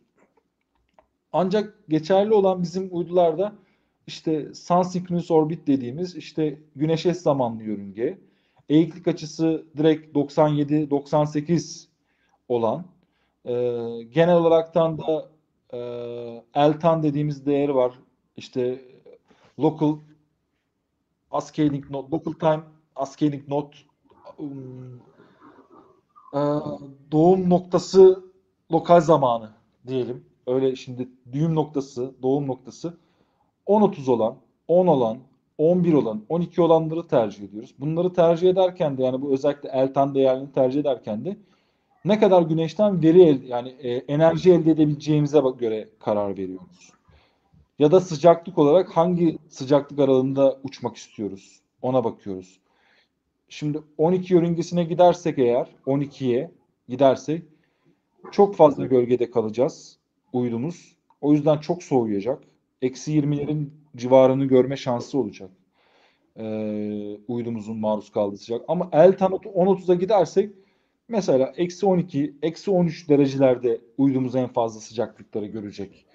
Ancak 1.34 1.84
geçerli 1.89 2.34
olan 2.34 2.62
bizim 2.62 2.89
uydularda 2.91 3.55
işte 4.07 4.53
sun 4.53 4.82
synchronous 4.82 5.32
orbit 5.32 5.68
dediğimiz 5.68 6.16
işte 6.16 6.59
güneş 6.76 7.05
eş 7.05 7.18
zamanlı 7.18 7.64
yörünge, 7.64 8.18
eğiklik 8.70 9.07
açısı 9.07 9.66
direkt 9.78 10.16
97-98 10.16 11.88
olan 12.47 12.86
e, 13.45 13.53
genel 14.03 14.36
olaraktan 14.36 14.97
da 14.97 15.30
e, 15.74 15.80
eltan 16.55 17.03
dediğimiz 17.03 17.45
değeri 17.45 17.76
var. 17.76 17.99
İşte 18.38 18.82
local 19.59 19.97
ascaling 21.32 21.92
note, 21.92 22.12
local 22.12 22.34
time 22.34 22.64
ascaling 22.96 23.48
note 23.48 23.78
um, 24.38 25.02
e, 26.34 26.40
doğum 27.12 27.50
noktası 27.50 28.24
lokal 28.72 29.02
zamanı 29.02 29.50
diyelim. 29.88 30.26
Öyle 30.48 30.76
şimdi 30.76 31.10
düğüm 31.32 31.56
noktası, 31.56 32.16
doğum 32.22 32.48
noktası 32.48 32.98
10-30 33.68 34.12
olan, 34.12 34.36
10 34.68 34.88
olan, 34.88 35.18
11 35.58 35.94
olan, 35.94 36.22
12 36.30 36.62
olanları 36.62 37.08
tercih 37.08 37.44
ediyoruz. 37.44 37.76
Bunları 37.80 38.14
tercih 38.14 38.50
ederken 38.50 38.98
de 38.98 39.04
yani 39.04 39.22
bu 39.22 39.34
özellikle 39.34 39.70
eltan 39.70 40.16
değerlerini 40.16 40.52
tercih 40.52 40.82
ederken 40.82 41.26
de 41.26 41.38
ne 42.06 42.20
kadar 42.20 42.42
güneşten 42.42 43.04
veri 43.04 43.22
el, 43.22 43.44
yani 43.44 43.70
e, 43.70 43.92
enerji 43.92 44.52
elde 44.52 44.72
edebileceğimize 44.72 45.42
göre 45.60 45.90
karar 46.00 46.38
veriyoruz. 46.38 46.92
Ya 47.80 47.91
da 47.91 47.99
sıcaklık 47.99 48.57
olarak 48.57 48.89
hangi 48.97 49.38
sıcaklık 49.49 49.99
aralığında 49.99 50.59
uçmak 50.63 50.95
istiyoruz 50.95 51.61
ona 51.82 52.03
bakıyoruz. 52.03 52.59
Şimdi 53.49 53.82
12 53.97 54.34
yörüngesine 54.34 54.84
gidersek 54.84 55.39
eğer 55.39 55.67
12'ye 55.88 56.51
gidersek 56.89 57.43
çok 58.32 58.55
fazla 58.55 58.86
gölgede 58.86 59.32
kalacağız 59.32 59.97
uydumuz. 60.34 60.95
O 61.22 61.34
yüzden 61.34 61.57
çok 61.57 61.84
soğuyacak. 61.84 62.43
Eksi 62.82 63.11
20'lerin 63.11 63.69
civarını 63.95 64.45
görme 64.45 64.78
şansı 64.78 65.17
olacak. 65.17 65.49
Ee, 66.38 67.17
uydumuzun 67.28 67.78
maruz 67.78 68.11
kaldığı 68.11 68.38
sıcak. 68.38 68.61
Ama 68.67 68.89
Eltan 68.91 69.32
10-30'a 69.32 69.95
gidersek 69.95 70.51
mesela 71.07 71.53
eksi 71.57 71.86
12, 71.86 72.36
eksi 72.41 72.72
13 72.72 73.09
derecelerde 73.09 73.82
uydumuz 73.97 74.36
en 74.36 74.47
fazla 74.47 74.80
sıcaklıkları 74.80 75.45
görecek. 75.45 76.05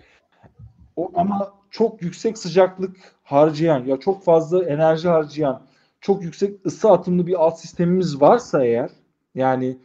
O 0.97 1.11
ama 1.15 1.53
çok 1.71 2.03
yüksek 2.03 2.39
sıcaklık 2.39 2.97
harcayan 3.23 3.85
ya 3.85 3.97
çok 4.01 4.25
fazla 4.25 4.65
enerji 4.65 5.09
harcayan 5.09 5.63
çok 6.01 6.23
yüksek 6.23 6.67
ısı 6.67 6.91
atımlı 6.91 7.27
bir 7.27 7.45
alt 7.45 7.61
sistemimiz 7.61 8.21
varsa 8.21 8.65
eğer 8.65 8.91
yani 9.35 9.79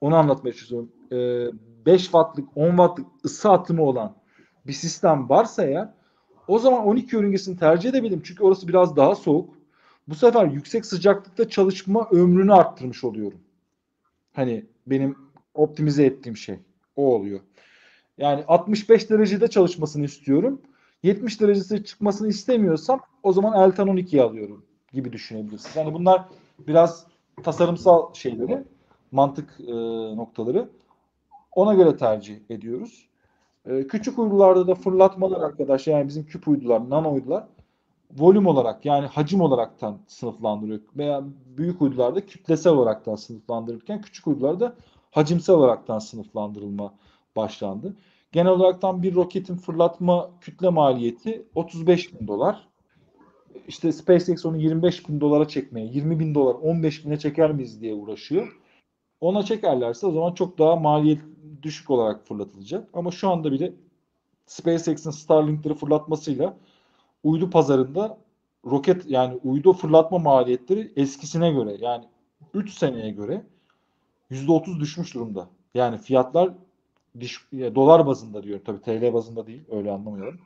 onu 0.00 0.16
anlatmaya 0.16 0.52
çalışıyorum. 0.52 0.92
Ee, 1.12 1.86
5 1.86 2.02
wattlık 2.02 2.48
10 2.56 2.68
wattlık 2.68 3.06
ısı 3.24 3.50
atımı 3.50 3.82
olan 3.82 4.14
bir 4.66 4.72
sistem 4.72 5.28
varsa 5.28 5.64
eğer 5.64 5.88
o 6.48 6.58
zaman 6.58 6.86
12 6.86 7.16
yörüngesini 7.16 7.58
tercih 7.58 7.90
edebilirim. 7.90 8.22
Çünkü 8.24 8.44
orası 8.44 8.68
biraz 8.68 8.96
daha 8.96 9.14
soğuk. 9.14 9.54
Bu 10.08 10.14
sefer 10.14 10.46
yüksek 10.46 10.86
sıcaklıkta 10.86 11.48
çalışma 11.48 12.08
ömrünü 12.10 12.52
arttırmış 12.52 13.04
oluyorum. 13.04 13.40
Hani 14.32 14.66
benim 14.86 15.16
optimize 15.54 16.04
ettiğim 16.04 16.36
şey 16.36 16.58
o 16.96 17.14
oluyor. 17.14 17.40
Yani 18.18 18.44
65 18.48 19.10
derecede 19.10 19.48
çalışmasını 19.48 20.04
istiyorum. 20.04 20.62
70 21.02 21.40
derecesi 21.40 21.84
çıkmasını 21.84 22.28
istemiyorsam 22.28 23.00
o 23.22 23.32
zaman 23.32 23.62
Eltan 23.62 23.88
12'yi 23.88 24.22
alıyorum 24.22 24.64
gibi 24.92 25.12
düşünebilirsiniz. 25.12 25.76
Yani 25.76 25.94
bunlar 25.94 26.24
biraz 26.58 27.06
tasarımsal 27.42 28.14
şeyleri, 28.14 28.64
mantık 29.12 29.60
e, 29.60 29.72
noktaları. 30.16 30.68
Ona 31.52 31.74
göre 31.74 31.96
tercih 31.96 32.36
ediyoruz. 32.50 33.08
E, 33.66 33.86
küçük 33.86 34.18
uydularda 34.18 34.66
da 34.66 34.74
fırlatmalar 34.74 35.40
arkadaşlar 35.40 35.92
yani 35.92 36.08
bizim 36.08 36.26
küp 36.26 36.48
uydular, 36.48 36.90
nano 36.90 37.12
uydular 37.12 37.46
volüm 38.18 38.46
olarak 38.46 38.84
yani 38.84 39.06
hacim 39.06 39.40
olaraktan 39.40 39.98
sınıflandırıyor 40.06 40.80
veya 40.96 41.24
büyük 41.56 41.82
uydularda 41.82 42.26
kütlesel 42.26 42.72
olaraktan 42.72 43.16
sınıflandırırken 43.16 44.00
küçük 44.00 44.26
uydularda 44.26 44.76
hacimsel 45.10 45.56
olaraktan 45.56 45.98
sınıflandırılma 45.98 46.94
başlandı. 47.36 47.96
Genel 48.32 48.52
olaraktan 48.52 49.02
bir 49.02 49.14
roketin 49.14 49.56
fırlatma 49.56 50.30
kütle 50.40 50.68
maliyeti 50.68 51.46
35 51.54 52.20
bin 52.20 52.26
dolar. 52.26 52.68
İşte 53.68 53.92
SpaceX 53.92 54.46
onu 54.46 54.56
25 54.56 55.08
bin 55.08 55.20
dolara 55.20 55.48
çekmeye, 55.48 55.86
20 55.86 56.20
bin 56.20 56.34
dolar, 56.34 56.54
15 56.54 57.04
bine 57.04 57.18
çeker 57.18 57.52
miyiz 57.52 57.80
diye 57.80 57.94
uğraşıyor. 57.94 58.60
Ona 59.20 59.42
çekerlerse 59.42 60.06
o 60.06 60.12
zaman 60.12 60.32
çok 60.34 60.58
daha 60.58 60.76
maliyet 60.76 61.20
düşük 61.62 61.90
olarak 61.90 62.26
fırlatılacak. 62.26 62.88
Ama 62.92 63.10
şu 63.10 63.28
anda 63.28 63.52
bile 63.52 63.72
SpaceX'in 64.46 65.10
Starlink'leri 65.10 65.74
fırlatmasıyla 65.74 66.56
uydu 67.24 67.50
pazarında 67.50 68.18
roket 68.66 69.10
yani 69.10 69.40
uydu 69.44 69.72
fırlatma 69.72 70.18
maliyetleri 70.18 70.92
eskisine 70.96 71.52
göre 71.52 71.76
yani 71.80 72.04
3 72.54 72.72
seneye 72.72 73.10
göre 73.10 73.42
%30 74.30 74.80
düşmüş 74.80 75.14
durumda. 75.14 75.48
Yani 75.74 75.98
fiyatlar 75.98 76.50
diş, 77.20 77.48
dolar 77.52 78.06
bazında 78.06 78.42
diyorum 78.42 78.62
tabii 78.66 78.80
TL 78.80 79.14
bazında 79.14 79.46
değil 79.46 79.64
öyle 79.70 79.90
anlamayalım. 79.90 80.38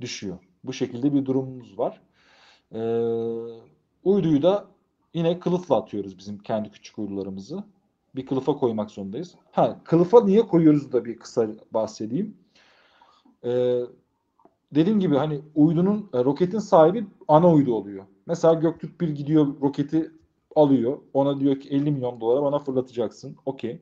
Düşüyor. 0.00 0.38
Bu 0.64 0.72
şekilde 0.72 1.14
bir 1.14 1.24
durumumuz 1.24 1.78
var. 1.78 2.00
Ee, 2.72 2.78
uyduyu 4.04 4.42
da 4.42 4.64
yine 5.14 5.38
kılıfla 5.38 5.76
atıyoruz 5.76 6.18
bizim 6.18 6.38
kendi 6.38 6.70
küçük 6.70 6.98
uydularımızı. 6.98 7.64
Bir 8.14 8.26
kılıfa 8.26 8.56
koymak 8.56 8.90
zorundayız. 8.90 9.34
Ha, 9.52 9.80
kılıfa 9.84 10.24
niye 10.24 10.42
koyuyoruz 10.42 10.92
da 10.92 11.04
bir 11.04 11.18
kısa 11.18 11.48
bahsedeyim. 11.70 12.36
Ee, 13.44 13.80
dediğim 14.74 15.00
gibi 15.00 15.16
hani 15.16 15.40
uydunun 15.54 16.10
e, 16.14 16.24
roketin 16.24 16.58
sahibi 16.58 17.06
ana 17.28 17.52
uydu 17.52 17.74
oluyor. 17.74 18.04
Mesela 18.26 18.54
Göktürk 18.54 19.00
bir 19.00 19.08
gidiyor 19.08 19.60
roketi 19.60 20.10
alıyor. 20.56 20.98
Ona 21.12 21.40
diyor 21.40 21.60
ki 21.60 21.68
50 21.68 21.90
milyon 21.90 22.20
dolara 22.20 22.42
bana 22.42 22.58
fırlatacaksın. 22.58 23.36
Okey. 23.46 23.80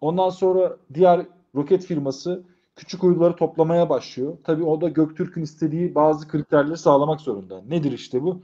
Ondan 0.00 0.30
sonra 0.30 0.76
diğer 0.94 1.26
roket 1.54 1.86
firması 1.86 2.42
küçük 2.76 3.04
uyduları 3.04 3.36
toplamaya 3.36 3.88
başlıyor. 3.88 4.38
Tabii 4.44 4.64
o 4.64 4.80
da 4.80 4.88
Göktürk'ün 4.88 5.42
istediği 5.42 5.94
bazı 5.94 6.28
kriterleri 6.28 6.76
sağlamak 6.76 7.20
zorunda. 7.20 7.62
Nedir 7.68 7.92
işte 7.92 8.22
bu? 8.22 8.42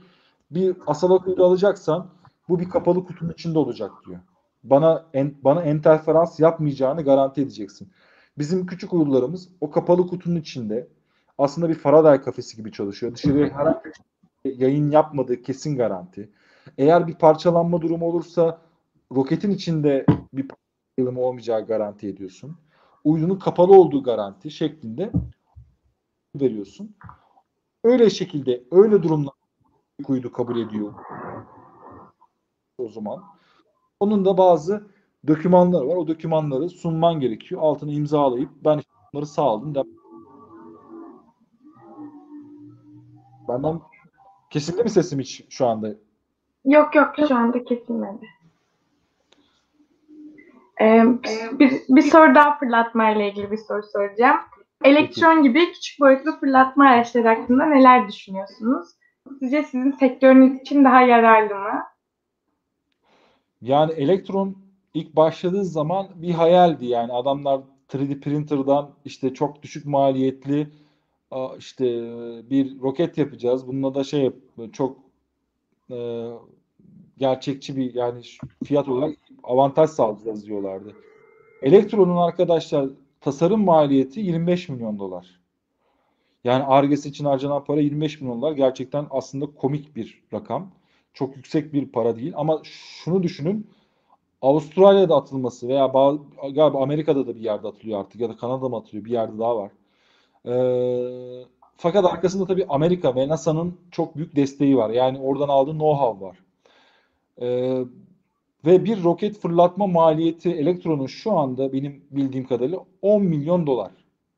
Bir 0.51 0.75
asalak 0.87 1.27
uydu 1.27 1.45
alacaksan 1.45 2.07
bu 2.49 2.59
bir 2.59 2.69
kapalı 2.69 3.05
kutunun 3.05 3.31
içinde 3.31 3.59
olacak 3.59 3.91
diyor. 4.07 4.19
Bana 4.63 5.05
en, 5.13 5.35
bana 5.43 5.63
interferans 5.63 6.39
yapmayacağını 6.39 7.03
garanti 7.03 7.41
edeceksin. 7.41 7.89
Bizim 8.37 8.65
küçük 8.65 8.93
uydularımız 8.93 9.49
o 9.61 9.71
kapalı 9.71 10.07
kutunun 10.07 10.35
içinde 10.35 10.87
aslında 11.37 11.69
bir 11.69 11.75
Faraday 11.75 12.21
kafesi 12.21 12.57
gibi 12.57 12.71
çalışıyor. 12.71 13.13
Dışarıya 13.15 13.49
herhangi 13.49 13.79
bir 14.45 14.59
yayın 14.59 14.91
yapmadığı 14.91 15.41
kesin 15.41 15.77
garanti. 15.77 16.29
Eğer 16.77 17.07
bir 17.07 17.13
parçalanma 17.13 17.81
durumu 17.81 18.05
olursa 18.05 18.61
roketin 19.11 19.51
içinde 19.51 20.05
bir 20.33 20.47
parçalama 20.47 21.21
olmayacağı 21.21 21.65
garanti 21.65 22.07
ediyorsun. 22.07 22.57
Uydunun 23.05 23.39
kapalı 23.39 23.79
olduğu 23.79 24.03
garanti 24.03 24.51
şeklinde 24.51 25.11
veriyorsun. 26.35 26.95
Öyle 27.83 28.09
şekilde, 28.09 28.63
öyle 28.71 29.03
durumlar 29.03 29.33
uydu 30.07 30.31
kabul 30.31 30.59
ediyor 30.59 30.93
o 32.77 32.89
zaman. 32.89 33.23
Onun 33.99 34.25
da 34.25 34.37
bazı 34.37 34.87
dokümanlar 35.27 35.81
var. 35.85 35.95
O 35.95 36.07
dokümanları 36.07 36.69
sunman 36.69 37.19
gerekiyor. 37.19 37.61
Altını 37.61 37.91
imzalayıp 37.91 38.49
ben 38.65 38.81
bunları 39.13 39.25
sağladım. 39.25 39.87
Benden 43.47 43.81
kesildi 44.49 44.83
mi 44.83 44.89
sesim 44.89 45.19
hiç 45.19 45.45
şu 45.49 45.67
anda? 45.67 45.93
Yok 46.65 46.95
yok 46.95 47.15
şu 47.27 47.35
anda 47.35 47.63
kesilmedi. 47.63 48.25
Ee, 50.81 51.03
bir, 51.59 51.71
bir 51.89 52.01
soru 52.01 52.35
daha 52.35 52.57
fırlatma 52.57 53.11
ile 53.11 53.29
ilgili 53.29 53.51
bir 53.51 53.57
soru 53.57 53.83
soracağım. 53.83 54.37
Elektron 54.83 55.43
gibi 55.43 55.71
küçük 55.73 55.99
boyutlu 55.99 56.39
fırlatma 56.39 56.85
araçları 56.85 57.27
hakkında 57.27 57.65
neler 57.65 58.07
düşünüyorsunuz? 58.07 58.87
Sizce 59.39 59.63
sizin 59.63 59.91
sektörünüz 59.91 60.61
için 60.61 60.85
daha 60.85 61.01
yararlı 61.01 61.55
mı? 61.55 61.83
Yani 63.61 63.91
elektron 63.93 64.57
ilk 64.93 65.15
başladığı 65.15 65.65
zaman 65.65 66.07
bir 66.15 66.31
hayaldi 66.31 66.85
yani 66.85 67.13
adamlar 67.13 67.61
3D 67.89 68.19
printer'dan 68.19 68.91
işte 69.05 69.33
çok 69.33 69.63
düşük 69.63 69.85
maliyetli 69.85 70.67
işte 71.57 71.85
bir 72.49 72.81
roket 72.81 73.17
yapacağız. 73.17 73.67
Bununla 73.67 73.95
da 73.95 74.03
şey 74.03 74.31
çok 74.73 74.97
e, 75.91 75.95
gerçekçi 77.17 77.77
bir 77.77 77.93
yani 77.93 78.21
fiyat 78.63 78.87
olarak 78.87 79.17
avantaj 79.43 79.89
sağlayacağız 79.89 80.45
diyorlardı. 80.45 80.95
Elektronun 81.61 82.17
arkadaşlar 82.17 82.89
tasarım 83.21 83.63
maliyeti 83.63 84.19
25 84.19 84.69
milyon 84.69 84.99
dolar. 84.99 85.39
Yani 86.43 86.63
Ar-Ge'si 86.63 87.09
için 87.09 87.25
harcanan 87.25 87.63
para 87.63 87.81
25 87.81 88.21
milyon 88.21 88.41
dolar. 88.41 88.51
Gerçekten 88.51 89.07
aslında 89.09 89.45
komik 89.45 89.95
bir 89.95 90.23
rakam. 90.33 90.71
Çok 91.13 91.35
yüksek 91.35 91.73
bir 91.73 91.87
para 91.91 92.15
değil. 92.15 92.33
Ama 92.35 92.61
şunu 92.63 93.23
düşünün. 93.23 93.67
Avustralya'da 94.41 95.15
atılması 95.15 95.67
veya 95.67 95.93
bazı, 95.93 96.19
galiba 96.53 96.83
Amerika'da 96.83 97.27
da 97.27 97.35
bir 97.35 97.41
yerde 97.41 97.67
atılıyor 97.67 97.99
artık 97.99 98.21
ya 98.21 98.29
da 98.29 98.37
Kanada'da 98.37 98.69
mı 98.69 98.77
atılıyor? 98.77 99.05
Bir 99.05 99.11
yerde 99.11 99.39
daha 99.39 99.57
var. 99.57 99.71
Ee, 100.45 101.45
fakat 101.77 102.05
arkasında 102.05 102.45
tabii 102.45 102.65
Amerika 102.69 103.15
ve 103.15 103.27
NASA'nın 103.27 103.77
çok 103.91 104.15
büyük 104.17 104.35
desteği 104.35 104.77
var. 104.77 104.89
Yani 104.89 105.19
oradan 105.19 105.49
aldığı 105.49 105.71
know-how 105.71 106.21
var. 106.21 106.37
Ee, 107.41 107.83
ve 108.65 108.85
bir 108.85 109.03
roket 109.03 109.39
fırlatma 109.39 109.87
maliyeti 109.87 110.49
elektronun 110.51 111.05
şu 111.05 111.31
anda 111.31 111.73
benim 111.73 112.03
bildiğim 112.11 112.47
kadarıyla 112.47 112.85
10 113.01 113.23
milyon 113.23 113.67
dolar. 113.67 113.91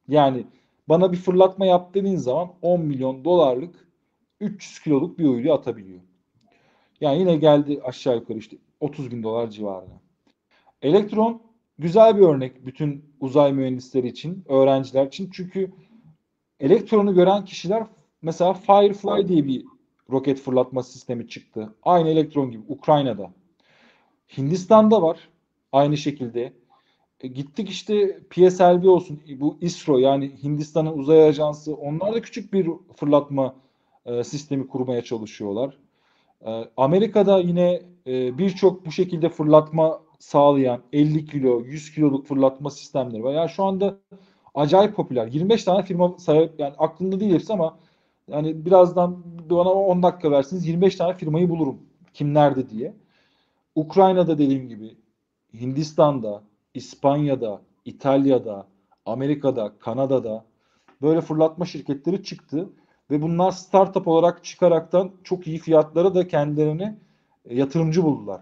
Yani 0.08 0.46
bana 0.90 1.12
bir 1.12 1.18
fırlatma 1.18 1.66
yap 1.66 1.94
dediğin 1.94 2.16
zaman 2.16 2.50
10 2.62 2.82
milyon 2.82 3.26
dolarlık 3.26 3.88
300 4.40 4.80
kiloluk 4.80 5.20
bir 5.20 5.26
uyduyu 5.26 5.54
atabiliyor. 5.54 6.00
Yani 7.02 7.20
yine 7.20 7.36
geldi 7.36 7.82
aşağı 7.84 8.16
yukarı 8.16 8.38
işte 8.38 8.58
30 8.80 9.12
bin 9.12 9.24
dolar 9.24 9.50
civarına. 9.50 10.02
Elektron 10.82 11.42
güzel 11.80 12.18
bir 12.18 12.22
örnek 12.22 12.66
bütün 12.66 13.06
uzay 13.20 13.54
mühendisleri 13.54 14.08
için, 14.08 14.44
öğrenciler 14.48 15.08
için. 15.08 15.30
Çünkü 15.34 15.72
elektronu 16.60 17.16
gören 17.16 17.46
kişiler 17.46 17.84
mesela 18.22 18.54
Firefly 18.54 19.28
diye 19.28 19.48
bir 19.48 19.66
roket 20.12 20.40
fırlatma 20.40 20.84
sistemi 20.84 21.28
çıktı. 21.28 21.74
Aynı 21.84 22.10
elektron 22.10 22.52
gibi 22.52 22.64
Ukrayna'da. 22.68 23.32
Hindistan'da 24.38 25.02
var 25.02 25.30
aynı 25.72 25.98
şekilde. 25.98 26.54
E, 27.22 27.28
gittik 27.28 27.70
işte 27.70 28.20
PSLV 28.30 28.88
olsun 28.88 29.22
bu 29.40 29.58
ISRO 29.62 29.98
yani 29.98 30.32
Hindistan'ın 30.44 30.98
uzay 30.98 31.24
ajansı 31.30 31.76
onlar 31.76 32.14
da 32.14 32.22
küçük 32.22 32.54
bir 32.54 32.70
fırlatma 32.96 33.56
e, 34.06 34.24
sistemi 34.24 34.68
kurmaya 34.68 35.02
çalışıyorlar. 35.02 35.78
E, 36.46 36.52
Amerika'da 36.78 37.40
yine 37.40 37.82
e, 38.08 38.38
birçok 38.38 38.86
bu 38.86 38.92
şekilde 38.92 39.30
fırlatma 39.30 40.02
sağlayan 40.20 40.82
50 40.94 41.26
kilo, 41.26 41.62
100 41.66 41.92
kiloluk 41.92 42.26
fırlatma 42.26 42.70
sistemleri 42.70 43.24
var. 43.24 43.34
Yani 43.34 43.50
şu 43.50 43.64
anda 43.64 43.98
acayip 44.56 44.96
popüler. 44.96 45.28
25 45.28 45.64
tane 45.64 45.84
firma 45.84 46.16
sahip 46.18 46.60
yani 46.60 46.74
aklımda 46.78 47.20
değil 47.20 47.34
hepsi 47.34 47.54
ama 47.54 47.78
yani 48.28 48.66
birazdan 48.66 49.24
bana 49.50 49.70
10 49.70 50.04
dakika 50.04 50.32
versiniz 50.32 50.68
25 50.68 50.96
tane 50.96 51.14
firmayı 51.14 51.50
bulurum. 51.50 51.80
Kimlerdi 52.14 52.70
diye. 52.70 52.94
Ukrayna'da 53.76 54.38
dediğim 54.38 54.68
gibi 54.68 54.98
Hindistan'da, 55.54 56.44
İspanya'da, 56.74 57.62
İtalya'da, 57.86 58.68
Amerika'da, 59.06 59.74
Kanada'da 59.80 60.46
böyle 61.02 61.22
fırlatma 61.22 61.66
şirketleri 61.66 62.24
çıktı 62.24 62.70
ve 63.12 63.22
bunlar 63.22 63.52
startup 63.52 64.08
olarak 64.08 64.44
çıkaraktan 64.44 65.12
çok 65.24 65.48
iyi 65.48 65.58
fiyatlara 65.58 66.16
da 66.16 66.28
kendilerini 66.28 66.98
e, 67.46 67.56
yatırımcı 67.56 68.04
buldular. 68.04 68.42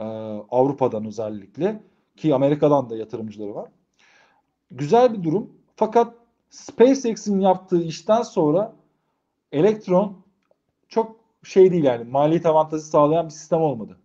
Ee, 0.00 0.04
Avrupa'dan 0.50 1.06
özellikle 1.06 1.82
ki 2.16 2.34
Amerika'dan 2.34 2.90
da 2.90 2.96
yatırımcıları 2.96 3.54
var. 3.54 3.68
Güzel 4.70 5.14
bir 5.14 5.22
durum. 5.22 5.52
Fakat 5.76 6.14
SpaceX'in 6.50 7.40
yaptığı 7.40 7.82
işten 7.82 8.22
sonra 8.22 8.76
Elektron 9.52 10.16
çok 10.88 11.16
şey 11.42 11.72
değil 11.72 11.84
yani 11.84 12.04
maliyet 12.04 12.46
avantajı 12.46 12.84
sağlayan 12.84 13.26
bir 13.26 13.30
sistem 13.30 13.60
olmadı. 13.60 13.98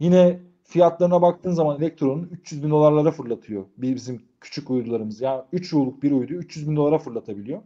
Yine 0.00 0.40
fiyatlarına 0.64 1.22
baktığın 1.22 1.52
zaman 1.52 1.78
elektronun 1.78 2.28
300 2.32 2.64
bin 2.64 2.70
dolarlara 2.70 3.10
fırlatıyor. 3.10 3.64
Bizim 3.76 4.22
küçük 4.40 4.70
uydularımız. 4.70 5.20
Yani 5.20 5.42
3 5.52 5.72
yıllık 5.72 6.02
bir 6.02 6.12
uydu 6.12 6.32
300 6.32 6.68
bin 6.68 6.76
dolara 6.76 6.98
fırlatabiliyor. 6.98 7.62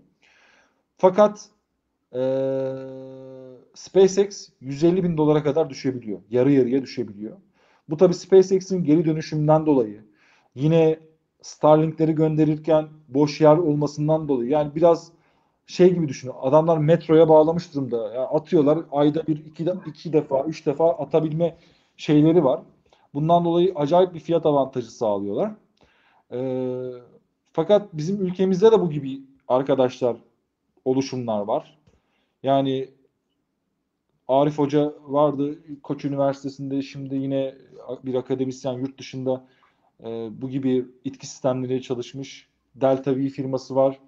Fakat 0.96 1.50
ee, 2.14 2.18
SpaceX 3.74 4.48
150 4.60 5.04
bin 5.04 5.16
dolara 5.16 5.42
kadar 5.42 5.70
düşebiliyor. 5.70 6.20
Yarı 6.30 6.52
yarıya 6.52 6.82
düşebiliyor. 6.82 7.36
Bu 7.88 7.96
tabi 7.96 8.14
SpaceX'in 8.14 8.84
geri 8.84 9.04
dönüşümünden 9.04 9.66
dolayı. 9.66 10.04
Yine 10.54 11.00
Starlink'leri 11.42 12.12
gönderirken 12.12 12.88
boş 13.08 13.40
yer 13.40 13.56
olmasından 13.56 14.28
dolayı. 14.28 14.50
Yani 14.50 14.74
biraz 14.74 15.12
şey 15.70 15.94
gibi 15.94 16.08
düşünün. 16.08 16.32
Adamlar 16.42 16.78
metroya 16.78 17.28
bağlamış 17.28 17.74
durumda. 17.74 17.96
Yani 17.96 18.26
atıyorlar. 18.26 18.78
Ayda 18.92 19.26
bir, 19.26 19.44
iki, 19.46 19.66
de, 19.66 19.74
iki 19.86 20.12
defa, 20.12 20.44
üç 20.44 20.66
defa 20.66 20.90
atabilme 20.90 21.56
şeyleri 21.96 22.44
var. 22.44 22.60
Bundan 23.14 23.44
dolayı 23.44 23.72
acayip 23.74 24.14
bir 24.14 24.20
fiyat 24.20 24.46
avantajı 24.46 24.90
sağlıyorlar. 24.90 25.50
Ee, 26.32 26.90
fakat 27.52 27.88
bizim 27.92 28.26
ülkemizde 28.26 28.72
de 28.72 28.80
bu 28.80 28.90
gibi 28.90 29.20
arkadaşlar 29.48 30.16
oluşumlar 30.84 31.40
var. 31.40 31.78
Yani 32.42 32.88
Arif 34.28 34.58
Hoca 34.58 34.94
vardı 35.06 35.58
Koç 35.82 36.04
Üniversitesi'nde 36.04 36.82
şimdi 36.82 37.14
yine 37.14 37.54
bir 38.04 38.14
akademisyen 38.14 38.72
yurt 38.72 38.98
dışında 38.98 39.44
e, 40.04 40.28
bu 40.42 40.50
gibi 40.50 40.86
itki 41.04 41.26
sistemleri 41.26 41.82
çalışmış. 41.82 42.48
Delta 42.74 43.16
V 43.16 43.28
firması 43.28 43.74
var. 43.74 43.98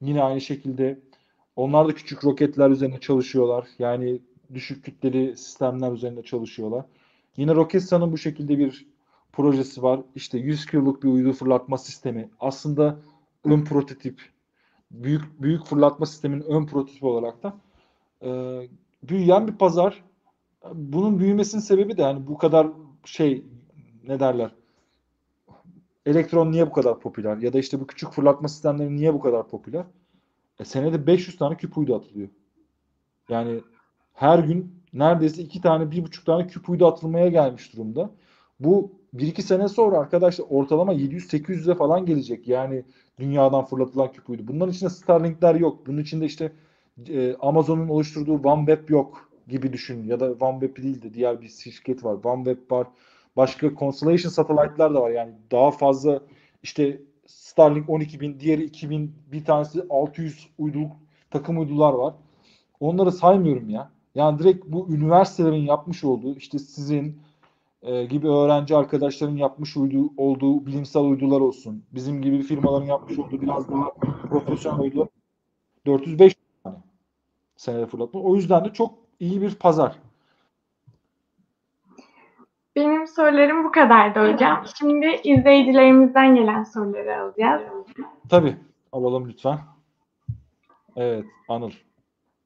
Yine 0.00 0.22
aynı 0.22 0.40
şekilde 0.40 0.98
onlar 1.56 1.88
da 1.88 1.94
küçük 1.94 2.24
roketler 2.24 2.70
üzerine 2.70 3.00
çalışıyorlar. 3.00 3.66
Yani 3.78 4.20
düşük 4.54 4.84
kütleli 4.84 5.36
sistemler 5.36 5.92
üzerinde 5.92 6.22
çalışıyorlar. 6.22 6.84
Yine 7.36 7.54
Roketsan'ın 7.54 8.12
bu 8.12 8.18
şekilde 8.18 8.58
bir 8.58 8.86
projesi 9.32 9.82
var. 9.82 10.00
İşte 10.14 10.38
100 10.38 10.66
kiloluk 10.66 11.02
bir 11.02 11.08
uydu 11.08 11.32
fırlatma 11.32 11.78
sistemi. 11.78 12.30
Aslında 12.40 12.98
ön 13.44 13.64
prototip. 13.64 14.22
Büyük 14.90 15.42
büyük 15.42 15.64
fırlatma 15.64 16.06
sisteminin 16.06 16.42
ön 16.42 16.66
prototipi 16.66 17.06
olarak 17.06 17.42
da 17.42 17.56
e, 18.22 18.28
büyüyen 19.02 19.48
bir 19.48 19.52
pazar. 19.52 20.04
Bunun 20.74 21.18
büyümesinin 21.18 21.62
sebebi 21.62 21.96
de 21.96 22.02
yani 22.02 22.26
bu 22.26 22.38
kadar 22.38 22.68
şey 23.04 23.44
ne 24.08 24.20
derler 24.20 24.50
elektron 26.06 26.52
niye 26.52 26.66
bu 26.66 26.72
kadar 26.72 27.00
popüler 27.00 27.36
ya 27.36 27.52
da 27.52 27.58
işte 27.58 27.80
bu 27.80 27.86
küçük 27.86 28.12
fırlatma 28.12 28.48
sistemleri 28.48 28.96
niye 28.96 29.14
bu 29.14 29.20
kadar 29.20 29.48
popüler? 29.48 29.84
E, 30.60 30.64
senede 30.64 31.06
500 31.06 31.36
tane 31.36 31.56
küp 31.56 31.78
uydu 31.78 31.96
atılıyor. 31.96 32.28
Yani 33.28 33.60
her 34.14 34.38
gün 34.38 34.82
neredeyse 34.92 35.42
iki 35.42 35.60
tane, 35.60 35.90
bir 35.90 36.04
buçuk 36.04 36.26
tane 36.26 36.46
küp 36.46 36.68
uydu 36.68 36.86
atılmaya 36.86 37.28
gelmiş 37.28 37.72
durumda. 37.72 38.10
Bu 38.60 38.92
bir 39.12 39.26
iki 39.26 39.42
sene 39.42 39.68
sonra 39.68 39.98
arkadaşlar 39.98 40.46
ortalama 40.50 40.94
700-800'e 40.94 41.74
falan 41.74 42.06
gelecek. 42.06 42.48
Yani 42.48 42.84
dünyadan 43.18 43.64
fırlatılan 43.64 44.12
küp 44.12 44.30
uydu. 44.30 44.42
Bunların 44.48 44.72
içinde 44.72 44.90
Starlink'ler 44.90 45.54
yok. 45.54 45.86
Bunun 45.86 46.02
içinde 46.02 46.26
işte 46.26 46.52
e, 47.08 47.34
Amazon'un 47.40 47.88
oluşturduğu 47.88 48.34
OneWeb 48.34 48.90
yok 48.90 49.30
gibi 49.48 49.72
düşün. 49.72 50.04
Ya 50.04 50.20
da 50.20 50.32
OneWeb 50.32 50.76
değil 50.82 51.02
de 51.02 51.14
diğer 51.14 51.40
bir 51.40 51.48
şirket 51.48 52.04
var. 52.04 52.16
OneWeb 52.24 52.70
var. 52.70 52.86
Başka 53.36 53.74
Constellation 53.74 54.30
satellite'lar 54.30 54.94
da 54.94 55.02
var. 55.02 55.10
Yani 55.10 55.32
daha 55.50 55.70
fazla 55.70 56.20
işte 56.62 57.00
Starlink 57.26 57.88
12.000, 57.88 58.40
diğeri 58.40 58.64
2000, 58.64 59.12
bir 59.32 59.44
tanesi 59.44 59.84
600 59.90 60.48
uyduluk 60.58 60.92
takım 61.30 61.58
uydular 61.58 61.92
var. 61.92 62.14
Onları 62.80 63.12
saymıyorum 63.12 63.70
ya. 63.70 63.90
Yani 64.14 64.38
direkt 64.38 64.66
bu 64.66 64.88
üniversitelerin 64.90 65.62
yapmış 65.62 66.04
olduğu 66.04 66.36
işte 66.36 66.58
sizin 66.58 67.20
e, 67.82 68.04
gibi 68.04 68.28
öğrenci 68.28 68.76
arkadaşların 68.76 69.36
yapmış 69.36 69.76
uydu, 69.76 70.12
olduğu 70.16 70.66
bilimsel 70.66 71.02
uydular 71.02 71.40
olsun. 71.40 71.84
Bizim 71.92 72.22
gibi 72.22 72.42
firmaların 72.42 72.86
yapmış 72.86 73.18
olduğu 73.18 73.42
biraz 73.42 73.70
daha 73.70 73.90
profesyonel 74.28 74.80
uydular 74.80 75.08
405 75.86 76.36
tane 76.64 76.76
senede 77.56 77.86
fırlatma. 77.86 78.20
O 78.20 78.36
yüzden 78.36 78.64
de 78.64 78.72
çok 78.72 78.94
iyi 79.20 79.42
bir 79.42 79.54
pazar. 79.54 79.96
Benim 82.76 83.06
sorularım 83.06 83.64
bu 83.64 83.72
kadardı 83.72 84.32
hocam. 84.32 84.64
Şimdi 84.78 85.20
izleyicilerimizden 85.24 86.34
gelen 86.34 86.62
soruları 86.62 87.20
alacağız. 87.20 87.62
Tabii. 88.30 88.56
Alalım 88.92 89.28
lütfen. 89.28 89.58
Evet, 90.96 91.24
Anıl. 91.48 91.70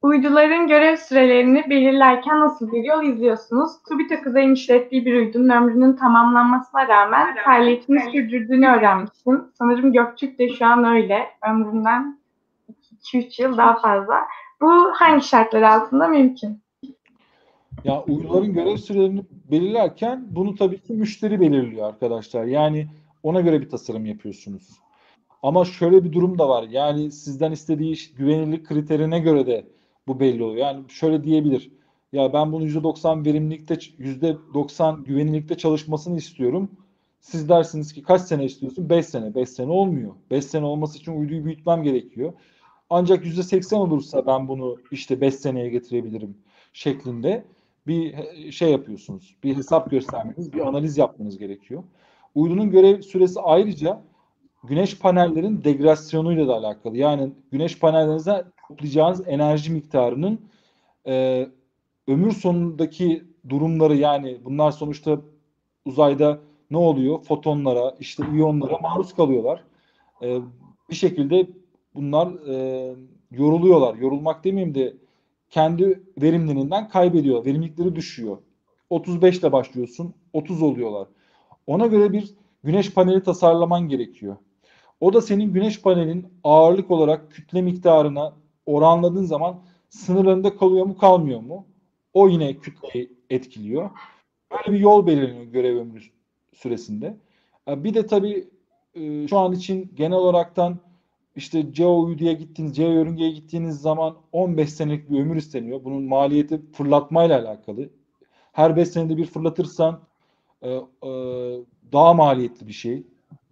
Uyduların 0.01 0.67
görev 0.67 0.95
sürelerini 0.95 1.69
belirlerken 1.69 2.39
nasıl 2.39 2.71
bir 2.71 2.83
yol 2.83 3.03
izliyorsunuz? 3.03 3.71
TÜBİTAK 3.89 4.27
Uzay'ın 4.27 4.53
işlettiği 4.53 5.05
bir 5.05 5.13
uydunun 5.13 5.49
ömrünün 5.49 5.93
tamamlanmasına 5.95 6.87
rağmen 6.87 7.35
faaliyetini 7.45 7.99
sürdürdüğünü 7.99 8.67
öğrenmiştim. 8.67 9.43
Sanırım 9.53 9.93
Göktürk 9.93 10.39
de 10.39 10.49
şu 10.49 10.65
an 10.65 10.83
öyle. 10.83 11.27
Ömründen 11.49 12.19
2-3 13.13 13.41
yıl 13.41 13.57
daha 13.57 13.79
fazla. 13.79 14.21
Bu 14.61 14.91
hangi 14.93 15.25
şartlar 15.25 15.61
altında 15.61 16.07
mümkün? 16.07 16.61
Ya 17.83 18.03
uyduların 18.03 18.53
görev 18.53 18.77
sürelerini 18.77 19.23
belirlerken 19.51 20.27
bunu 20.29 20.55
tabii 20.55 20.79
ki 20.79 20.93
müşteri 20.93 21.39
belirliyor 21.39 21.87
arkadaşlar. 21.87 22.45
Yani 22.45 22.87
ona 23.23 23.41
göre 23.41 23.61
bir 23.61 23.69
tasarım 23.69 24.05
yapıyorsunuz. 24.05 24.69
Ama 25.43 25.65
şöyle 25.65 26.03
bir 26.03 26.11
durum 26.11 26.39
da 26.39 26.49
var. 26.49 26.63
Yani 26.63 27.11
sizden 27.11 27.51
istediği 27.51 27.95
güvenilirlik 28.17 28.65
kriterine 28.65 29.19
göre 29.19 29.47
de 29.47 29.67
bu 30.07 30.19
belli 30.19 30.43
oluyor. 30.43 30.65
Yani 30.65 30.89
şöyle 30.89 31.23
diyebilir. 31.23 31.71
Ya 32.13 32.33
ben 32.33 32.51
bunu 32.51 32.65
%90 32.65 33.25
verimlilikte, 33.25 33.73
%90 33.73 35.03
güvenilirlikte 35.03 35.57
çalışmasını 35.57 36.17
istiyorum. 36.17 36.71
Siz 37.19 37.49
dersiniz 37.49 37.93
ki 37.93 38.03
kaç 38.03 38.21
sene 38.21 38.45
istiyorsun? 38.45 38.89
5 38.89 39.05
sene. 39.05 39.35
5 39.35 39.49
sene 39.49 39.71
olmuyor. 39.71 40.13
5 40.31 40.45
sene 40.45 40.65
olması 40.65 40.97
için 40.97 41.19
uyduyu 41.19 41.45
büyütmem 41.45 41.83
gerekiyor. 41.83 42.33
Ancak 42.89 43.25
%80 43.25 43.75
olursa 43.75 44.25
ben 44.27 44.47
bunu 44.47 44.77
işte 44.91 45.21
5 45.21 45.35
seneye 45.35 45.69
getirebilirim 45.69 46.37
şeklinde 46.73 47.43
bir 47.87 48.51
şey 48.51 48.71
yapıyorsunuz. 48.71 49.35
Bir 49.43 49.57
hesap 49.57 49.91
göstermeniz, 49.91 50.53
bir 50.53 50.67
analiz 50.67 50.97
yapmanız 50.97 51.37
gerekiyor. 51.37 51.83
Uydunun 52.35 52.71
görev 52.71 53.01
süresi 53.01 53.41
ayrıca 53.41 54.01
güneş 54.63 54.99
panellerin 54.99 55.63
degrasyonuyla 55.63 56.47
da 56.47 56.55
alakalı. 56.55 56.97
Yani 56.97 57.31
güneş 57.51 57.79
panellerinize 57.79 58.45
toplayacağınız 58.67 59.27
enerji 59.27 59.71
miktarının 59.71 60.39
e, 61.07 61.47
ömür 62.07 62.31
sonundaki 62.31 63.23
durumları 63.49 63.95
yani 63.95 64.37
bunlar 64.45 64.71
sonuçta 64.71 65.21
uzayda 65.85 66.39
ne 66.71 66.77
oluyor? 66.77 67.23
Fotonlara, 67.23 67.95
işte 67.99 68.23
iyonlara 68.33 68.77
maruz 68.77 69.13
kalıyorlar. 69.13 69.63
E, 70.21 70.39
bir 70.89 70.95
şekilde 70.95 71.47
bunlar 71.95 72.47
e, 72.47 72.95
yoruluyorlar. 73.31 73.95
Yorulmak 73.95 74.43
demeyeyim 74.43 74.75
de 74.75 74.93
kendi 75.51 76.03
verimliliğinden 76.21 76.89
kaybediyor. 76.89 77.45
Verimlilikleri 77.45 77.95
düşüyor. 77.95 78.37
35 78.89 79.39
ile 79.39 79.51
başlıyorsun, 79.51 80.13
30 80.33 80.61
oluyorlar. 80.61 81.07
Ona 81.67 81.87
göre 81.87 82.13
bir 82.13 82.35
güneş 82.63 82.93
paneli 82.93 83.23
tasarlaman 83.23 83.87
gerekiyor. 83.89 84.35
O 84.99 85.13
da 85.13 85.21
senin 85.21 85.53
güneş 85.53 85.81
panelin 85.81 86.27
ağırlık 86.43 86.91
olarak 86.91 87.31
kütle 87.31 87.61
miktarına 87.61 88.33
oranladığın 88.65 89.23
zaman 89.23 89.61
sınırlarında 89.89 90.57
kalıyor 90.57 90.85
mu 90.85 90.97
kalmıyor 90.97 91.39
mu? 91.39 91.67
O 92.13 92.29
yine 92.29 92.57
kütleyi 92.57 93.17
etkiliyor. 93.29 93.89
Böyle 94.51 94.77
bir 94.77 94.79
yol 94.79 95.07
belirleniyor 95.07 95.43
görev 95.45 95.77
ömrü 95.77 95.99
süresinde. 96.53 97.17
Bir 97.67 97.93
de 97.93 98.07
tabii 98.07 98.47
e, 98.93 99.27
şu 99.27 99.37
an 99.37 99.51
için 99.53 99.91
genel 99.95 100.17
olaraktan 100.17 100.79
işte 101.41 101.73
CO 101.73 102.03
uyduya 102.03 102.33
gittiğiniz, 102.33 102.75
CO 102.75 102.83
yörüngeye 102.83 103.31
gittiğiniz 103.31 103.81
zaman 103.81 104.15
15 104.31 104.73
senelik 104.73 105.09
bir 105.09 105.19
ömür 105.19 105.35
isteniyor. 105.35 105.83
Bunun 105.83 106.03
maliyeti 106.03 106.61
fırlatmayla 106.71 107.41
alakalı. 107.41 107.89
Her 108.51 108.75
5 108.75 108.87
senede 108.87 109.17
bir 109.17 109.25
fırlatırsan 109.25 110.01
e, 110.61 110.69
e, 110.69 110.79
daha 111.93 112.13
maliyetli 112.13 112.67
bir 112.67 112.73
şey. 112.73 113.03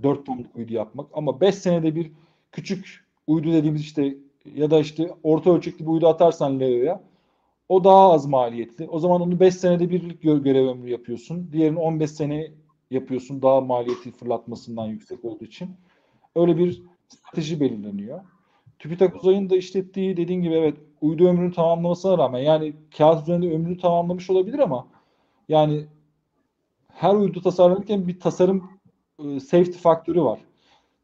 4 0.04 0.26
tonluk 0.26 0.56
uydu 0.56 0.74
yapmak. 0.74 1.08
Ama 1.14 1.42
5 1.42 1.56
senede 1.56 1.96
bir 1.96 2.12
küçük 2.52 3.06
uydu 3.28 3.54
dediğimiz 3.54 3.82
işte 3.82 4.18
ya 4.56 4.72
da 4.72 4.80
işte 4.80 5.12
orta 5.24 5.52
ölçekli 5.52 5.86
bir 5.86 5.92
uydu 5.92 6.08
atarsan 6.08 6.60
LEO'ya 6.60 7.04
o 7.70 7.84
daha 7.84 8.12
az 8.12 8.26
maliyetli. 8.26 8.88
O 8.88 9.00
zaman 9.00 9.22
onu 9.22 9.40
5 9.40 9.56
senede 9.56 9.90
birlik 9.90 10.22
görev 10.22 10.68
ömrü 10.68 10.90
yapıyorsun. 10.90 11.50
Diğerini 11.52 11.80
15 11.80 12.12
sene 12.12 12.52
yapıyorsun. 12.92 13.42
Daha 13.42 13.62
maliyeti 13.62 14.12
fırlatmasından 14.12 14.86
yüksek 14.88 15.26
olduğu 15.26 15.46
için. 15.46 15.70
Öyle 16.36 16.58
bir 16.58 16.84
strateji 17.10 17.60
belirleniyor. 17.60 18.22
TÜBİTAK 18.80 19.16
Uzay'ın 19.16 19.50
da 19.50 19.58
işlettiği 19.58 20.18
dediğin 20.18 20.42
gibi 20.42 20.54
evet 20.54 20.78
uydu 21.02 21.28
ömrünü 21.28 21.54
tamamlamasına 21.54 22.18
rağmen 22.18 22.40
yani 22.40 22.74
kağıt 22.98 23.24
üzerinde 23.24 23.56
ömrünü 23.56 23.78
tamamlamış 23.78 24.30
olabilir 24.30 24.60
ama 24.60 24.88
yani 25.50 25.86
her 26.88 27.16
uydu 27.16 27.42
tasarlanırken 27.42 28.08
bir 28.08 28.20
tasarım 28.20 28.70
e, 29.20 29.40
safety 29.40 29.78
faktörü 29.78 30.22
var. 30.22 30.40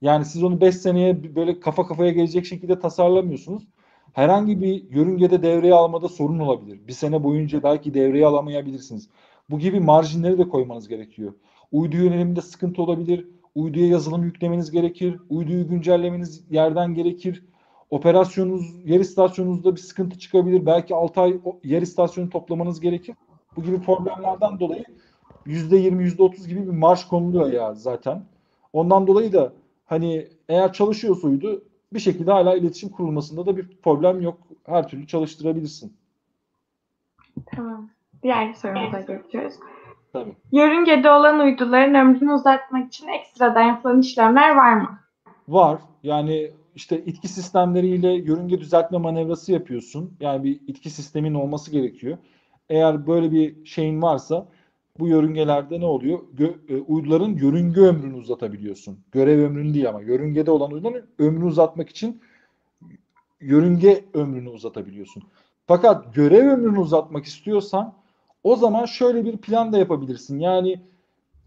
Yani 0.01 0.25
siz 0.25 0.43
onu 0.43 0.61
5 0.61 0.75
seneye 0.75 1.35
böyle 1.35 1.59
kafa 1.59 1.87
kafaya 1.87 2.11
gelecek 2.11 2.45
şekilde 2.45 2.79
tasarlamıyorsunuz. 2.79 3.67
Herhangi 4.13 4.61
bir 4.61 4.89
yörüngede 4.89 5.43
devreye 5.43 5.73
almada 5.73 6.09
sorun 6.09 6.39
olabilir. 6.39 6.87
Bir 6.87 6.93
sene 6.93 7.23
boyunca 7.23 7.63
belki 7.63 7.93
devreye 7.93 8.25
alamayabilirsiniz. 8.25 9.09
Bu 9.49 9.59
gibi 9.59 9.79
marjinleri 9.79 10.37
de 10.37 10.49
koymanız 10.49 10.87
gerekiyor. 10.87 11.33
Uydu 11.71 11.97
yöneliminde 11.97 12.41
sıkıntı 12.41 12.81
olabilir. 12.81 13.27
Uyduya 13.55 13.87
yazılım 13.87 14.23
yüklemeniz 14.23 14.71
gerekir. 14.71 15.19
Uyduyu 15.29 15.67
güncellemeniz 15.67 16.51
yerden 16.51 16.93
gerekir. 16.93 17.43
Operasyonunuz, 17.89 18.85
yer 18.85 18.99
istasyonunuzda 18.99 19.75
bir 19.75 19.81
sıkıntı 19.81 20.19
çıkabilir. 20.19 20.65
Belki 20.65 20.95
6 20.95 21.21
ay 21.21 21.39
yer 21.63 21.81
istasyonu 21.81 22.29
toplamanız 22.29 22.79
gerekir. 22.79 23.15
Bu 23.55 23.63
gibi 23.63 23.81
problemlerden 23.81 24.59
dolayı 24.59 24.83
%20, 25.45 26.15
%30 26.15 26.47
gibi 26.47 26.61
bir 26.61 26.71
marş 26.71 27.05
konuluyor 27.05 27.53
ya 27.53 27.73
zaten. 27.73 28.25
Ondan 28.73 29.07
dolayı 29.07 29.33
da 29.33 29.53
hani 29.85 30.27
eğer 30.49 30.73
çalışıyorsa 30.73 31.27
uydu 31.27 31.63
bir 31.93 31.99
şekilde 31.99 32.31
hala 32.31 32.55
iletişim 32.55 32.89
kurulmasında 32.89 33.45
da 33.45 33.57
bir 33.57 33.77
problem 33.83 34.21
yok. 34.21 34.37
Her 34.63 34.87
türlü 34.87 35.07
çalıştırabilirsin. 35.07 35.93
Tamam. 37.45 37.89
Diğer 38.23 38.53
sorumuza 38.53 38.99
geçiyoruz. 38.99 39.53
Tabii. 40.15 40.35
Yörüngede 40.51 41.11
olan 41.11 41.39
uyduların 41.39 41.93
ömrünü 41.93 42.33
uzatmak 42.33 42.87
için 42.87 43.07
ekstradan 43.07 43.63
yapılan 43.63 43.99
işlemler 43.99 44.55
var 44.55 44.73
mı? 44.73 44.99
Var. 45.47 45.79
Yani 46.03 46.51
işte 46.75 47.05
itki 47.05 47.27
sistemleriyle 47.27 48.13
yörünge 48.13 48.59
düzeltme 48.59 48.97
manevrası 48.97 49.51
yapıyorsun. 49.51 50.17
Yani 50.19 50.43
bir 50.43 50.59
itki 50.67 50.89
sistemin 50.89 51.33
olması 51.33 51.71
gerekiyor. 51.71 52.17
Eğer 52.69 53.07
böyle 53.07 53.31
bir 53.31 53.65
şeyin 53.65 54.01
varsa 54.01 54.47
bu 54.99 55.07
yörüngelerde 55.07 55.79
ne 55.79 55.85
oluyor? 55.85 56.19
Gö- 56.37 56.73
e, 56.77 56.81
uyduların 56.81 57.35
yörünge 57.35 57.81
ömrünü 57.81 58.15
uzatabiliyorsun. 58.15 58.99
Görev 59.11 59.39
ömrünü 59.39 59.73
değil 59.73 59.89
ama 59.89 60.01
yörüngede 60.01 60.51
olan 60.51 60.71
uyduların 60.71 61.07
ömrünü 61.19 61.45
uzatmak 61.45 61.89
için 61.89 62.21
yörünge 63.41 64.05
ömrünü 64.13 64.49
uzatabiliyorsun. 64.49 65.23
Fakat 65.67 66.15
görev 66.15 66.49
ömrünü 66.49 66.79
uzatmak 66.79 67.25
istiyorsan 67.25 68.04
o 68.45 68.55
zaman 68.55 68.85
şöyle 68.85 69.25
bir 69.25 69.37
plan 69.37 69.73
da 69.73 69.77
yapabilirsin. 69.77 70.39
Yani 70.39 70.81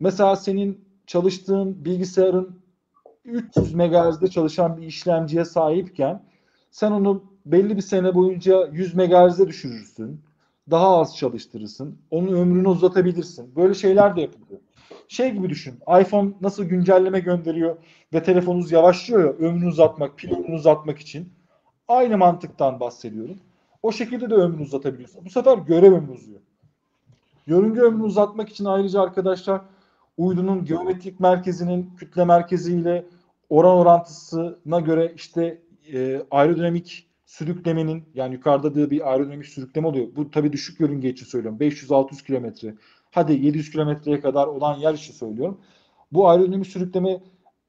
mesela 0.01 0.37
senin 0.37 0.85
çalıştığın 1.07 1.85
bilgisayarın 1.85 2.61
300 3.25 3.75
MHz'de 3.75 4.29
çalışan 4.29 4.77
bir 4.77 4.87
işlemciye 4.87 5.45
sahipken 5.45 6.23
sen 6.71 6.91
onu 6.93 7.23
belli 7.47 7.77
bir 7.77 7.83
sene 7.83 8.15
boyunca 8.15 8.69
100 8.73 8.95
MHz'e 8.95 9.49
düşürürsün. 9.49 10.21
Daha 10.71 10.99
az 11.01 11.17
çalıştırırsın. 11.17 11.99
Onun 12.11 12.33
ömrünü 12.33 12.69
uzatabilirsin. 12.69 13.57
Böyle 13.57 13.75
şeyler 13.75 14.17
de 14.17 14.21
yapılıyor. 14.21 14.61
Şey 15.09 15.31
gibi 15.31 15.51
düşün. 15.51 15.75
iPhone 16.01 16.31
nasıl 16.41 16.65
güncelleme 16.65 17.21
gönderiyor 17.21 17.77
ve 18.13 18.23
telefonunuz 18.23 18.73
yavaşlıyor 18.73 19.25
ya 19.25 19.49
ömrünü 19.49 19.69
uzatmak, 19.69 20.19
pil 20.19 20.31
uzatmak 20.55 20.99
için. 20.99 21.33
Aynı 21.89 22.19
mantıktan 22.19 22.81
bahsediyorum. 22.81 23.37
O 23.83 23.93
şekilde 23.93 24.31
de 24.31 24.35
ömrünü 24.35 24.63
uzatabiliyorsun. 24.63 25.25
Bu 25.25 25.31
sefer 25.31 25.59
görev 25.59 25.93
ömrü 25.93 26.13
uzuyor. 26.13 26.41
Yörünge 27.49 27.81
ömrünü 27.81 28.03
uzatmak 28.03 28.49
için 28.49 28.65
ayrıca 28.65 29.01
arkadaşlar 29.01 29.61
uydunun 30.17 30.65
geometrik 30.65 31.21
merkezinin 31.21 31.95
kütle 31.97 32.25
merkeziyle 32.25 33.07
oran 33.49 33.77
orantısına 33.77 34.81
göre 34.81 35.13
işte 35.17 35.63
e, 35.93 36.23
aerodinamik 36.31 37.09
sürüklemenin 37.27 38.05
yani 38.15 38.35
yukarıda 38.35 38.75
da 38.75 38.91
bir 38.91 39.11
aerodinamik 39.13 39.47
sürükleme 39.47 39.87
oluyor. 39.87 40.07
Bu 40.17 40.31
tabii 40.31 40.53
düşük 40.53 40.81
yörünge 40.81 41.09
için 41.09 41.27
söylüyorum. 41.27 41.59
500-600 41.61 42.27
kilometre. 42.27 42.75
Hadi 43.11 43.33
700 43.33 43.71
kilometreye 43.71 44.21
kadar 44.21 44.47
olan 44.47 44.79
yer 44.79 44.95
için 44.95 45.13
söylüyorum. 45.13 45.61
Bu 46.13 46.29
aerodinamik 46.29 46.67
sürükleme 46.67 47.23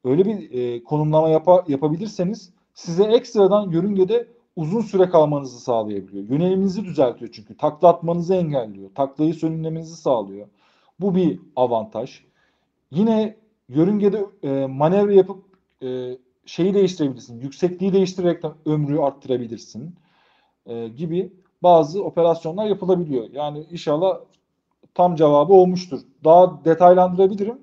öyle 0.04 0.24
bir 0.24 0.50
e, 0.50 0.84
konumlama 0.84 1.28
yapa, 1.28 1.64
yapabilirseniz 1.68 2.52
size 2.74 3.04
ekstradan 3.04 3.70
yörüngede 3.70 4.28
uzun 4.60 4.80
süre 4.80 5.08
kalmanızı 5.10 5.60
sağlayabiliyor. 5.60 6.28
Yöneliminizi 6.28 6.84
düzeltiyor 6.84 7.30
çünkü. 7.34 7.56
Takla 7.56 7.88
atmanızı 7.88 8.34
engelliyor. 8.34 8.90
Taklayı 8.94 9.34
sönümlemenizi 9.34 9.96
sağlıyor. 9.96 10.48
Bu 11.00 11.14
bir 11.14 11.40
avantaj. 11.56 12.20
Yine 12.90 13.36
yörüngede 13.68 14.26
e, 14.42 14.66
manevra 14.66 15.12
yapıp 15.12 15.44
e, 15.82 16.18
şeyi 16.46 16.74
değiştirebilirsin. 16.74 17.40
Yüksekliği 17.40 17.92
değiştirerek 17.92 18.44
ömrü 18.66 18.98
arttırabilirsin. 18.98 19.94
E, 20.66 20.88
gibi 20.88 21.32
bazı 21.62 22.04
operasyonlar 22.04 22.66
yapılabiliyor. 22.66 23.28
Yani 23.32 23.66
inşallah 23.70 24.20
tam 24.94 25.16
cevabı 25.16 25.52
olmuştur. 25.52 26.00
Daha 26.24 26.64
detaylandırabilirim. 26.64 27.58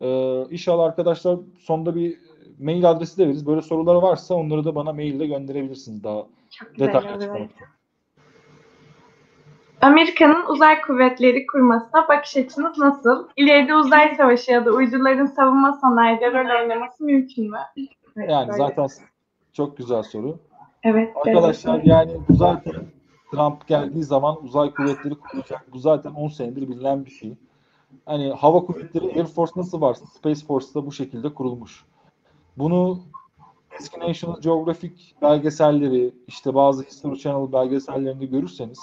E, 0.00 0.42
inşallah 0.50 0.84
arkadaşlar 0.84 1.38
sonda 1.58 1.94
bir 1.94 2.25
mail 2.58 2.90
adresi 2.90 3.18
de 3.18 3.26
veririz. 3.26 3.46
Böyle 3.46 3.62
soruları 3.62 4.02
varsa 4.02 4.34
onları 4.34 4.64
da 4.64 4.74
bana 4.74 4.92
maille 4.92 5.26
gönderebilirsiniz 5.26 6.04
daha 6.04 6.26
Çok 6.50 6.78
detaylı 6.78 7.08
açıklamak. 7.08 7.50
Amerika'nın 9.80 10.46
uzay 10.48 10.80
kuvvetleri 10.80 11.46
kurmasına 11.46 12.08
bakış 12.08 12.36
açınız 12.36 12.78
nasıl? 12.78 13.28
İleride 13.36 13.74
uzay 13.74 14.14
savaşı 14.14 14.52
ya 14.52 14.64
da 14.64 14.70
uyduların 14.70 15.26
savunma 15.26 15.72
sanayide 15.72 16.32
rol 16.32 16.62
oynaması 16.62 17.04
mümkün 17.04 17.50
mü? 17.50 17.58
Evet, 18.16 18.30
Yani 18.30 18.48
böyle. 18.48 18.58
zaten 18.58 18.88
çok 19.52 19.76
güzel 19.76 20.02
soru. 20.02 20.38
Evet. 20.82 21.12
Arkadaşlar 21.16 21.74
evet. 21.74 21.86
yani 21.86 22.12
bu 22.28 22.34
zaten 22.34 22.74
Trump 23.30 23.66
geldiği 23.66 24.04
zaman 24.04 24.44
uzay 24.44 24.70
kuvvetleri 24.70 25.14
kuracak. 25.14 25.72
Bu 25.72 25.78
zaten 25.78 26.10
10 26.10 26.28
senedir 26.28 26.68
bilinen 26.68 27.04
bir 27.04 27.10
şey. 27.10 27.36
Hani 28.06 28.30
hava 28.30 28.60
kuvvetleri 28.60 29.06
Air 29.06 29.26
Force 29.26 29.52
nasıl 29.56 29.80
varsa 29.80 30.06
Space 30.06 30.46
Force 30.46 30.74
da 30.74 30.86
bu 30.86 30.92
şekilde 30.92 31.34
kurulmuş. 31.34 31.84
Bunu 32.58 32.98
eski 33.80 34.00
National 34.00 34.40
Geographic 34.40 34.94
belgeselleri, 35.22 36.14
işte 36.28 36.54
bazı 36.54 36.82
History 36.82 37.16
Channel 37.16 37.52
belgesellerinde 37.52 38.26
görürseniz 38.26 38.78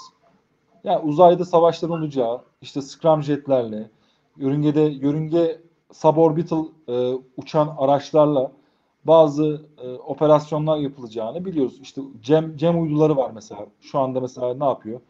yani 0.84 0.98
uzayda 0.98 1.44
savaşlar 1.44 1.88
olacağı, 1.88 2.40
işte 2.62 2.82
scramjetlerle, 2.82 3.90
yörüngede 4.36 4.80
yörünge 4.80 5.60
suborbital 5.92 6.66
e, 6.88 7.12
uçan 7.36 7.74
araçlarla 7.78 8.52
bazı 9.04 9.66
e, 9.82 9.92
operasyonlar 9.92 10.76
yapılacağını 10.76 11.44
biliyoruz. 11.44 11.78
İşte 11.82 12.00
cem, 12.22 12.56
cem 12.56 12.82
uyduları 12.82 13.16
var 13.16 13.30
mesela. 13.34 13.66
Şu 13.80 13.98
anda 13.98 14.20
mesela 14.20 14.54
ne 14.54 14.64
yapıyor? 14.64 15.00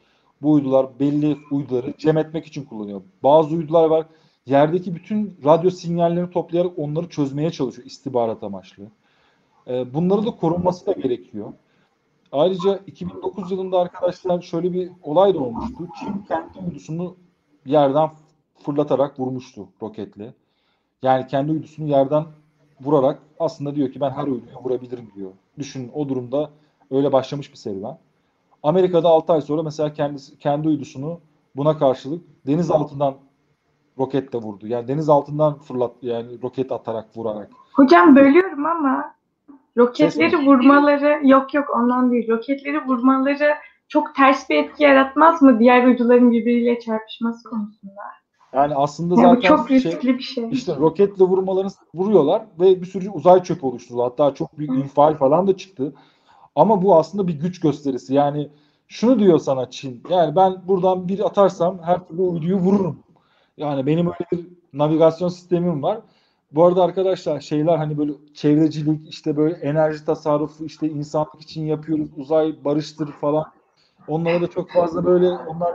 Bu 0.42 0.52
uydular 0.52 0.86
belli 1.00 1.36
uyduları 1.50 1.94
cem 1.98 2.18
etmek 2.18 2.46
için 2.46 2.64
kullanıyor. 2.64 3.02
Bazı 3.22 3.54
uydular 3.54 3.84
var 3.84 4.06
yerdeki 4.46 4.94
bütün 4.94 5.38
radyo 5.44 5.70
sinyallerini 5.70 6.30
toplayarak 6.30 6.78
onları 6.78 7.08
çözmeye 7.08 7.50
çalışıyor 7.50 7.86
istihbarat 7.86 8.42
amaçlı. 8.42 8.84
E, 9.68 9.94
bunları 9.94 10.26
da 10.26 10.30
korunması 10.30 10.86
da 10.86 10.92
gerekiyor. 10.92 11.52
Ayrıca 12.32 12.80
2009 12.86 13.50
yılında 13.50 13.78
arkadaşlar 13.78 14.42
şöyle 14.42 14.72
bir 14.72 14.90
olay 15.02 15.34
da 15.34 15.38
olmuştu. 15.38 15.88
Çin 16.00 16.24
kendi 16.28 16.58
uydusunu 16.66 17.16
yerden 17.66 18.10
fırlatarak 18.54 19.20
vurmuştu 19.20 19.68
roketle. 19.82 20.34
Yani 21.02 21.26
kendi 21.26 21.52
uydusunu 21.52 21.88
yerden 21.88 22.24
vurarak 22.80 23.22
aslında 23.38 23.74
diyor 23.74 23.92
ki 23.92 24.00
ben 24.00 24.10
her 24.10 24.24
uyduyu 24.24 24.56
vurabilirim 24.64 25.10
diyor. 25.14 25.30
Düşünün 25.58 25.90
o 25.94 26.08
durumda 26.08 26.50
öyle 26.90 27.12
başlamış 27.12 27.52
bir 27.52 27.56
serüven. 27.56 27.98
Amerika'da 28.62 29.08
6 29.08 29.32
ay 29.32 29.40
sonra 29.40 29.62
mesela 29.62 29.92
kendisi 29.92 30.38
kendi 30.38 30.68
uydusunu 30.68 31.20
buna 31.56 31.78
karşılık 31.78 32.24
deniz 32.46 32.70
altından 32.70 33.14
roketle 33.98 34.38
vurdu. 34.38 34.66
Yani 34.66 34.88
deniz 34.88 35.08
altından 35.08 35.58
fırlat 35.58 35.92
yani 36.02 36.42
roket 36.42 36.72
atarak 36.72 37.16
vurarak. 37.16 37.50
Hocam 37.72 38.16
bölüyorum 38.16 38.66
ama 38.66 39.14
roketleri 39.76 40.46
vurmaları 40.46 41.20
yok 41.28 41.54
yok 41.54 41.64
ondan 41.76 42.10
değil. 42.10 42.28
Roketleri 42.28 42.86
vurmaları 42.86 43.54
çok 43.88 44.14
ters 44.14 44.50
bir 44.50 44.56
etki 44.56 44.82
yaratmaz 44.82 45.42
mı 45.42 45.58
diğer 45.58 45.86
uyduların 45.86 46.30
birbiriyle 46.30 46.80
çarpışması 46.80 47.48
konusunda? 47.48 48.02
Yani 48.52 48.74
aslında 48.74 49.22
Yani 49.22 49.34
zaten 49.34 49.56
çok 49.56 49.68
şey, 49.68 49.76
riskli 49.76 50.18
bir 50.18 50.22
şey. 50.22 50.48
İşte 50.50 50.76
roketle 50.76 51.24
vurmalarını 51.24 51.70
vuruyorlar 51.94 52.42
ve 52.60 52.80
bir 52.80 52.86
sürü 52.86 53.10
uzay 53.10 53.42
çöpü 53.42 53.66
oluşturdu. 53.66 54.02
Hatta 54.02 54.34
çok 54.34 54.58
büyük 54.58 54.70
infial 54.70 55.14
falan 55.14 55.46
da 55.46 55.56
çıktı. 55.56 55.94
Ama 56.56 56.82
bu 56.82 56.96
aslında 56.96 57.28
bir 57.28 57.40
güç 57.40 57.60
gösterisi. 57.60 58.14
Yani 58.14 58.48
şunu 58.88 59.18
diyor 59.18 59.38
sana 59.38 59.70
Çin. 59.70 60.02
Yani 60.10 60.36
ben 60.36 60.56
buradan 60.68 61.08
bir 61.08 61.26
atarsam 61.26 61.78
her 61.82 62.08
türlü 62.08 62.22
uyduyu 62.22 62.56
vururum. 62.56 62.98
Yani 63.56 63.86
benim 63.86 64.06
öyle 64.06 64.26
bir 64.32 64.46
navigasyon 64.72 65.28
sistemim 65.28 65.82
var. 65.82 66.00
Bu 66.52 66.64
arada 66.64 66.82
arkadaşlar 66.82 67.40
şeyler 67.40 67.76
hani 67.76 67.98
böyle 67.98 68.12
çevrecilik 68.34 69.08
işte 69.08 69.36
böyle 69.36 69.54
enerji 69.54 70.04
tasarrufu 70.04 70.64
işte 70.64 70.88
insanlık 70.88 71.40
için 71.40 71.66
yapıyoruz 71.66 72.08
uzay 72.16 72.64
barıştır 72.64 73.12
falan. 73.12 73.44
Onlara 74.08 74.40
da 74.40 74.46
çok 74.50 74.70
fazla 74.70 75.04
böyle 75.04 75.28
onlar 75.30 75.74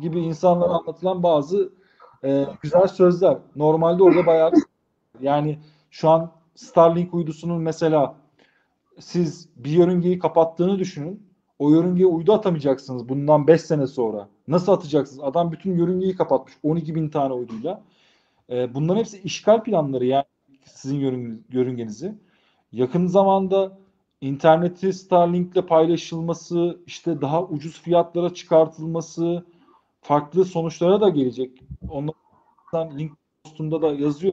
gibi 0.00 0.20
insanlara 0.20 0.70
anlatılan 0.70 1.22
bazı 1.22 1.72
e, 2.24 2.46
güzel 2.62 2.88
sözler. 2.88 3.38
Normalde 3.56 4.02
orada 4.02 4.26
bayağı 4.26 4.52
yani 5.20 5.58
şu 5.90 6.10
an 6.10 6.32
Starlink 6.54 7.14
uydusunun 7.14 7.62
mesela 7.62 8.14
siz 8.98 9.48
bir 9.56 9.70
yörüngeyi 9.70 10.18
kapattığını 10.18 10.78
düşünün. 10.78 11.31
O 11.62 11.70
yörüngeye 11.70 12.06
uydu 12.06 12.32
atamayacaksınız 12.32 13.08
bundan 13.08 13.46
5 13.46 13.60
sene 13.60 13.86
sonra. 13.86 14.28
Nasıl 14.48 14.72
atacaksınız? 14.72 15.24
Adam 15.24 15.52
bütün 15.52 15.74
yörüngeyi 15.74 16.16
kapatmış. 16.16 16.54
12 16.62 16.94
bin 16.94 17.08
tane 17.08 17.32
uyduyla. 17.34 17.82
E, 18.50 18.74
bunların 18.74 18.98
hepsi 19.00 19.20
işgal 19.20 19.62
planları 19.62 20.06
yani 20.06 20.24
sizin 20.64 21.00
yörünge- 21.00 21.38
yörüngenizi. 21.50 22.14
Yakın 22.72 23.06
zamanda 23.06 23.78
interneti 24.20 24.92
Starlink'le 24.92 25.68
paylaşılması, 25.68 26.80
işte 26.86 27.20
daha 27.20 27.44
ucuz 27.44 27.80
fiyatlara 27.80 28.34
çıkartılması, 28.34 29.44
farklı 30.00 30.44
sonuçlara 30.44 31.00
da 31.00 31.08
gelecek. 31.08 31.62
Onlardan 31.88 32.98
link 32.98 33.12
postunda 33.44 33.82
da 33.82 33.92
yazıyor. 33.92 34.32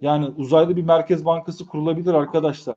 Yani 0.00 0.26
uzayda 0.26 0.76
bir 0.76 0.84
merkez 0.84 1.24
bankası 1.24 1.66
kurulabilir 1.66 2.14
arkadaşlar. 2.14 2.76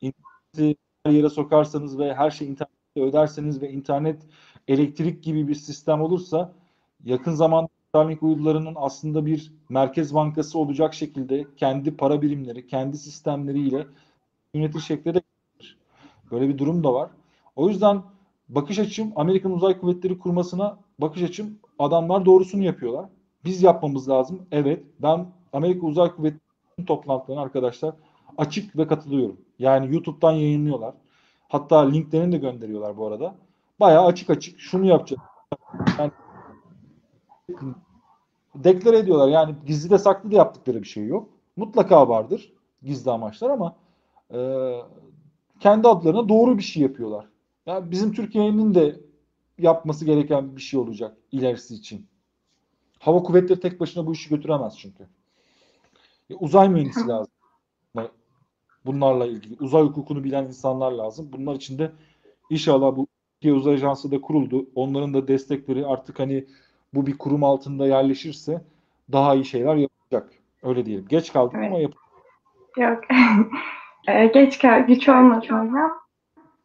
İnterneti 0.00 0.76
her 1.06 1.12
yere 1.12 1.28
sokarsanız 1.28 1.98
ve 1.98 2.14
her 2.14 2.30
şeyi 2.30 2.50
internette 2.50 2.83
öderseniz 2.96 3.62
ve 3.62 3.70
internet 3.70 4.22
elektrik 4.68 5.24
gibi 5.24 5.48
bir 5.48 5.54
sistem 5.54 6.00
olursa 6.00 6.52
yakın 7.04 7.32
zamanda 7.32 7.68
Starlink 7.94 8.22
uydularının 8.22 8.74
aslında 8.76 9.26
bir 9.26 9.52
merkez 9.68 10.14
bankası 10.14 10.58
olacak 10.58 10.94
şekilde 10.94 11.46
kendi 11.56 11.96
para 11.96 12.22
birimleri, 12.22 12.66
kendi 12.66 12.98
sistemleriyle 12.98 13.86
yönetir 14.54 14.80
şekilde 14.80 15.14
de. 15.14 15.22
Böyle 16.30 16.48
bir 16.48 16.58
durum 16.58 16.84
da 16.84 16.94
var. 16.94 17.10
O 17.56 17.68
yüzden 17.68 18.02
bakış 18.48 18.78
açım 18.78 19.12
Amerikan 19.16 19.52
Uzay 19.52 19.80
Kuvvetleri 19.80 20.18
kurmasına 20.18 20.78
bakış 20.98 21.22
açım 21.22 21.58
adamlar 21.78 22.24
doğrusunu 22.24 22.62
yapıyorlar. 22.62 23.06
Biz 23.44 23.62
yapmamız 23.62 24.08
lazım. 24.08 24.46
Evet. 24.52 24.84
Ben 25.02 25.26
Amerika 25.52 25.86
Uzay 25.86 26.10
Kuvvetleri'nin 26.14 26.86
toplantılarına 26.86 27.42
arkadaşlar 27.42 27.94
açık 28.38 28.76
ve 28.76 28.86
katılıyorum. 28.86 29.40
Yani 29.58 29.94
YouTube'dan 29.94 30.32
yayınlıyorlar. 30.32 30.94
Hatta 31.54 31.88
linklerini 31.88 32.32
de 32.32 32.38
gönderiyorlar 32.38 32.96
bu 32.96 33.06
arada. 33.06 33.34
Bayağı 33.80 34.06
açık 34.06 34.30
açık 34.30 34.60
şunu 34.60 34.86
yapacağız. 34.86 35.22
Yani 35.98 36.10
deklare 38.54 38.98
ediyorlar. 38.98 39.28
Yani 39.28 39.54
gizli 39.66 39.90
de 39.90 39.98
saklı 39.98 40.30
da 40.30 40.36
yaptıkları 40.36 40.82
bir 40.82 40.88
şey 40.88 41.06
yok. 41.06 41.28
Mutlaka 41.56 42.08
vardır 42.08 42.52
gizli 42.82 43.10
amaçlar 43.10 43.50
ama 43.50 43.76
e, 44.34 44.38
kendi 45.60 45.88
adlarına 45.88 46.28
doğru 46.28 46.58
bir 46.58 46.62
şey 46.62 46.82
yapıyorlar. 46.82 47.28
Yani 47.66 47.90
bizim 47.90 48.12
Türkiye'nin 48.12 48.74
de 48.74 49.00
yapması 49.58 50.04
gereken 50.04 50.56
bir 50.56 50.62
şey 50.62 50.80
olacak 50.80 51.16
ilerisi 51.32 51.74
için. 51.74 52.06
Hava 52.98 53.22
kuvvetleri 53.22 53.60
tek 53.60 53.80
başına 53.80 54.06
bu 54.06 54.12
işi 54.12 54.28
götüremez 54.28 54.78
çünkü. 54.78 55.08
E, 56.30 56.34
uzay 56.34 56.68
mühendisi 56.68 57.08
lazım. 57.08 57.33
Bunlarla 58.86 59.26
ilgili. 59.26 59.56
Uzay 59.60 59.82
hukukunu 59.82 60.24
bilen 60.24 60.44
insanlar 60.44 60.92
lazım. 60.92 61.28
Bunlar 61.32 61.54
için 61.54 61.78
de 61.78 61.92
inşallah 62.50 62.96
bu 62.96 63.06
Türkiye 63.34 63.54
Uzay 63.54 63.74
Ajansı 63.74 64.10
da 64.10 64.20
kuruldu. 64.20 64.66
Onların 64.74 65.14
da 65.14 65.28
destekleri 65.28 65.86
artık 65.86 66.18
hani 66.18 66.44
bu 66.94 67.06
bir 67.06 67.18
kurum 67.18 67.44
altında 67.44 67.86
yerleşirse 67.86 68.64
daha 69.12 69.34
iyi 69.34 69.44
şeyler 69.44 69.76
yapacak. 69.76 70.30
Öyle 70.62 70.86
diyelim. 70.86 71.06
Geç 71.08 71.32
kaldık 71.32 71.54
Evet. 71.58 71.68
ama 71.70 71.78
yap. 71.78 71.92
Yok. 72.76 73.00
Ee, 74.08 74.26
Geç 74.26 74.58
kal, 74.58 74.80
güç 74.86 75.08
hocam. 75.08 75.70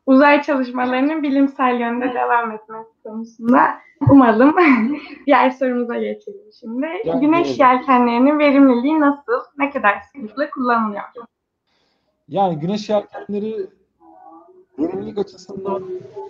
Uzay 0.06 0.42
çalışmalarının 0.42 1.24
bilimsel 1.24 1.80
yönde 1.80 2.14
devam 2.14 2.52
etmesi 2.52 2.90
konusunda 3.04 3.60
umalım. 4.10 4.56
Diğer 5.26 5.50
sorumuza 5.50 5.98
geçelim 5.98 6.42
şimdi. 6.60 6.88
Gel- 7.06 7.20
Güneş 7.20 7.58
gelelim. 7.58 7.76
yelkenlerinin 7.78 8.40
verimliliği 8.40 9.00
nasıl, 9.00 9.34
ne 9.58 9.70
kadar 9.72 9.96
sıklıkla 10.02 10.50
kullanılıyor? 10.50 11.04
Yani 12.30 12.60
güneş 12.60 12.90
yelkenleri 12.90 13.68
verimlilik 14.80 15.18
açısından 15.18 15.84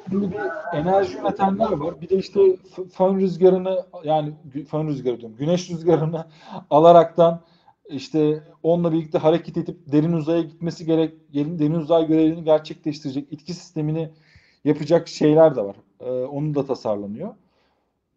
şimdi 0.10 0.32
bir 0.32 0.38
enerji 0.78 1.18
üretenler 1.18 1.72
var. 1.72 2.02
Bir 2.02 2.10
de 2.10 2.16
işte 2.16 2.56
fön 2.91 3.20
rüzgarını 3.20 3.86
yani 4.04 4.34
fön 4.68 4.88
rüzgarı 4.88 5.22
diyorum. 5.22 5.38
Güneş 5.38 5.70
rüzgarını 5.70 6.26
alaraktan 6.70 7.41
işte 7.89 8.43
onunla 8.64 8.91
birlikte 8.91 9.18
hareket 9.18 9.58
edip 9.58 9.91
derin 9.91 10.14
uzaya 10.14 10.41
gitmesi 10.41 10.86
gerek, 10.86 11.34
derin, 11.34 11.74
uzay 11.74 12.08
görevini 12.08 12.43
gerçekleştirecek 12.43 13.28
itki 13.32 13.54
sistemini 13.54 14.10
yapacak 14.66 15.08
şeyler 15.08 15.56
de 15.56 15.62
var. 15.62 15.76
Ee, 16.00 16.10
onun 16.12 16.56
da 16.56 16.66
tasarlanıyor. 16.66 17.36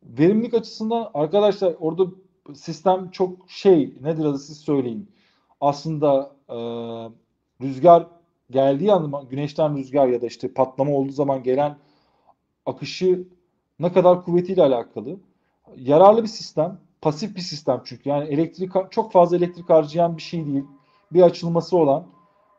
Verimlilik 0.03 0.55
açısından 0.55 1.11
arkadaşlar 1.15 1.75
orada 1.81 2.07
sistem 2.55 3.11
çok 3.11 3.51
şey 3.51 3.95
nedir 4.01 4.25
adı 4.25 4.39
siz 4.39 4.59
söyleyin. 4.59 5.11
Aslında 5.61 6.33
e, 6.49 6.57
rüzgar 7.63 8.07
geldiği 8.51 8.93
anda 8.93 9.23
güneşten 9.31 9.77
rüzgar 9.77 10.09
ya 10.09 10.23
da 10.23 10.27
işte 10.27 10.53
patlama 10.53 10.93
olduğu 10.93 11.13
zaman 11.13 11.43
gelen 11.43 11.77
akışı 12.67 13.25
ne 13.81 13.93
kadar 13.93 14.25
kuvvetiyle 14.25 14.63
alakalı. 14.63 15.17
Yararlı 15.77 16.23
bir 16.23 16.29
sistem, 16.29 16.79
pasif 17.01 17.37
bir 17.37 17.41
sistem 17.41 17.83
çünkü. 17.85 18.09
Yani 18.09 18.29
elektrik 18.29 18.73
çok 18.91 19.13
fazla 19.13 19.37
elektrik 19.37 19.71
harcayan 19.71 20.17
bir 20.17 20.23
şey 20.23 20.47
değil. 20.47 20.65
Bir 21.13 21.23
açılması 21.23 21.77
olan 21.77 22.07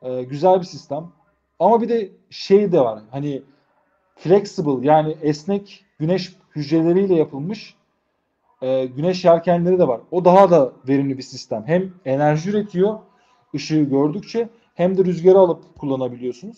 e, 0.02 0.24
güzel 0.24 0.60
bir 0.60 0.66
sistem. 0.66 1.12
Ama 1.60 1.82
bir 1.82 1.90
de 1.90 2.12
şey 2.30 2.72
de 2.72 2.80
var. 2.80 3.00
Hani 3.12 3.44
flexible 4.16 4.88
yani 4.88 5.18
esnek 5.22 5.86
güneş 6.00 6.36
hücreleriyle 6.56 7.16
yapılmış 7.16 7.76
e, 8.62 8.86
güneş 8.86 9.26
yelkenleri 9.26 9.80
de 9.80 9.88
var. 9.88 10.02
O 10.12 10.26
daha 10.26 10.52
da 10.52 10.74
verimli 10.88 11.18
bir 11.18 11.24
sistem. 11.24 11.64
Hem 11.68 11.94
enerji 12.06 12.50
üretiyor 12.50 13.00
ışığı 13.56 13.84
gördükçe 13.84 14.50
hem 14.74 14.98
de 14.98 15.06
rüzgarı 15.06 15.40
alıp 15.40 15.80
kullanabiliyorsunuz. 15.80 16.58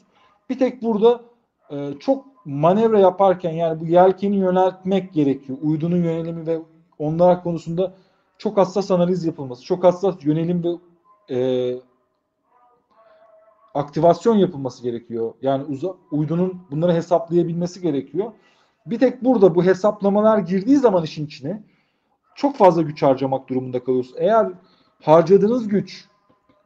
Bir 0.49 0.59
tek 0.59 0.81
burada 0.81 1.21
e, 1.69 1.93
çok 1.99 2.25
manevra 2.45 2.99
yaparken 2.99 3.51
yani 3.51 3.79
bu 3.79 3.85
yelkeni 3.85 4.35
yöneltmek 4.35 5.13
gerekiyor. 5.13 5.57
Uydunun 5.61 5.97
yönelimi 5.97 6.47
ve 6.47 6.59
onlar 6.99 7.43
konusunda 7.43 7.93
çok 8.37 8.57
hassas 8.57 8.91
analiz 8.91 9.25
yapılması, 9.25 9.63
çok 9.63 9.83
hassas 9.83 10.15
yönelim 10.25 10.63
ve 10.63 10.69
e, 11.35 11.79
aktivasyon 13.73 14.35
yapılması 14.35 14.83
gerekiyor. 14.83 15.33
Yani 15.41 15.63
uza, 15.63 15.95
uydunun 16.11 16.61
bunları 16.71 16.93
hesaplayabilmesi 16.93 17.81
gerekiyor. 17.81 18.31
Bir 18.85 18.99
tek 18.99 19.23
burada 19.23 19.55
bu 19.55 19.63
hesaplamalar 19.63 20.37
girdiği 20.37 20.77
zaman 20.77 21.03
işin 21.03 21.25
içine 21.25 21.63
çok 22.35 22.55
fazla 22.57 22.81
güç 22.81 23.03
harcamak 23.03 23.49
durumunda 23.49 23.83
kalıyorsun. 23.83 24.15
Eğer 24.19 24.51
harcadığınız 25.01 25.67
güç 25.67 26.07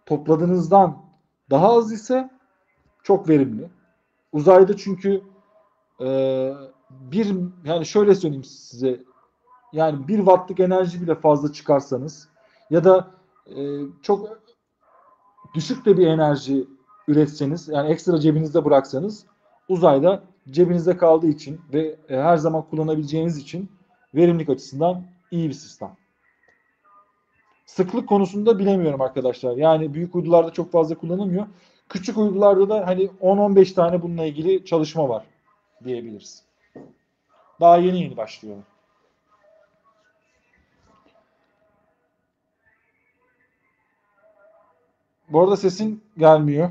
topladığınızdan 0.05 1.08
daha 1.49 1.77
az 1.77 1.91
ise 1.91 2.29
çok 3.03 3.29
verimli. 3.29 3.69
Uzayda 4.31 4.77
çünkü 4.77 5.21
e, 6.01 6.07
bir 6.89 7.35
yani 7.65 7.85
şöyle 7.85 8.15
söyleyeyim 8.15 8.43
size 8.43 8.99
yani 9.73 10.07
bir 10.07 10.17
wattlık 10.17 10.59
enerji 10.59 11.01
bile 11.01 11.15
fazla 11.15 11.53
çıkarsanız 11.53 12.29
ya 12.69 12.83
da 12.83 13.11
e, 13.55 13.79
çok 14.01 14.39
düşük 15.55 15.85
de 15.85 15.97
bir 15.97 16.07
enerji 16.07 16.67
üretseniz 17.07 17.67
yani 17.67 17.89
ekstra 17.89 18.19
cebinizde 18.19 18.65
bıraksanız 18.65 19.25
uzayda 19.69 20.23
cebinizde 20.49 20.97
kaldığı 20.97 21.27
için 21.27 21.61
ve 21.73 21.99
e, 22.09 22.17
her 22.17 22.37
zaman 22.37 22.61
kullanabileceğiniz 22.69 23.37
için 23.37 23.71
verimlilik 24.15 24.49
açısından 24.49 25.03
iyi 25.31 25.49
bir 25.49 25.53
sistem. 25.53 25.98
Sıklık 27.69 28.09
konusunda 28.09 28.59
bilemiyorum 28.59 29.01
arkadaşlar. 29.01 29.57
Yani 29.57 29.93
büyük 29.93 30.15
uydularda 30.15 30.53
çok 30.53 30.71
fazla 30.71 30.95
kullanılmıyor. 30.95 31.47
Küçük 31.89 32.17
uydularda 32.17 32.69
da 32.69 32.87
hani 32.87 33.09
10-15 33.21 33.73
tane 33.73 34.01
bununla 34.01 34.25
ilgili 34.25 34.65
çalışma 34.65 35.09
var 35.09 35.25
diyebiliriz. 35.83 36.43
Daha 37.59 37.77
yeni 37.77 38.01
yeni 38.01 38.17
başlıyor. 38.17 38.57
Bu 45.29 45.41
arada 45.41 45.57
sesin 45.57 46.03
gelmiyor. 46.17 46.69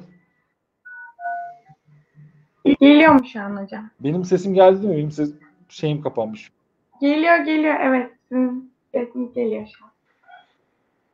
Geliyor 2.80 3.12
mu 3.12 3.24
şu 3.32 3.40
an 3.40 3.62
hocam? 3.62 3.90
Benim 4.00 4.24
sesim 4.24 4.54
geldi 4.54 4.82
değil 4.82 4.94
mi? 4.94 4.98
Benim 4.98 5.10
ses 5.10 5.34
şeyim 5.68 6.02
kapanmış. 6.02 6.52
Geliyor 7.00 7.36
geliyor 7.36 7.74
evet. 7.80 8.12
Sesiniz 8.92 9.34
geliyor 9.34 9.66
şu 9.78 9.84
an. 9.84 9.97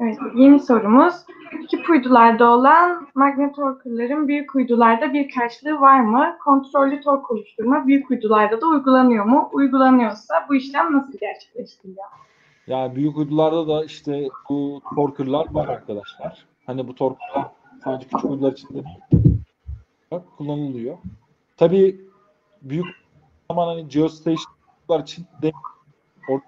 Evet 0.00 0.18
yeni 0.34 0.60
sorumuz. 0.60 1.14
Küçük 1.50 1.90
uydularda 1.90 2.50
olan 2.50 3.08
magnetorkurların 3.14 4.28
büyük 4.28 4.54
uydularda 4.54 5.12
bir 5.12 5.30
karşılığı 5.34 5.80
var 5.80 6.00
mı? 6.00 6.36
Kontrollü 6.44 7.00
tork 7.00 7.30
oluşturma 7.30 7.86
büyük 7.86 8.10
uydularda 8.10 8.60
da 8.60 8.66
uygulanıyor 8.66 9.24
mu? 9.24 9.48
Uygulanıyorsa 9.52 10.46
bu 10.48 10.54
işlem 10.54 10.92
nasıl 10.92 11.18
gerçekleştiriliyor? 11.18 12.06
Yani 12.66 12.96
büyük 12.96 13.16
uydularda 13.16 13.68
da 13.68 13.84
işte 13.84 14.28
bu 14.48 14.82
torkerlar 14.94 15.46
var 15.50 15.68
arkadaşlar. 15.68 16.46
Hani 16.66 16.88
bu 16.88 16.94
torkerlar 16.94 17.50
sadece 17.84 18.08
küçük 18.08 18.30
uydular 18.30 18.52
için 18.52 18.68
de 18.74 18.84
kullanılıyor. 20.36 20.98
Tabii 21.56 22.00
büyük 22.62 22.86
zaman 23.50 23.66
hani 23.66 23.88
geostationlar 23.88 25.00
için 25.02 25.26
de 25.42 25.52
orada 26.28 26.44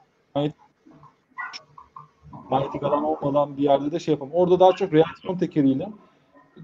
manyetik 2.50 2.82
alan 2.82 3.04
olmadan 3.04 3.56
bir 3.56 3.62
yerde 3.62 3.92
de 3.92 3.98
şey 3.98 4.12
yapalım. 4.12 4.32
Orada 4.34 4.60
daha 4.60 4.72
çok 4.72 4.92
reaksiyon 4.92 5.38
tekeriyle 5.38 5.88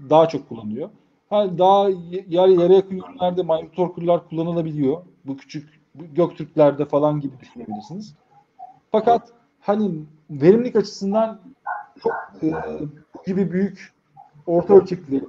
daha 0.09 0.27
çok 0.27 0.49
kullanılıyor. 0.49 0.89
Ha, 1.29 1.57
daha 1.57 1.89
yer, 2.27 2.47
yere 2.47 2.75
yakın 2.75 2.97
ürünlerde 2.97 3.43
manyetik 3.43 3.95
kullanılabiliyor. 4.29 5.01
Bu 5.25 5.37
küçük 5.37 5.83
Göktürklerde 5.95 6.85
falan 6.85 7.19
gibi 7.19 7.39
düşünebilirsiniz. 7.39 8.15
Fakat 8.91 9.29
hani 9.59 10.05
verimlilik 10.29 10.75
açısından 10.75 11.39
çok 12.03 12.13
e, 12.43 12.53
gibi 13.25 13.51
büyük 13.51 13.93
orta 14.47 14.73
ölçekli 14.73 15.23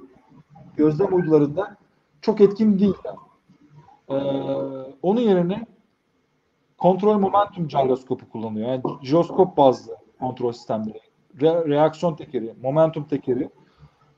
gözlem 0.77 1.15
uydularında 1.15 1.75
çok 2.21 2.41
etkin 2.41 2.79
değil. 2.79 2.93
Ee, 4.09 4.13
onun 5.01 5.21
yerine 5.21 5.65
kontrol 6.77 7.19
momentum 7.19 7.67
gyroskopu 7.67 8.29
kullanıyor. 8.29 8.69
Yani 8.69 8.81
jiroskop 9.01 9.57
bazlı 9.57 9.97
kontrol 10.19 10.51
sistemleri. 10.51 10.99
Re- 11.37 11.69
reaksiyon 11.69 12.15
tekeri, 12.15 12.53
momentum 12.61 13.03
tekeri 13.03 13.49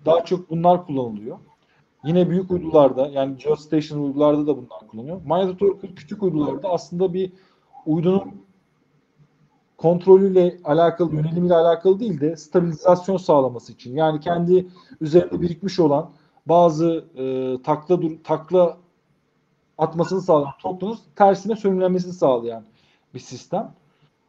daha 0.06 0.26
çok 0.26 0.50
bunlar 0.50 0.86
kullanılıyor. 0.86 1.38
Yine 2.06 2.30
büyük 2.30 2.52
uydularda 2.52 3.08
yani 3.08 3.38
geostation 3.38 4.00
uydularda 4.00 4.48
da 4.48 4.58
bunlar 4.58 4.88
kullanılıyor. 4.88 5.22
Manyetik 5.26 5.98
küçük 5.98 6.24
uydularda 6.24 6.70
aslında 6.70 7.14
bir 7.14 7.32
uydunun 7.86 8.48
kontrolüyle 9.78 10.58
alakalı, 10.64 11.16
yönelimiyle 11.16 11.56
alakalı 11.56 12.00
değil 12.00 12.22
de 12.22 12.36
stabilizasyon 12.38 13.18
sağlaması 13.18 13.74
için. 13.74 13.95
Yani 13.95 14.20
kendi 14.20 14.68
üzerinde 15.02 15.41
birikmiş 15.41 15.80
olan 15.80 16.12
bazı 16.45 17.06
e, 17.16 17.58
takla 17.64 18.02
dur 18.02 18.12
takla 18.24 18.78
atmasını 19.78 20.22
sağlayan 20.22 20.54
toplumun 20.62 20.98
tersine 21.16 21.56
sönümlenmesini 21.56 22.14
sağlayan 22.14 22.64
bir 23.14 23.20
sistem. 23.20 23.74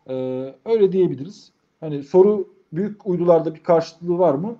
E, 0.08 0.14
öyle 0.64 0.92
diyebiliriz. 0.92 1.52
Hani 1.80 2.02
soru 2.02 2.48
büyük 2.72 3.06
uydularda 3.06 3.54
bir 3.54 3.62
karşılığı 3.62 4.18
var 4.18 4.34
mı? 4.34 4.56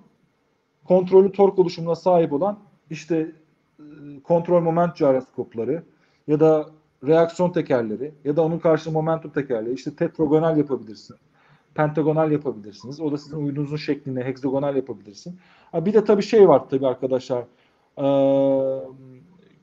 Kontrollü 0.87 1.31
tork 1.31 1.59
oluşumuna 1.59 1.95
sahip 1.95 2.33
olan 2.33 2.59
işte 2.89 3.31
e, 3.79 3.83
kontrol 4.23 4.61
moment 4.61 4.95
gyroskopları 4.95 5.83
ya 6.27 6.39
da 6.39 6.69
reaksiyon 7.07 7.51
tekerleri 7.51 8.13
ya 8.25 8.35
da 8.35 8.43
onun 8.43 8.59
karşı 8.59 8.91
momentum 8.91 9.31
tekerleri 9.31 9.73
işte 9.73 9.95
tetragonal 9.95 10.57
yapabilirsin. 10.57 11.15
Pentagonal 11.75 12.31
yapabilirsiniz. 12.31 13.01
O 13.01 13.11
da 13.11 13.17
sizin 13.17 13.37
uydunuzun 13.37 13.77
şeklinde 13.77 14.25
heksagonal 14.25 14.75
yapabilirsin. 14.75 15.39
Bir 15.73 15.93
de 15.93 16.03
tabii 16.03 16.23
şey 16.23 16.49
var 16.49 16.69
tabii 16.69 16.87
arkadaşlar. 16.87 17.45
Ee, 17.97 18.03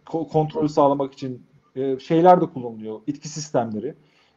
kontrolü 0.04 0.68
sağlamak 0.68 1.12
için 1.12 1.42
e, 1.76 1.98
şeyler 1.98 2.40
de 2.40 2.46
kullanılıyor. 2.46 3.00
İtki 3.06 3.28
sistemleri. 3.28 3.94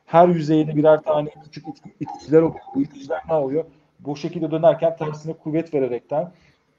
Her 0.10 0.28
yüzeyine 0.28 0.76
birer 0.76 1.02
tane 1.02 1.30
küçük 1.44 1.68
itki, 1.68 1.94
itkiler 2.00 2.42
oluyor. 2.42 2.64
Bu 2.76 2.82
itkiler 2.82 3.22
ne 3.30 3.34
oluyor? 3.34 3.66
Bu 4.00 4.16
şekilde 4.16 4.52
dönerken 4.52 4.98
tersine 4.98 5.34
kuvvet 5.34 5.74
vererekten 5.74 6.32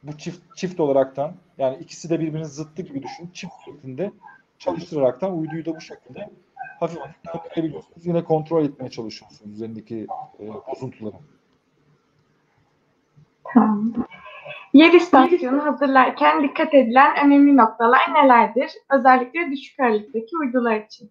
bu 0.02 0.18
çift 0.18 0.56
çift 0.56 0.80
olaraktan 0.80 1.32
yani 1.58 1.76
ikisi 1.76 2.10
de 2.10 2.20
birbirinin 2.20 2.44
zıttı 2.44 2.82
gibi 2.82 3.02
düşün. 3.02 3.30
Çift 3.34 3.52
şeklinde 3.64 4.12
çalıştıraraktan 4.58 5.38
uyduyu 5.38 5.64
da 5.64 5.76
bu 5.76 5.80
şekilde 5.80 6.30
hafif 6.80 6.98
hafif. 7.26 7.74
Yine 8.02 8.24
kontrol 8.24 8.64
etmeye 8.64 8.90
çalışıyorsunuz 8.90 9.52
üzerindeki 9.52 10.06
e, 10.40 10.48
bozuntuları. 10.48 11.16
Tamam. 13.54 13.92
Yer 14.72 14.92
istasyonu 14.92 15.64
hazırlarken 15.64 16.42
dikkat 16.42 16.74
edilen 16.74 17.26
önemli 17.26 17.56
noktalar 17.56 18.14
nelerdir? 18.14 18.70
Özellikle 18.90 19.50
düşük 19.50 19.80
ağırlıktaki 19.80 20.36
uydular 20.40 20.76
için. 20.76 21.10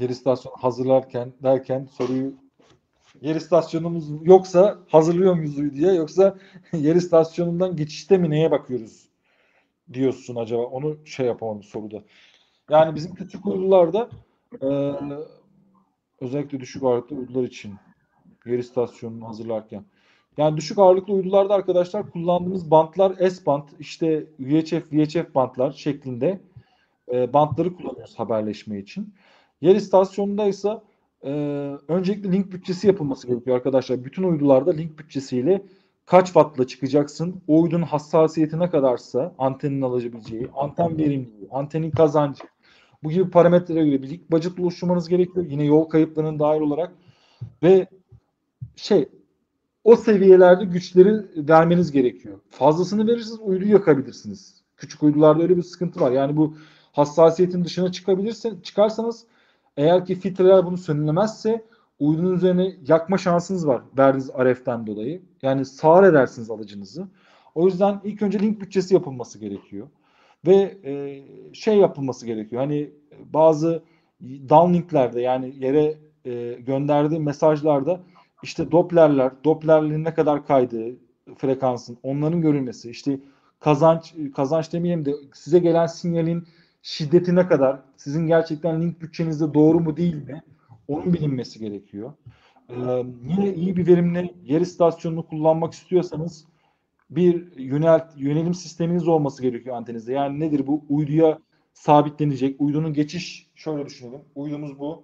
Yer 0.00 0.08
istasyonu 0.08 0.56
hazırlarken 0.58 1.32
derken 1.42 1.88
soruyu 1.92 2.34
yer 3.20 3.36
istasyonumuz 3.36 4.26
yoksa 4.26 4.78
hazırlıyor 4.88 5.34
muyuz 5.34 5.74
diye 5.74 5.94
yoksa 5.94 6.36
yer 6.72 6.96
istasyonundan 6.96 7.76
geçişte 7.76 8.18
mi 8.18 8.30
neye 8.30 8.50
bakıyoruz 8.50 9.08
diyorsun 9.92 10.36
acaba? 10.36 10.62
Onu 10.62 11.06
şey 11.06 11.26
yapamadım 11.26 11.62
soruda. 11.62 12.02
Yani 12.70 12.94
bizim 12.94 13.14
küçük 13.14 13.46
uydularda 13.46 14.08
e, 14.62 14.68
özellikle 16.20 16.60
düşük 16.60 16.82
ağırlıklı 16.82 17.16
uydular 17.16 17.44
için 17.44 17.74
yer 18.46 18.58
istasyonunu 18.58 19.28
hazırlarken 19.28 19.84
yani 20.36 20.56
düşük 20.56 20.78
ağırlıklı 20.78 21.12
uydularda 21.12 21.54
arkadaşlar 21.54 22.10
kullandığımız 22.10 22.70
bantlar 22.70 23.30
S 23.30 23.46
band, 23.46 23.68
işte 23.78 24.26
UHF, 24.40 24.92
VHF 24.92 25.34
bantlar 25.34 25.72
şeklinde 25.72 26.40
e, 27.12 27.32
bantları 27.32 27.76
kullanıyoruz 27.76 28.18
haberleşme 28.18 28.78
için. 28.78 29.14
Yer 29.60 29.76
istasyonunda 29.76 30.46
ise 30.46 30.80
e, 31.24 31.30
öncelikle 31.88 32.32
link 32.32 32.52
bütçesi 32.52 32.86
yapılması 32.86 33.26
gerekiyor 33.26 33.56
arkadaşlar. 33.56 34.04
Bütün 34.04 34.22
uydularda 34.22 34.72
link 34.72 34.98
bütçesiyle 34.98 35.62
kaç 36.06 36.26
wattla 36.26 36.66
çıkacaksın, 36.66 37.42
o 37.48 37.62
uydunun 37.62 37.82
hassasiyeti 37.82 38.58
ne 38.58 38.70
kadarsa 38.70 39.34
antenin 39.38 39.82
alabileceği, 39.82 40.48
anten 40.56 40.98
verimliliği, 40.98 41.48
antenin 41.50 41.90
kazancı, 41.90 42.44
bu 43.02 43.10
gibi 43.10 43.30
parametrelere 43.30 43.86
göre 43.86 44.02
bir 44.02 44.10
link 44.10 44.30
budget 44.30 44.60
oluşturmanız 44.60 45.08
gerekiyor. 45.08 45.46
Yine 45.48 45.64
yol 45.64 45.84
kayıplarının 45.84 46.38
dahil 46.38 46.60
olarak 46.60 46.92
ve 47.62 47.86
şey 48.76 49.08
o 49.84 49.96
seviyelerde 49.96 50.64
güçleri 50.64 51.48
vermeniz 51.48 51.92
gerekiyor. 51.92 52.40
Fazlasını 52.50 53.06
verirseniz 53.06 53.40
uyduyu 53.40 53.72
yakabilirsiniz. 53.72 54.62
Küçük 54.76 55.02
uydularda 55.02 55.42
öyle 55.42 55.56
bir 55.56 55.62
sıkıntı 55.62 56.00
var. 56.00 56.10
Yani 56.12 56.36
bu 56.36 56.56
hassasiyetin 56.92 57.64
dışına 57.64 57.92
çıkabilirse 57.92 58.52
çıkarsanız 58.62 59.26
eğer 59.76 60.06
ki 60.06 60.14
filtreler 60.14 60.66
bunu 60.66 60.76
sönümlemezse 60.76 61.64
uydunun 61.98 62.34
üzerine 62.34 62.72
yakma 62.88 63.18
şansınız 63.18 63.66
var 63.66 63.82
verdiğiniz 63.98 64.30
RF'den 64.30 64.86
dolayı. 64.86 65.22
Yani 65.42 65.64
sağır 65.64 66.04
edersiniz 66.04 66.50
alıcınızı. 66.50 67.08
O 67.54 67.66
yüzden 67.66 68.00
ilk 68.04 68.22
önce 68.22 68.38
link 68.38 68.60
bütçesi 68.60 68.94
yapılması 68.94 69.38
gerekiyor. 69.38 69.88
Ve 70.46 70.78
e, 70.84 71.22
şey 71.54 71.78
yapılması 71.78 72.26
gerekiyor. 72.26 72.62
Hani 72.62 72.90
bazı 73.24 73.82
downlinklerde 74.22 75.20
yani 75.20 75.54
yere 75.58 75.98
e, 76.24 76.52
gönderdiği 76.52 77.20
mesajlarda 77.20 78.00
işte 78.42 78.70
Doppler'ler, 78.70 79.32
Doppler'lerin 79.44 80.04
ne 80.04 80.14
kadar 80.14 80.46
kaydığı 80.46 80.96
frekansın, 81.38 81.98
onların 82.02 82.40
görülmesi, 82.40 82.90
işte 82.90 83.20
kazanç 83.60 84.14
kazanç 84.36 84.72
demeyelim 84.72 85.04
de 85.04 85.14
size 85.34 85.58
gelen 85.58 85.86
sinyalin 85.86 86.46
şiddeti 86.84 87.34
ne 87.34 87.46
kadar, 87.48 87.80
sizin 87.96 88.26
gerçekten 88.26 88.82
link 88.82 89.00
bütçenizde 89.00 89.54
doğru 89.54 89.80
mu 89.80 89.96
değil 89.96 90.14
mi? 90.14 90.42
Onun 90.88 91.14
bilinmesi 91.14 91.58
gerekiyor. 91.58 92.12
Ee, 92.70 92.74
yine 93.28 93.54
iyi 93.54 93.76
bir 93.76 93.86
verimli 93.86 94.34
yer 94.44 94.60
istasyonunu 94.60 95.26
kullanmak 95.26 95.72
istiyorsanız 95.72 96.44
bir 97.10 97.58
yönelt, 97.58 98.04
yönelim 98.16 98.54
sisteminiz 98.54 99.08
olması 99.08 99.42
gerekiyor 99.42 99.76
antenizde. 99.76 100.12
Yani 100.12 100.40
nedir 100.40 100.66
bu? 100.66 100.84
Uyduya 100.88 101.38
sabitlenecek. 101.72 102.60
Uydunun 102.60 102.92
geçiş 102.92 103.50
şöyle 103.54 103.86
düşünelim. 103.86 104.20
Uydumuz 104.34 104.78
bu. 104.78 105.02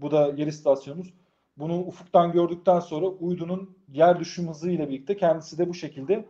Bu 0.00 0.10
da 0.10 0.32
yer 0.36 0.46
istasyonumuz. 0.46 1.14
Bunu 1.56 1.78
ufuktan 1.78 2.32
gördükten 2.32 2.80
sonra 2.80 3.06
uydunun 3.06 3.76
yer 3.88 4.20
düşüm 4.20 4.48
hızı 4.48 4.70
ile 4.70 4.88
birlikte 4.88 5.16
kendisi 5.16 5.58
de 5.58 5.68
bu 5.68 5.74
şekilde 5.74 6.24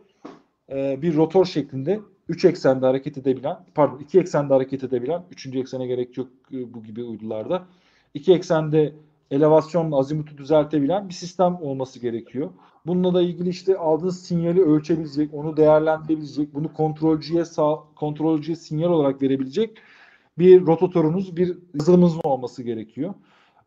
e, 0.71 1.01
bir 1.01 1.15
rotor 1.15 1.45
şeklinde 1.45 1.99
3 2.31 2.45
eksende 2.45 2.85
hareket 2.85 3.17
edebilen, 3.17 3.57
pardon 3.75 3.99
2 3.99 4.19
eksende 4.19 4.53
hareket 4.53 4.83
edebilen, 4.83 5.23
3. 5.31 5.45
eksene 5.47 5.87
gerek 5.87 6.17
yok 6.17 6.27
e, 6.53 6.73
bu 6.73 6.83
gibi 6.83 7.03
uydularda. 7.03 7.65
2 8.13 8.33
eksende 8.33 8.93
elevasyonla 9.31 9.97
azimutu 9.97 10.37
düzeltebilen 10.37 11.09
bir 11.09 11.13
sistem 11.13 11.57
olması 11.61 11.99
gerekiyor. 11.99 12.49
Bununla 12.85 13.13
da 13.13 13.21
ilgili 13.21 13.49
işte 13.49 13.77
aldığınız 13.77 14.21
sinyali 14.21 14.61
ölçebilecek, 14.61 15.33
onu 15.33 15.57
değerlendirebilecek, 15.57 16.53
bunu 16.53 16.73
kontrolcüye 16.73 17.45
sağ, 17.45 17.75
kontrolcüye 17.95 18.55
sinyal 18.55 18.89
olarak 18.89 19.21
verebilecek 19.21 19.77
bir 20.37 20.65
rotatorunuz, 20.65 21.37
bir 21.37 21.57
yazılımınız 21.73 22.13
olması 22.23 22.63
gerekiyor. 22.63 23.13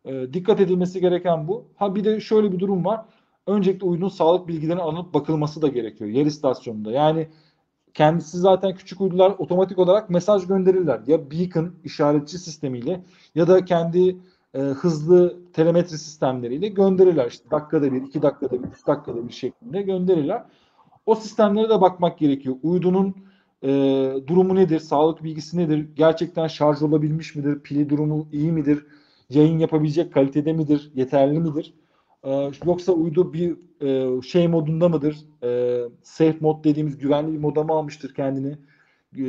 E, 0.05 0.33
dikkat 0.33 0.59
edilmesi 0.59 1.01
gereken 1.01 1.47
bu. 1.47 1.65
Ha 1.75 1.95
bir 1.95 2.03
de 2.03 2.19
şöyle 2.19 2.51
bir 2.51 2.59
durum 2.59 2.85
var. 2.85 3.05
Öncelikle 3.47 3.85
uydunun 3.85 4.09
sağlık 4.09 4.47
bilgilerinin 4.47 4.81
alınıp 4.81 5.13
bakılması 5.13 5.61
da 5.61 5.67
gerekiyor 5.67 6.09
yer 6.09 6.25
istasyonunda. 6.25 6.91
Yani 6.91 7.27
kendisi 7.95 8.37
zaten 8.37 8.75
küçük 8.75 9.01
uydular 9.01 9.35
otomatik 9.37 9.79
olarak 9.79 10.09
mesaj 10.09 10.47
gönderirler. 10.47 11.01
Ya 11.07 11.31
beacon 11.31 11.75
işaretçi 11.83 12.37
sistemiyle 12.37 13.03
ya 13.35 13.47
da 13.47 13.65
kendi 13.65 14.17
e, 14.53 14.59
hızlı 14.59 15.37
telemetri 15.53 15.97
sistemleriyle 15.97 16.67
gönderirler. 16.67 17.27
İşte 17.27 17.51
dakikada 17.51 17.91
bir, 17.91 18.01
iki 18.01 18.21
dakikada 18.21 18.63
bir, 18.63 18.67
üç 18.67 18.87
dakikada 18.87 19.27
bir 19.27 19.33
şeklinde 19.33 19.81
gönderirler. 19.81 20.43
O 21.05 21.15
sistemlere 21.15 21.69
de 21.69 21.81
bakmak 21.81 22.17
gerekiyor. 22.17 22.55
Uydunun 22.63 23.15
e, 23.63 23.69
durumu 24.27 24.55
nedir? 24.55 24.79
Sağlık 24.79 25.23
bilgisi 25.23 25.57
nedir? 25.57 25.87
Gerçekten 25.95 26.47
şarj 26.47 26.81
olabilmiş 26.81 27.35
midir? 27.35 27.59
Pili 27.59 27.89
durumu 27.89 28.27
iyi 28.31 28.51
midir? 28.51 28.85
Yayın 29.29 29.59
yapabilecek 29.59 30.13
kalitede 30.13 30.53
midir? 30.53 30.91
Yeterli 30.95 31.39
midir? 31.39 31.73
E, 32.25 32.51
yoksa 32.65 32.91
uydu 32.91 33.33
bir 33.33 33.57
e, 33.81 34.21
şey 34.21 34.47
modunda 34.47 34.89
mıdır? 34.89 35.17
E, 35.43 35.81
safe 36.03 36.37
mod 36.41 36.63
dediğimiz 36.63 36.97
güvenli 36.97 37.33
bir 37.33 37.39
moda 37.39 37.63
mı 37.63 37.73
almıştır 37.73 38.13
kendini? 38.13 38.57
E, 39.17 39.27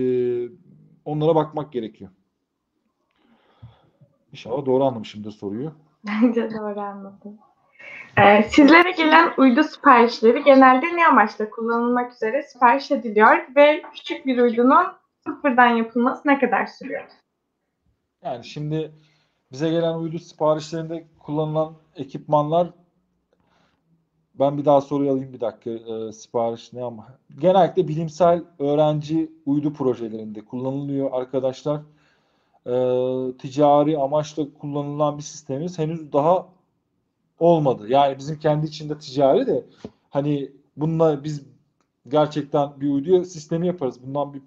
onlara 1.05 1.35
bakmak 1.35 1.73
gerekiyor. 1.73 2.11
İnşallah 4.33 4.67
doğru 4.67 4.85
anlamışımdır 4.85 5.31
soruyu. 5.31 5.73
Bence 6.07 6.51
doğru 6.51 6.81
anladım. 6.81 7.39
Ee, 8.19 8.43
sizlere 8.43 8.91
gelen 8.91 9.33
uydu 9.39 9.63
siparişleri 9.63 10.45
genelde 10.45 10.97
ne 10.97 11.07
amaçla 11.07 11.51
kullanılmak 11.51 12.13
üzere 12.13 12.43
sipariş 12.43 12.91
ediliyor 12.91 13.37
ve 13.57 13.83
küçük 13.95 14.27
bir 14.27 14.39
uydunun 14.39 14.87
sıfırdan 15.27 15.69
yapılması 15.69 16.29
ne 16.29 16.39
kadar 16.39 16.67
sürüyor? 16.67 17.05
Yani 18.25 18.45
şimdi 18.45 18.93
bize 19.53 19.71
gelen 19.71 19.95
uydu 19.95 20.19
siparişlerinde 20.19 21.07
kullanılan 21.19 21.75
ekipmanlar 21.97 22.71
ben 24.39 24.59
bir 24.59 24.65
daha 24.65 24.81
soruyu 24.81 25.11
alayım 25.11 25.33
bir 25.33 25.41
dakika. 25.41 25.71
E, 25.71 26.13
sipariş 26.13 26.73
ne 26.73 26.85
ama 26.85 27.07
genellikle 27.39 27.89
bilimsel 27.89 28.43
öğrenci 28.59 29.31
uydu 29.47 29.73
projelerinde 29.73 30.45
kullanılıyor 30.45 31.11
arkadaşlar. 31.13 31.81
E, 32.67 32.73
ticari 33.39 33.99
amaçla 33.99 34.47
kullanılan 34.61 35.19
bir 35.19 35.23
sistemimiz 35.23 35.79
henüz 35.79 36.13
daha 36.13 36.47
olmadı. 37.41 37.89
Yani 37.89 38.19
bizim 38.19 38.39
kendi 38.39 38.67
içinde 38.67 38.99
ticari 38.99 39.47
de 39.47 39.65
hani 40.11 40.53
bununla 40.77 41.25
biz 41.25 41.43
gerçekten 42.09 42.81
bir 42.81 42.91
uydu 42.91 43.25
sistemi 43.25 43.67
yaparız. 43.67 44.03
Bundan 44.07 44.35
bir 44.35 44.43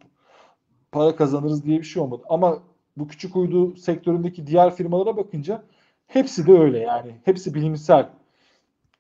para 0.91 1.15
kazanırız 1.15 1.65
diye 1.65 1.79
bir 1.79 1.83
şey 1.83 2.01
olmadı. 2.01 2.23
Ama 2.29 2.59
bu 2.97 3.07
küçük 3.07 3.35
uydu 3.35 3.75
sektöründeki 3.75 4.47
diğer 4.47 4.75
firmalara 4.75 5.17
bakınca 5.17 5.63
hepsi 6.07 6.47
de 6.47 6.59
öyle 6.59 6.79
yani. 6.79 7.15
Hepsi 7.25 7.53
bilimsel 7.53 8.09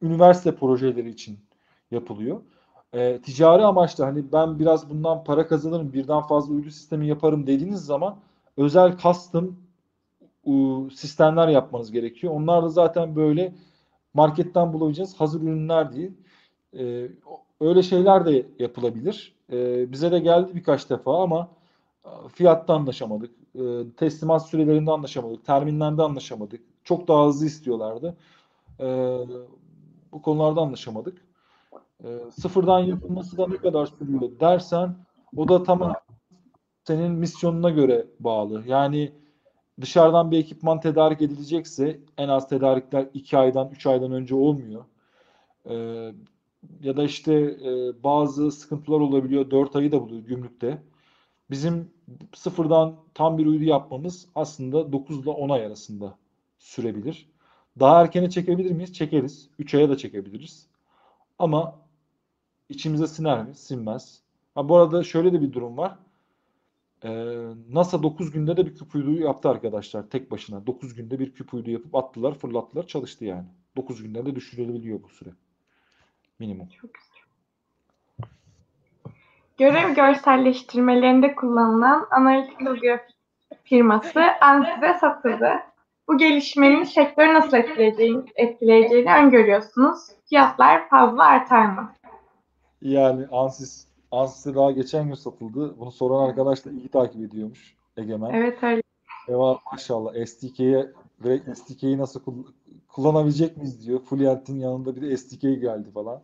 üniversite 0.01 0.55
projeleri 0.55 1.09
için 1.09 1.39
yapılıyor. 1.91 2.41
E, 2.93 3.21
ticari 3.21 3.63
amaçla 3.65 4.05
hani 4.07 4.31
ben 4.31 4.59
biraz 4.59 4.89
bundan 4.89 5.23
para 5.23 5.47
kazanırım, 5.47 5.93
birden 5.93 6.21
fazla 6.21 6.53
uydu 6.53 6.71
sistemi 6.71 7.07
yaparım 7.07 7.47
dediğiniz 7.47 7.85
zaman 7.85 8.15
özel 8.57 8.97
custom 8.97 9.55
sistemler 10.93 11.47
yapmanız 11.47 11.91
gerekiyor. 11.91 12.33
Onlar 12.33 12.63
da 12.63 12.69
zaten 12.69 13.15
böyle 13.15 13.55
marketten 14.13 14.73
bulabileceğiniz 14.73 15.15
hazır 15.15 15.41
ürünler 15.41 15.93
değil. 15.93 16.11
E, 16.77 17.07
öyle 17.61 17.83
şeyler 17.83 18.25
de 18.25 18.45
yapılabilir. 18.59 19.35
E, 19.51 19.91
bize 19.91 20.11
de 20.11 20.19
geldi 20.19 20.51
birkaç 20.55 20.89
defa 20.89 21.23
ama 21.23 21.49
fiyatta 22.33 22.73
anlaşamadık. 22.73 23.31
E, 23.55 23.61
teslimat 23.97 24.47
sürelerinde 24.47 24.91
anlaşamadık. 24.91 25.45
Terminlerde 25.45 26.03
anlaşamadık. 26.03 26.61
Çok 26.83 27.07
daha 27.07 27.27
hızlı 27.27 27.45
istiyorlardı. 27.45 28.17
E, 28.79 29.17
bu 30.11 30.21
konularda 30.21 30.61
anlaşamadık. 30.61 31.25
E, 32.03 32.07
sıfırdan 32.31 32.79
yapılması 32.79 33.37
da 33.37 33.47
ne 33.47 33.57
kadar 33.57 33.85
sürüyor 33.85 34.39
dersen 34.39 34.95
o 35.35 35.47
da 35.47 35.63
tamamen 35.63 35.95
senin 36.83 37.11
misyonuna 37.11 37.69
göre 37.69 38.07
bağlı. 38.19 38.63
Yani 38.67 39.11
dışarıdan 39.81 40.31
bir 40.31 40.37
ekipman 40.37 40.79
tedarik 40.79 41.21
edilecekse 41.21 41.99
en 42.17 42.29
az 42.29 42.49
tedarikler 42.49 43.07
2 43.13 43.37
aydan 43.37 43.69
3 43.71 43.85
aydan 43.85 44.11
önce 44.11 44.35
olmuyor. 44.35 44.85
E, 45.65 45.75
ya 46.81 46.97
da 46.97 47.03
işte 47.03 47.33
e, 47.33 48.03
bazı 48.03 48.51
sıkıntılar 48.51 48.99
olabiliyor. 48.99 49.51
4 49.51 49.75
ayı 49.75 49.91
da 49.91 50.01
buluyor 50.01 50.21
gümrükte. 50.21 50.83
Bizim 51.49 51.91
sıfırdan 52.35 52.95
tam 53.13 53.37
bir 53.37 53.45
uydu 53.45 53.63
yapmamız 53.63 54.27
aslında 54.35 54.91
9 54.91 55.19
ile 55.23 55.29
10 55.29 55.49
ay 55.49 55.65
arasında 55.65 56.17
sürebilir. 56.59 57.29
Daha 57.79 58.01
erkene 58.01 58.29
çekebilir 58.29 58.71
miyiz? 58.71 58.93
Çekeriz. 58.93 59.49
3 59.59 59.75
aya 59.75 59.89
da 59.89 59.97
çekebiliriz. 59.97 60.67
Ama 61.39 61.75
içimize 62.69 63.07
siner 63.07 63.43
mi? 63.43 63.55
Sinmez. 63.55 64.21
Ha, 64.55 64.69
bu 64.69 64.77
arada 64.77 65.03
şöyle 65.03 65.33
de 65.33 65.41
bir 65.41 65.53
durum 65.53 65.77
var. 65.77 65.95
Ee, 67.03 67.09
NASA 67.69 68.03
9 68.03 68.31
günde 68.31 68.57
de 68.57 68.65
bir 68.65 68.75
küp 68.75 68.95
uyduyu 68.95 69.21
yaptı 69.21 69.49
arkadaşlar 69.49 70.09
tek 70.09 70.31
başına. 70.31 70.67
9 70.67 70.95
günde 70.95 71.19
bir 71.19 71.33
küp 71.33 71.53
uydu 71.53 71.71
yapıp 71.71 71.95
attılar, 71.95 72.33
fırlattılar, 72.33 72.87
çalıştı 72.87 73.25
yani. 73.25 73.45
9 73.75 74.03
günde 74.03 74.25
de 74.25 74.35
düşürülebiliyor 74.35 75.03
bu 75.03 75.09
süre. 75.09 75.29
Minimum. 76.39 76.67
Görev 79.57 79.95
görselleştirmelerinde 79.95 81.35
kullanılan 81.35 82.07
analitik 82.11 82.59
grafik 82.59 83.15
firması 83.63 84.21
ANSYS'e 84.41 84.97
satıldı. 84.99 85.68
Bu 86.09 86.17
gelişmenin 86.17 86.83
sektörü 86.83 87.33
nasıl 87.33 87.57
etkileyeceğini, 87.57 88.23
etkileyeceğini 88.35 89.13
öngörüyorsunuz. 89.13 89.99
Fiyatlar 90.29 90.89
fazla 90.89 91.23
artar 91.23 91.65
mı? 91.65 91.91
Yani 92.81 93.27
Ansys, 93.31 93.87
Ansys'e 94.11 94.55
daha 94.55 94.71
geçen 94.71 95.07
gün 95.07 95.13
satıldı. 95.13 95.75
Bunu 95.79 95.91
soran 95.91 96.29
arkadaş 96.29 96.65
da 96.65 96.71
iyi 96.71 96.87
takip 96.89 97.21
ediyormuş 97.21 97.75
Egemen. 97.97 98.29
Evet 98.33 98.63
öyle. 98.63 98.81
Eva 99.27 99.59
maşallah 99.71 100.25
SDK'ye 100.25 100.91
ve 101.23 101.55
SDK'yi 101.55 101.97
nasıl 101.97 102.19
kull- 102.19 102.53
kullanabilecek 102.87 103.57
miyiz 103.57 103.87
diyor. 103.87 103.99
Fluent'in 103.99 104.59
yanında 104.59 104.95
bir 104.95 105.01
de 105.01 105.17
SDK 105.17 105.41
geldi 105.41 105.91
falan. 105.91 106.21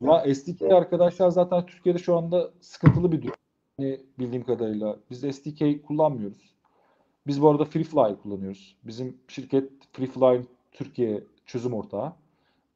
Ya 0.00 0.34
SDK 0.34 0.62
arkadaşlar 0.62 1.30
zaten 1.30 1.66
Türkiye'de 1.66 1.98
şu 1.98 2.16
anda 2.16 2.50
sıkıntılı 2.60 3.12
bir 3.12 3.22
durum. 3.22 3.34
Yani 3.78 4.00
bildiğim 4.18 4.44
kadarıyla. 4.44 4.96
Biz 5.10 5.36
SDK 5.36 5.86
kullanmıyoruz. 5.86 6.51
Biz 7.26 7.42
bu 7.42 7.50
arada 7.50 7.64
FreeFly 7.64 8.16
kullanıyoruz. 8.22 8.76
Bizim 8.84 9.18
şirket 9.28 9.70
FreeFly 9.92 10.46
Türkiye 10.72 11.24
çözüm 11.46 11.74
ortağı. 11.74 12.12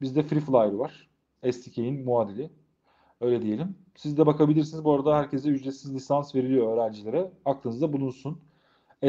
Bizde 0.01 0.23
FreeFly 0.23 0.77
var. 0.79 1.09
SDK'in 1.51 2.05
muadili. 2.05 2.49
Öyle 3.21 3.41
diyelim. 3.41 3.75
Siz 3.95 4.17
de 4.17 4.25
bakabilirsiniz. 4.25 4.83
Bu 4.83 4.93
arada 4.93 5.17
herkese 5.17 5.49
ücretsiz 5.49 5.95
lisans 5.95 6.35
veriliyor 6.35 6.73
öğrencilere. 6.73 7.31
Aklınızda 7.45 7.93
bulunsun. 7.93 8.41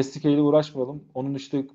SDK 0.01 0.25
ile 0.25 0.41
uğraşmayalım. 0.41 1.03
Onun 1.13 1.33
işte 1.33 1.57
e, 1.57 1.65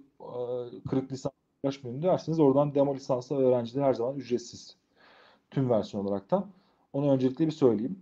kırık 0.88 1.12
lisans 1.12 1.32
uğraşmayalım 1.64 2.02
derseniz 2.02 2.40
oradan 2.40 2.74
demo 2.74 2.94
lisanslı 2.94 3.36
öğrenciler 3.36 3.82
her 3.82 3.94
zaman 3.94 4.16
ücretsiz. 4.16 4.76
Tüm 5.50 5.70
versiyon 5.70 6.04
olarak 6.04 6.30
da. 6.30 6.48
Onu 6.92 7.12
öncelikle 7.12 7.46
bir 7.46 7.52
söyleyeyim. 7.52 7.98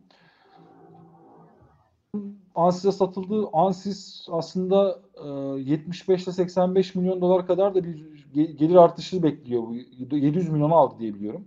Ansys'e 2.54 2.92
satıldı. 2.92 3.48
Ansys 3.52 4.26
aslında 4.30 5.00
e, 5.24 5.28
75 5.60 6.24
ile 6.24 6.32
85 6.32 6.94
milyon 6.94 7.20
dolar 7.20 7.46
kadar 7.46 7.74
da 7.74 7.84
bir 7.84 7.96
ge- 8.34 8.52
gelir 8.52 8.74
artışı 8.74 9.22
bekliyor. 9.22 9.62
Bu 9.62 9.74
700 10.16 10.48
milyonu 10.48 10.74
aldı 10.74 10.94
diye 10.98 11.14
biliyorum. 11.14 11.44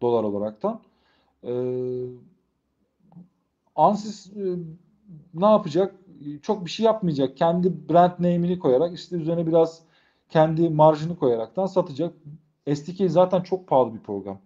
Dolar 0.00 0.24
olaraktan. 0.24 0.80
E, 1.44 1.52
Ansys 3.76 4.26
e, 4.26 4.56
ne 5.34 5.46
yapacak? 5.46 5.94
Çok 6.42 6.64
bir 6.64 6.70
şey 6.70 6.86
yapmayacak. 6.86 7.36
Kendi 7.36 7.88
brand 7.88 8.12
name'ini 8.18 8.58
koyarak 8.58 8.94
işte 8.94 9.16
üzerine 9.16 9.46
biraz 9.46 9.82
kendi 10.28 10.68
marjını 10.70 11.16
koyaraktan 11.18 11.66
satacak. 11.66 12.14
SDK 12.74 13.10
zaten 13.10 13.40
çok 13.42 13.66
pahalı 13.66 13.94
bir 13.94 14.00
program. 14.00 14.38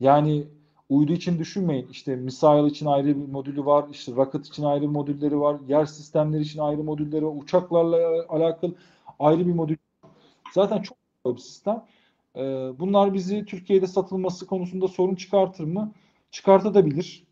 Yani 0.00 0.48
uydu 0.90 1.12
için 1.12 1.38
düşünmeyin. 1.38 1.88
İşte 1.88 2.16
Missile 2.16 2.66
için 2.66 2.86
ayrı 2.86 3.06
bir 3.06 3.32
modülü 3.32 3.64
var. 3.66 3.84
işte 3.90 4.12
Rocket 4.12 4.46
için 4.46 4.64
ayrı 4.64 4.88
modülleri 4.88 5.40
var. 5.40 5.56
Yer 5.68 5.86
sistemleri 5.86 6.42
için 6.42 6.60
ayrı 6.60 6.82
modülleri 6.84 7.26
var. 7.26 7.32
Uçaklarla 7.36 8.26
alakalı 8.28 8.74
ayrı 9.18 9.46
bir 9.46 9.52
modül. 9.52 9.76
Zaten 10.52 10.82
çok 10.82 10.96
bir 11.26 11.40
sistem. 11.40 11.84
Ee, 12.36 12.40
bunlar 12.78 13.14
bizi 13.14 13.44
Türkiye'de 13.44 13.86
satılması 13.86 14.46
konusunda 14.46 14.88
sorun 14.88 15.14
çıkartır 15.14 15.64
mı? 15.64 15.92
Çıkartabilir. 16.30 17.24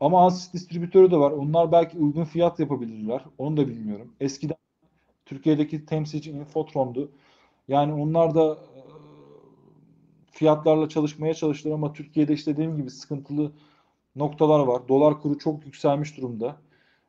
Ama 0.00 0.24
Ansys 0.26 0.52
distribütörü 0.52 1.10
de 1.10 1.16
var. 1.16 1.30
Onlar 1.30 1.72
belki 1.72 1.98
uygun 1.98 2.24
fiyat 2.24 2.60
yapabilirler. 2.60 3.24
Onu 3.38 3.56
da 3.56 3.68
bilmiyorum. 3.68 4.12
Eskiden 4.20 4.56
Türkiye'deki 5.26 5.86
temsilci 5.86 6.30
Infotron'du. 6.30 7.10
Yani 7.68 7.92
onlar 7.92 8.34
da 8.34 8.58
fiyatlarla 10.34 10.88
çalışmaya 10.88 11.34
çalıştılar 11.34 11.74
ama 11.74 11.92
Türkiye'de 11.92 12.32
işte 12.32 12.52
dediğim 12.52 12.76
gibi 12.76 12.90
sıkıntılı 12.90 13.52
noktalar 14.16 14.60
var. 14.60 14.88
Dolar 14.88 15.20
kuru 15.20 15.38
çok 15.38 15.66
yükselmiş 15.66 16.16
durumda. 16.16 16.56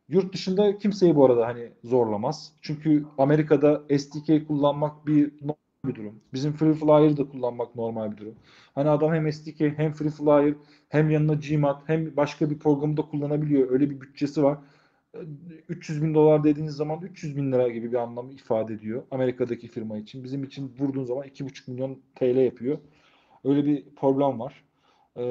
Yurt 0.10 0.34
dışında 0.34 0.78
kimseyi 0.78 1.16
bu 1.16 1.26
arada 1.26 1.48
hani 1.48 1.70
zorlamaz. 1.84 2.52
Çünkü 2.62 3.06
Amerika'da 3.18 3.84
SDK 4.00 4.48
kullanmak 4.48 5.08
bir 5.08 5.32
normal 5.42 5.56
bir 5.86 5.96
durum. 5.96 6.16
Bizim 6.34 6.54
Free 6.54 6.74
Flyer'ı 6.74 7.18
da 7.18 7.30
kullanmak 7.30 7.76
normal 7.76 8.12
bir 8.12 8.18
durum. 8.18 8.36
Hani 8.76 8.90
adam 8.90 9.14
hem 9.14 9.34
SDK 9.34 9.60
hem 9.60 9.94
Free 9.94 10.10
Flyer 10.10 10.54
hem 10.90 11.10
yanına 11.10 11.34
Gmat 11.34 11.82
hem 11.86 12.18
başka 12.18 12.50
bir 12.50 12.60
programı 12.60 12.98
da 12.98 13.02
kullanabiliyor. 13.02 13.72
Öyle 13.72 13.90
bir 13.90 14.02
bütçesi 14.02 14.44
var. 14.44 14.58
300 15.70 16.04
bin 16.04 16.14
dolar 16.14 16.44
dediğiniz 16.44 16.76
zaman 16.76 17.02
300 17.02 17.38
bin 17.38 17.52
lira 17.52 17.68
gibi 17.70 17.92
bir 17.92 17.98
anlamı 17.98 18.34
ifade 18.34 18.74
ediyor. 18.74 19.04
Amerika'daki 19.12 19.68
firma 19.68 19.98
için. 19.98 20.24
Bizim 20.24 20.44
için 20.44 20.76
vurduğun 20.80 21.06
zaman 21.06 21.24
2,5 21.28 21.72
milyon 21.72 22.00
TL 22.16 22.38
yapıyor. 22.38 22.78
Öyle 23.46 23.66
bir 23.66 23.96
problem 23.96 24.40
var. 24.40 24.64
Ee, 25.18 25.22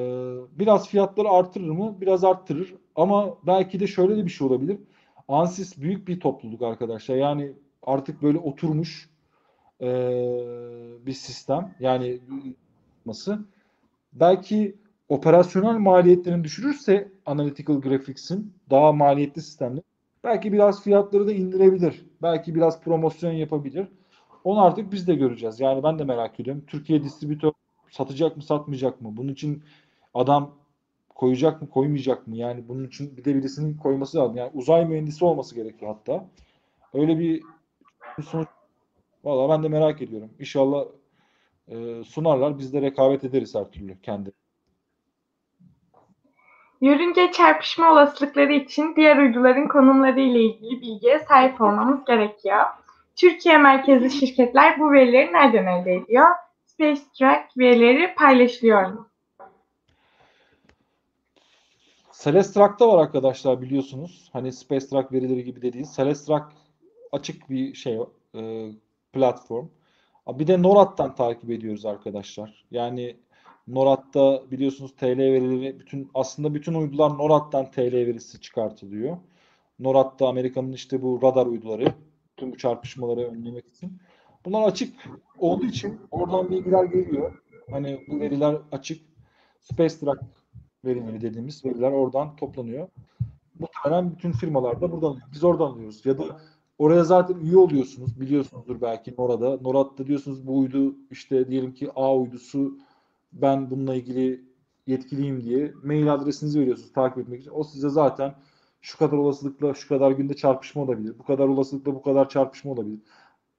biraz 0.51 0.87
fiyatları 0.87 1.29
artırır 1.29 1.69
mı? 1.69 1.97
Biraz 2.01 2.23
arttırır. 2.23 2.75
Ama 2.95 3.37
belki 3.47 3.79
de 3.79 3.87
şöyle 3.87 4.17
de 4.17 4.25
bir 4.25 4.29
şey 4.29 4.47
olabilir. 4.47 4.77
Ansys 5.27 5.77
büyük 5.77 6.07
bir 6.07 6.19
topluluk 6.19 6.61
arkadaşlar. 6.61 7.15
Yani 7.15 7.53
artık 7.83 8.21
böyle 8.21 8.37
oturmuş 8.37 9.09
e, 9.81 9.87
bir 11.05 11.13
sistem. 11.13 11.75
Yani? 11.79 12.19
Belki 14.13 14.75
operasyonel 15.09 15.79
maliyetlerini 15.79 16.43
düşürürse 16.43 17.11
Analytical 17.25 17.81
Graphics'in 17.81 18.53
daha 18.69 18.91
maliyetli 18.91 19.41
sistemle 19.41 19.81
belki 20.25 20.53
biraz 20.53 20.83
fiyatları 20.83 21.27
da 21.27 21.33
indirebilir. 21.33 22.05
Belki 22.21 22.55
biraz 22.55 22.81
promosyon 22.81 23.31
yapabilir. 23.31 23.87
Onu 24.43 24.63
artık 24.63 24.91
biz 24.91 25.07
de 25.07 25.15
göreceğiz. 25.15 25.59
Yani 25.59 25.83
ben 25.83 25.99
de 25.99 26.03
merak 26.03 26.39
ediyorum. 26.39 26.63
Türkiye 26.67 27.03
distribütör 27.03 27.51
satacak 27.89 28.37
mı 28.37 28.43
satmayacak 28.43 29.01
mı? 29.01 29.17
Bunun 29.17 29.33
için 29.33 29.63
adam 30.13 30.51
koyacak 31.15 31.61
mı 31.61 31.69
koymayacak 31.69 32.27
mı? 32.27 32.37
Yani 32.37 32.67
bunun 32.67 32.87
için 32.87 33.17
bir 33.17 33.25
de 33.25 33.35
birisinin 33.35 33.77
koyması 33.77 34.17
lazım. 34.17 34.37
Yani 34.37 34.51
uzay 34.53 34.85
mühendisi 34.85 35.25
olması 35.25 35.55
gerekiyor 35.55 35.95
hatta. 35.95 36.25
Öyle 36.93 37.19
bir 37.19 37.43
sonuç 38.23 38.47
Valla 39.25 39.49
ben 39.49 39.63
de 39.63 39.69
merak 39.69 40.01
ediyorum. 40.01 40.29
İnşallah 40.39 40.85
e, 41.67 42.03
sunarlar. 42.03 42.59
Biz 42.59 42.73
de 42.73 42.81
rekabet 42.81 43.23
ederiz 43.23 43.55
her 43.55 43.71
türlü 43.71 44.01
kendi. 44.01 44.31
Yörünge 46.81 47.31
çarpışma 47.31 47.91
olasılıkları 47.91 48.53
için 48.53 48.95
diğer 48.95 49.17
uyduların 49.17 49.67
konumları 49.67 50.19
ile 50.19 50.39
ilgili 50.39 50.81
bilgiye 50.81 51.19
sahip 51.19 51.61
olmamız 51.61 52.05
gerekiyor. 52.05 52.65
Türkiye 53.15 53.57
merkezli 53.57 54.11
şirketler 54.11 54.79
bu 54.79 54.91
verileri 54.91 55.33
nereden 55.33 55.65
elde 55.65 55.93
ediyor? 55.93 56.27
SpaceTrack 56.75 57.57
verileri 57.57 58.15
paylaşılıyor 58.15 58.85
mu? 58.91 59.09
Celestrak'ta 62.23 62.87
var 62.87 63.03
arkadaşlar 63.03 63.61
biliyorsunuz. 63.61 64.29
Hani 64.33 64.53
SpaceTrack 64.53 65.11
verileri 65.11 65.43
gibi 65.43 65.61
dediğiniz. 65.61 65.95
Celestrak 65.95 66.51
açık 67.11 67.49
bir 67.49 67.73
şey 67.73 67.99
e, 68.35 68.71
platform. 69.13 69.67
Bir 70.27 70.47
de 70.47 70.61
NORAD'dan 70.61 71.15
takip 71.15 71.51
ediyoruz 71.51 71.85
arkadaşlar. 71.85 72.65
Yani 72.71 73.17
NORAD'da 73.67 74.51
biliyorsunuz 74.51 74.95
TL 74.95 75.17
verileri 75.17 75.79
bütün 75.79 76.09
aslında 76.13 76.53
bütün 76.53 76.73
uydular 76.73 77.17
NORAD'dan 77.17 77.71
TL 77.71 77.93
verisi 77.93 78.41
çıkartılıyor. 78.41 79.17
NORAD'da 79.79 80.27
Amerika'nın 80.27 80.73
işte 80.73 81.01
bu 81.01 81.19
radar 81.21 81.45
uyduları 81.45 81.93
tüm 82.37 82.51
bu 82.51 82.57
çarpışmaları 82.57 83.19
önlemek 83.19 83.67
için. 83.67 83.99
Bunlar 84.45 84.67
açık 84.67 84.93
olduğu 85.37 85.65
için 85.65 85.99
oradan 86.11 86.49
bilgiler 86.49 86.83
geliyor. 86.83 87.41
Hani 87.71 87.99
bu 88.07 88.19
veriler 88.19 88.57
açık. 88.71 89.01
Space 89.59 89.95
Track 89.95 90.21
verileri 90.85 91.21
dediğimiz 91.21 91.65
veriler 91.65 91.91
oradan 91.91 92.35
toplanıyor. 92.35 92.87
Muhtemelen 93.59 94.11
bütün 94.11 94.31
firmalar 94.31 94.81
da 94.81 94.91
buradan 94.91 95.19
biz 95.33 95.43
oradan 95.43 95.65
alıyoruz. 95.65 96.05
Ya 96.05 96.17
da 96.17 96.23
oraya 96.77 97.03
zaten 97.03 97.35
üye 97.35 97.57
oluyorsunuz. 97.57 98.21
Biliyorsunuzdur 98.21 98.81
belki 98.81 99.15
NORAD'a. 99.17 99.57
NORAD'da 99.61 100.07
diyorsunuz 100.07 100.47
bu 100.47 100.59
uydu 100.59 100.95
işte 101.11 101.47
diyelim 101.47 101.73
ki 101.73 101.91
A 101.95 102.15
uydusu 102.15 102.77
ben 103.33 103.71
bununla 103.71 103.95
ilgili 103.95 104.41
yetkiliyim 104.87 105.43
diye 105.43 105.73
mail 105.83 106.13
adresinizi 106.13 106.59
veriyorsunuz 106.59 106.93
takip 106.93 107.17
etmek 107.17 107.41
için. 107.41 107.51
O 107.53 107.63
size 107.63 107.89
zaten 107.89 108.35
şu 108.81 108.97
kadar 108.97 109.17
olasılıkla 109.17 109.73
şu 109.73 109.87
kadar 109.87 110.11
günde 110.11 110.35
çarpışma 110.35 110.81
olabilir. 110.81 111.19
Bu 111.19 111.23
kadar 111.23 111.47
olasılıkla 111.47 111.95
bu 111.95 112.01
kadar 112.01 112.29
çarpışma 112.29 112.71
olabilir. 112.71 112.99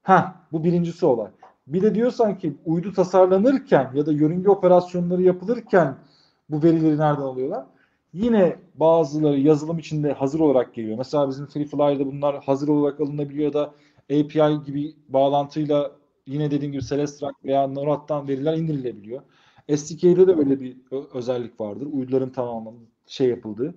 Ha, 0.06 0.34
bu 0.52 0.64
birincisi 0.64 1.06
olay. 1.06 1.30
Bir 1.66 1.82
de 1.82 1.94
diyorsan 1.94 2.38
ki 2.38 2.56
uydu 2.64 2.92
tasarlanırken 2.92 3.90
ya 3.94 4.06
da 4.06 4.12
yörünge 4.12 4.50
operasyonları 4.50 5.22
yapılırken 5.22 5.96
bu 6.50 6.62
verileri 6.62 6.98
nereden 6.98 7.22
alıyorlar? 7.22 7.66
Yine 8.12 8.56
bazıları 8.74 9.38
yazılım 9.38 9.78
içinde 9.78 10.12
hazır 10.12 10.40
olarak 10.40 10.74
geliyor. 10.74 10.98
Mesela 10.98 11.28
bizim 11.28 11.46
FreeFly'da 11.46 12.06
bunlar 12.06 12.44
hazır 12.44 12.68
olarak 12.68 13.00
alınabiliyor 13.00 13.52
da 13.52 13.74
API 14.04 14.64
gibi 14.66 14.94
bağlantıyla 15.08 15.92
yine 16.26 16.50
dediğim 16.50 16.72
gibi 16.72 16.82
Celestrak 16.82 17.44
veya 17.44 17.66
NORAD'dan 17.66 18.28
veriler 18.28 18.56
indirilebiliyor. 18.56 19.22
SDK'de 19.76 20.26
de 20.26 20.38
böyle 20.38 20.60
bir 20.60 20.76
özellik 21.14 21.60
vardır. 21.60 21.88
Uyduların 21.92 22.30
tamamen 22.30 22.74
şey 23.06 23.28
yapıldığı. 23.28 23.74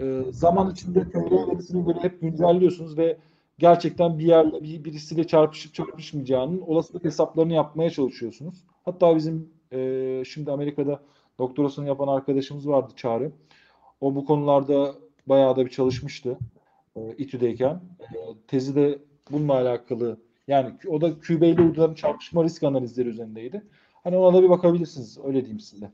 E, 0.00 0.22
zaman 0.30 0.70
içinde 0.70 1.10
teori 1.10 1.48
verisini 1.48 1.86
böyle 1.86 1.98
hep 1.98 2.20
güncelliyorsunuz 2.20 2.98
ve 2.98 3.18
gerçekten 3.60 4.18
bir 4.18 4.24
yerle 4.24 4.62
bir, 4.62 4.84
birisiyle 4.84 5.26
çarpışıp 5.26 5.74
çarpışmayacağının 5.74 6.60
olasılık 6.60 7.04
hesaplarını 7.04 7.52
yapmaya 7.52 7.90
çalışıyorsunuz. 7.90 8.64
Hatta 8.84 9.16
bizim 9.16 9.50
e, 9.72 10.22
şimdi 10.26 10.52
Amerika'da 10.52 11.00
doktorasını 11.38 11.88
yapan 11.88 12.08
arkadaşımız 12.08 12.68
vardı 12.68 12.92
Çağrı. 12.96 13.32
O 14.00 14.14
bu 14.14 14.24
konularda 14.24 14.94
bayağı 15.26 15.56
da 15.56 15.64
bir 15.64 15.70
çalışmıştı. 15.70 16.38
E, 16.96 17.00
İTÜ'deyken. 17.18 17.80
E, 18.00 18.16
tezi 18.48 18.74
de 18.74 18.98
bununla 19.30 19.54
alakalı 19.54 20.20
yani 20.48 20.72
o 20.88 21.00
da 21.00 21.20
kübeyli 21.20 21.62
uyduların 21.62 21.94
çarpışma 21.94 22.44
risk 22.44 22.62
analizleri 22.62 23.08
üzerindeydi. 23.08 23.62
Hani 24.04 24.16
ona 24.16 24.38
da 24.38 24.42
bir 24.42 24.50
bakabilirsiniz. 24.50 25.18
Öyle 25.24 25.40
diyeyim 25.40 25.60
size. 25.60 25.90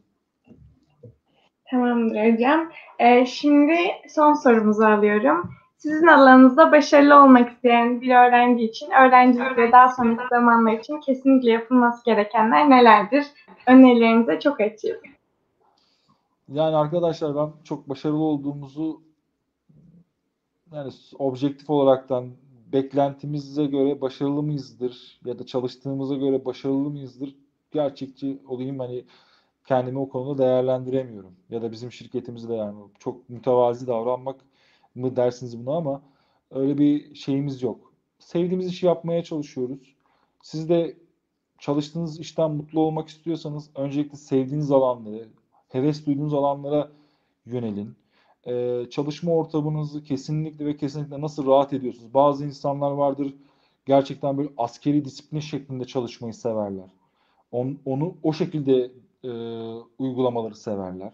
Tamamdır 1.71 2.33
hocam. 2.33 2.71
Ee, 2.99 3.27
şimdi 3.27 3.77
son 4.09 4.35
sorumuzu 4.35 4.85
alıyorum. 4.85 5.51
Sizin 5.87 6.07
alanınızda 6.07 6.73
başarılı 6.73 7.23
olmak 7.23 7.53
isteyen 7.53 8.01
bir 8.01 8.11
öğrenci 8.11 8.65
için, 8.65 8.91
öğrencilik 8.91 9.59
ve 9.59 9.73
daha 9.73 9.89
sonraki 9.89 10.23
zamanlar 10.31 10.73
için 10.73 11.01
kesinlikle 11.01 11.51
yapılması 11.51 12.05
gerekenler 12.05 12.71
nelerdir? 12.71 13.27
Önerilerinize 13.67 14.41
çok 14.41 14.61
açığım. 14.61 14.97
Yani 16.49 16.77
arkadaşlar 16.77 17.37
ben 17.37 17.53
çok 17.65 17.89
başarılı 17.89 18.23
olduğumuzu 18.23 19.01
yani 20.73 20.93
objektif 21.19 21.71
olaraktan 21.71 22.31
beklentimize 22.73 23.67
göre 23.67 24.01
başarılı 24.01 24.43
mıyızdır 24.43 25.21
ya 25.25 25.39
da 25.39 25.47
çalıştığımıza 25.47 26.15
göre 26.15 26.45
başarılı 26.45 26.91
mıyızdır 26.91 27.35
gerçekçi 27.73 28.39
olayım 28.49 28.79
hani 28.79 29.05
kendimi 29.65 29.99
o 29.99 30.09
konuda 30.09 30.43
değerlendiremiyorum. 30.43 31.33
Ya 31.51 31.63
da 31.63 31.73
bizim 31.73 31.93
şirketimizi 31.93 32.49
değerlendiremiyorum. 32.49 32.93
Çok 32.99 33.31
mütevazi 33.31 33.87
davranmak 33.87 34.37
mı 34.97 35.17
dersiniz 35.17 35.67
buna 35.67 35.77
ama 35.77 36.03
öyle 36.51 36.79
bir 36.79 37.15
şeyimiz 37.15 37.63
yok. 37.63 37.93
Sevdiğimiz 38.19 38.67
işi 38.67 38.87
yapmaya 38.87 39.25
çalışıyoruz. 39.25 39.95
Siz 40.43 40.69
de 40.69 40.97
çalıştığınız 41.59 42.21
işten 42.21 42.51
mutlu 42.51 42.81
olmak 42.81 43.09
istiyorsanız 43.09 43.71
öncelikle 43.75 44.17
sevdiğiniz 44.17 44.71
alanları, 44.71 45.29
heves 45.69 46.07
duyduğunuz 46.07 46.35
alanlara 46.35 46.91
yönelin. 47.47 47.97
Ee, 48.47 48.87
çalışma 48.91 49.33
ortamınızı 49.33 50.05
kesinlikle 50.05 50.67
ve 50.67 50.77
kesinlikle 50.77 51.21
nasıl 51.21 51.47
rahat 51.47 51.73
ediyorsunuz? 51.73 52.15
Bazı 52.15 52.47
insanlar 52.47 52.91
vardır 52.91 53.35
gerçekten 53.87 54.39
böyle 54.39 54.51
askeri 54.57 55.05
disiplin 55.05 55.41
şeklinde 55.41 55.85
çalışmayı 55.85 56.35
severler. 56.35 56.91
On, 57.53 57.79
onu 57.85 58.15
o 58.23 58.33
şekilde 58.33 58.91
e, 59.25 59.31
uygulamaları 59.99 60.55
severler. 60.55 61.13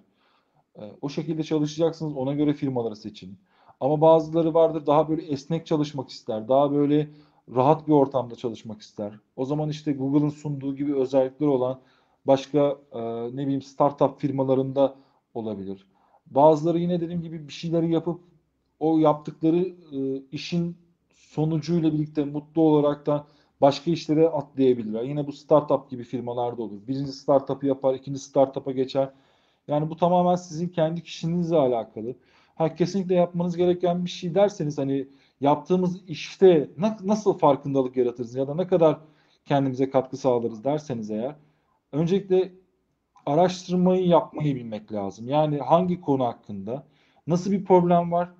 E, 0.79 0.93
o 1.01 1.09
şekilde 1.09 1.43
çalışacaksınız. 1.43 2.17
Ona 2.17 2.33
göre 2.33 2.55
firmaları 2.55 2.97
seçin. 2.97 3.39
Ama 3.83 4.01
bazıları 4.01 4.55
vardır 4.55 4.87
daha 4.87 5.09
böyle 5.09 5.23
esnek 5.23 5.67
çalışmak 5.67 6.11
ister. 6.11 6.49
Daha 6.49 6.73
böyle 6.73 7.11
rahat 7.55 7.89
bir 7.89 7.93
ortamda 7.93 8.35
çalışmak 8.35 8.81
ister. 8.81 9.13
O 9.37 9.45
zaman 9.45 9.69
işte 9.69 9.93
Google'ın 9.93 10.29
sunduğu 10.29 10.77
gibi 10.77 10.95
özellikler 10.97 11.47
olan 11.47 11.81
başka 12.27 12.79
e, 12.93 13.01
ne 13.37 13.43
bileyim 13.43 13.63
startup 13.63 14.21
firmalarında 14.21 14.95
olabilir. 15.35 15.87
Bazıları 16.27 16.79
yine 16.79 17.01
dediğim 17.01 17.23
gibi 17.23 17.49
bir 17.49 17.53
şeyleri 17.53 17.93
yapıp 17.93 18.21
o 18.81 18.99
yaptıkları 18.99 19.75
e, 19.93 20.23
işin 20.33 20.77
sonucuyla 21.15 21.93
birlikte 21.93 22.25
mutlu 22.25 22.63
olarak 22.63 23.07
da 23.07 23.27
başka 23.61 23.91
işlere 23.91 24.29
atlayabilirler. 24.29 25.03
Yine 25.03 25.27
bu 25.27 25.33
startup 25.33 25.91
gibi 25.91 26.05
firmalarda 26.05 26.63
olur. 26.63 26.87
Birinci 26.89 27.13
startup'ı 27.13 27.67
yapar, 27.67 27.95
ikinci 27.95 28.19
startup'a 28.19 28.73
geçer. 28.73 29.11
Yani 29.69 29.91
bu 29.91 29.97
tamamen 29.97 30.37
sizin 30.37 30.69
kendi 30.69 31.03
kişiliğinizle 31.03 31.57
alakalı. 31.57 32.15
Ha 32.55 32.74
kesinlikle 32.74 33.15
yapmanız 33.15 33.57
gereken 33.57 34.05
bir 34.05 34.11
şey 34.11 34.35
derseniz 34.35 34.79
hani 34.79 35.09
yaptığımız 35.41 36.01
işte 36.09 36.70
na- 36.79 36.99
nasıl 37.05 37.39
farkındalık 37.39 37.97
yaratırız 37.97 38.35
ya 38.35 38.49
da 38.49 38.55
ne 38.55 38.66
kadar 38.66 39.01
kendimize 39.45 39.91
katkı 39.91 40.16
sağlarız 40.16 40.65
derseniz 40.65 41.11
eğer 41.11 41.37
öncelikle 41.93 42.53
araştırmayı 43.27 44.07
yapmayı 44.09 44.57
bilmek 44.57 44.93
lazım. 44.93 45.29
Yani 45.29 45.59
hangi 45.59 46.01
konu 46.01 46.24
hakkında, 46.24 46.87
nasıl 47.27 47.53
bir 47.53 47.65
problem 47.65 48.12
var, 48.12 48.31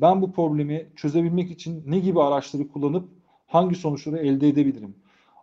ben 0.00 0.22
bu 0.22 0.32
problemi 0.32 0.88
çözebilmek 0.96 1.50
için 1.50 1.82
ne 1.86 1.98
gibi 1.98 2.22
araçları 2.22 2.68
kullanıp 2.68 3.08
hangi 3.46 3.74
sonuçları 3.74 4.18
elde 4.18 4.48
edebilirim? 4.48 4.96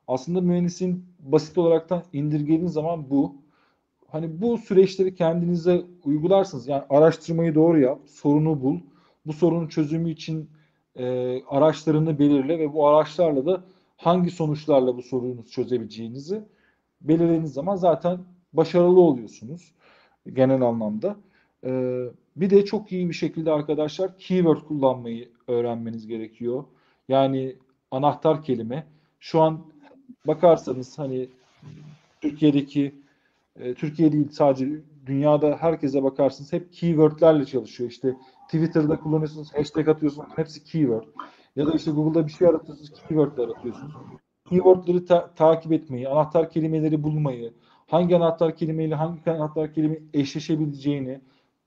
Aslında 0.07 0.41
mühendisin 0.41 1.06
basit 1.19 1.57
olarak 1.57 1.89
da 1.89 2.03
indirgediğiniz 2.14 2.73
zaman 2.73 3.10
bu. 3.10 3.38
Hani 4.11 4.41
bu 4.41 4.57
süreçleri 4.57 5.15
kendinize 5.15 5.81
uygularsınız. 6.03 6.68
Yani 6.68 6.84
araştırmayı 6.90 7.56
doğru 7.56 7.80
yap, 7.80 7.99
sorunu 8.06 8.61
bul. 8.61 8.80
Bu 9.26 9.34
sorunun 9.34 9.68
çözümü 9.68 10.10
için 10.11 10.49
e, 10.95 11.06
araçlarını 11.44 12.19
belirle 12.19 12.60
ve 12.60 12.73
bu 12.73 12.88
araçlarla 12.88 13.45
da 13.45 13.64
hangi 13.98 14.31
sonuçlarla 14.31 14.98
bu 14.98 15.02
sorunu 15.02 15.45
çözebileceğinizi 15.45 16.44
belirlediğiniz 17.02 17.53
zaman 17.53 17.76
zaten 17.76 18.19
başarılı 18.53 19.02
oluyorsunuz 19.02 19.73
genel 20.34 20.61
anlamda. 20.61 21.15
Ee, 21.64 22.03
bir 22.36 22.49
de 22.49 22.65
çok 22.65 22.91
iyi 22.91 23.10
bir 23.10 23.14
şekilde 23.14 23.52
arkadaşlar 23.52 24.18
keyword 24.18 24.57
kullanmayı 24.57 25.30
öğrenmeniz 25.48 26.07
gerekiyor. 26.07 26.64
Yani 27.10 27.56
anahtar 27.91 28.44
kelime. 28.44 28.88
Şu 29.19 29.41
an 29.41 29.65
bakarsanız 30.27 30.99
hani 30.99 31.30
Türkiye'deki 32.22 32.95
e, 33.60 33.73
Türkiye 33.73 34.11
değil 34.11 34.30
sadece 34.31 34.69
dünyada 35.06 35.57
herkese 35.60 36.03
bakarsınız 36.03 36.53
hep 36.53 36.73
keywordlerle 36.73 37.45
çalışıyor. 37.45 37.90
İşte 37.90 38.15
Twitter'da 38.45 38.99
kullanıyorsunuz, 38.99 39.53
hashtag 39.56 39.90
atıyorsunuz, 39.90 40.30
hepsi 40.36 40.64
keyword. 40.64 41.03
Ya 41.56 41.68
da 41.68 41.72
işte 41.72 41.91
Google'da 41.91 42.27
bir 42.27 42.31
şey 42.31 42.48
aratıyorsunuz, 42.48 42.91
keywordler 43.07 43.44
aratıyorsunuz. 43.44 43.94
Keywordleri 44.49 45.06
ta- 45.06 45.34
takip 45.36 45.72
etmeyi, 45.72 46.10
anahtar 46.10 46.49
kelimeleri 46.49 47.03
bulmayı, 47.03 47.53
hangi 47.88 48.15
anahtar 48.15 48.56
kelimeyle 48.56 48.95
hangi 48.95 49.31
anahtar 49.31 49.73
kelime 49.73 49.99
eşleşebileceğini, 50.14 51.22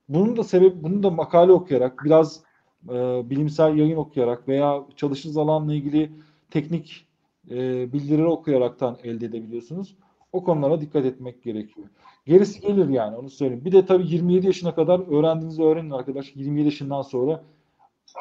bunun 0.08 0.36
da 0.36 0.44
sebep, 0.44 0.82
bunu 0.82 1.02
da 1.02 1.10
makale 1.10 1.52
okuyarak, 1.52 2.04
biraz 2.04 2.42
e, 2.88 3.30
bilimsel 3.30 3.76
yayın 3.76 3.96
okuyarak 3.96 4.48
veya 4.48 4.84
çalıştığınız 4.96 5.36
alanla 5.36 5.74
ilgili 5.74 6.12
teknik 6.50 7.06
e, 7.50 7.92
bildirileri 7.92 8.26
okuyaraktan 8.26 8.96
elde 9.04 9.26
edebiliyorsunuz. 9.26 9.96
O 10.32 10.44
konulara 10.44 10.80
dikkat 10.80 11.04
etmek 11.04 11.42
gerekiyor. 11.42 11.86
Gerisi 12.26 12.60
gelir 12.60 12.88
yani 12.88 13.16
onu 13.16 13.30
söyleyeyim. 13.30 13.64
Bir 13.64 13.72
de 13.72 13.86
tabii 13.86 14.06
27 14.06 14.46
yaşına 14.46 14.74
kadar 14.74 15.18
öğrendiğinizi 15.18 15.62
öğrenin 15.62 15.90
arkadaş. 15.90 16.36
27 16.36 16.64
yaşından 16.64 17.02
sonra 17.02 17.44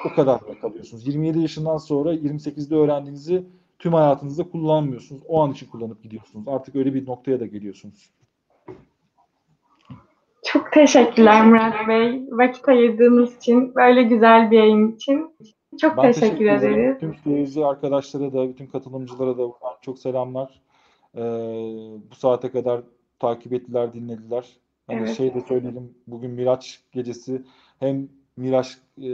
o 0.06 0.16
kadar 0.16 0.48
da 0.48 0.60
kalıyorsunuz. 0.62 1.08
27 1.08 1.40
yaşından 1.40 1.78
sonra 1.78 2.14
28'de 2.14 2.76
öğrendiğinizi 2.76 3.44
tüm 3.80 3.94
hayatınızda 3.94 4.44
kullanmıyorsunuz. 4.50 5.22
O 5.28 5.42
an 5.42 5.52
için 5.52 5.68
kullanıp 5.68 6.04
gidiyorsunuz. 6.04 6.48
Artık 6.48 6.76
öyle 6.76 6.94
bir 6.94 7.08
noktaya 7.08 7.40
da 7.40 7.46
geliyorsunuz. 7.46 8.10
Çok 10.46 10.72
teşekkürler 10.72 11.46
Murat 11.46 11.88
Bey. 11.88 12.24
Vakit 12.32 12.70
ayırdığınız 12.70 13.38
için, 13.38 13.76
böyle 13.76 14.04
güzel 14.04 14.52
bir 14.52 14.58
yayın 14.58 14.92
için. 14.92 15.36
Çok 15.82 15.98
Ben 15.98 16.12
teşekkür, 16.12 16.46
ederim. 16.46 16.80
ederiz. 16.80 17.00
Tüm 17.00 17.16
seyirci 17.16 17.66
arkadaşlara 17.66 18.34
da, 18.34 18.50
bütün 18.50 18.68
katılımcılara 18.68 19.38
da 19.38 19.44
çok 19.82 20.00
selamlar. 20.00 20.62
Ee, 21.16 21.22
bu 22.12 22.16
saate 22.16 22.52
kadar 22.52 22.84
takip 23.20 23.54
ettiler, 23.54 23.94
dinlediler. 23.94 24.58
Hani 24.88 25.00
Evet. 25.00 25.18
şey 25.18 25.34
de 25.34 25.42
söyleyelim, 25.42 25.98
bugün 26.08 26.32
Miraç 26.32 26.84
gecesi 26.92 27.46
hem 27.80 28.10
Miraç 28.38 28.78
e, 28.98 29.10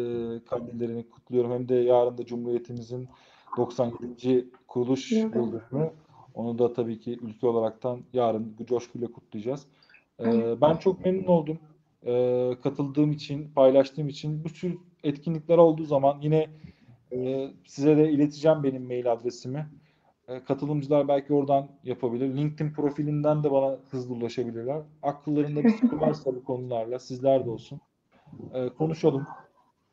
kandillerini 0.46 1.10
kutluyorum 1.10 1.52
hem 1.52 1.70
de 1.70 1.76
yarın 1.76 2.18
da 2.18 2.26
Cumhuriyetimizin 2.26 3.10
97. 3.58 4.48
kuruluş 4.68 5.12
Evet. 5.12 5.94
Onu 6.34 6.60
da 6.60 6.74
tabii 6.74 7.00
ki 7.00 7.20
ülke 7.22 7.48
olaraktan 7.48 8.00
yarın 8.14 8.56
coşkuyla 8.66 9.08
kutlayacağız. 9.12 9.68
Ee, 10.20 10.62
ben 10.62 10.78
çok 10.78 11.06
memnun 11.06 11.28
oldum. 11.28 11.60
Ee, 12.06 12.52
katıldığım 12.64 13.12
için, 13.12 13.52
paylaştığım 13.56 14.08
için. 14.08 14.44
Bu 14.44 14.50
tür 14.50 14.78
etkinlikler 15.04 15.58
olduğu 15.58 15.84
zaman 15.84 16.18
yine 16.22 16.48
e, 17.12 17.50
size 17.66 17.98
de 17.98 18.12
ileteceğim 18.12 18.64
benim 18.64 18.88
mail 18.88 19.12
adresimi. 19.12 19.68
E, 20.28 20.44
katılımcılar 20.44 21.08
belki 21.08 21.34
oradan 21.34 21.68
yapabilir. 21.84 22.38
LinkedIn 22.38 22.72
profilinden 22.72 23.44
de 23.44 23.52
bana 23.52 23.78
hızlı 23.92 24.14
ulaşabilirler. 24.14 24.82
Akıllarında 25.04 25.64
bir 25.64 25.70
soru 25.70 26.02
varsa 26.02 26.36
bu 26.36 26.44
konularla 26.44 27.00
sizler 27.00 27.46
de 27.46 27.50
olsun. 27.50 27.82
E, 28.54 28.70
konuşalım. 28.70 29.28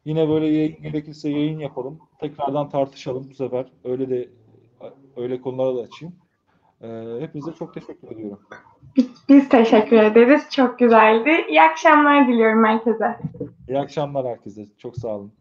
Yine 0.04 0.28
böyle 0.28 0.46
yayın 0.46 0.82
gerekirse 0.82 1.30
yayın 1.30 1.58
yapalım. 1.58 1.98
Tekrardan 2.20 2.68
tartışalım 2.68 3.26
bu 3.30 3.34
sefer. 3.34 3.66
Öyle 3.84 4.10
de 4.10 4.28
öyle 5.16 5.40
konulara 5.40 5.76
da 5.76 5.80
açayım. 5.80 6.14
E, 6.82 6.88
hepinize 7.20 7.52
çok 7.52 7.74
teşekkür 7.74 8.10
ediyorum. 8.10 8.40
Biz 9.28 9.48
teşekkür 9.48 9.96
ederiz. 9.96 10.42
Çok 10.50 10.78
güzeldi. 10.78 11.30
İyi 11.48 11.62
akşamlar 11.62 12.28
diliyorum 12.28 12.64
herkese. 12.64 13.18
İyi 13.68 13.78
akşamlar 13.78 14.26
herkese. 14.26 14.66
Çok 14.78 14.96
sağ 14.96 15.16
olun. 15.16 15.32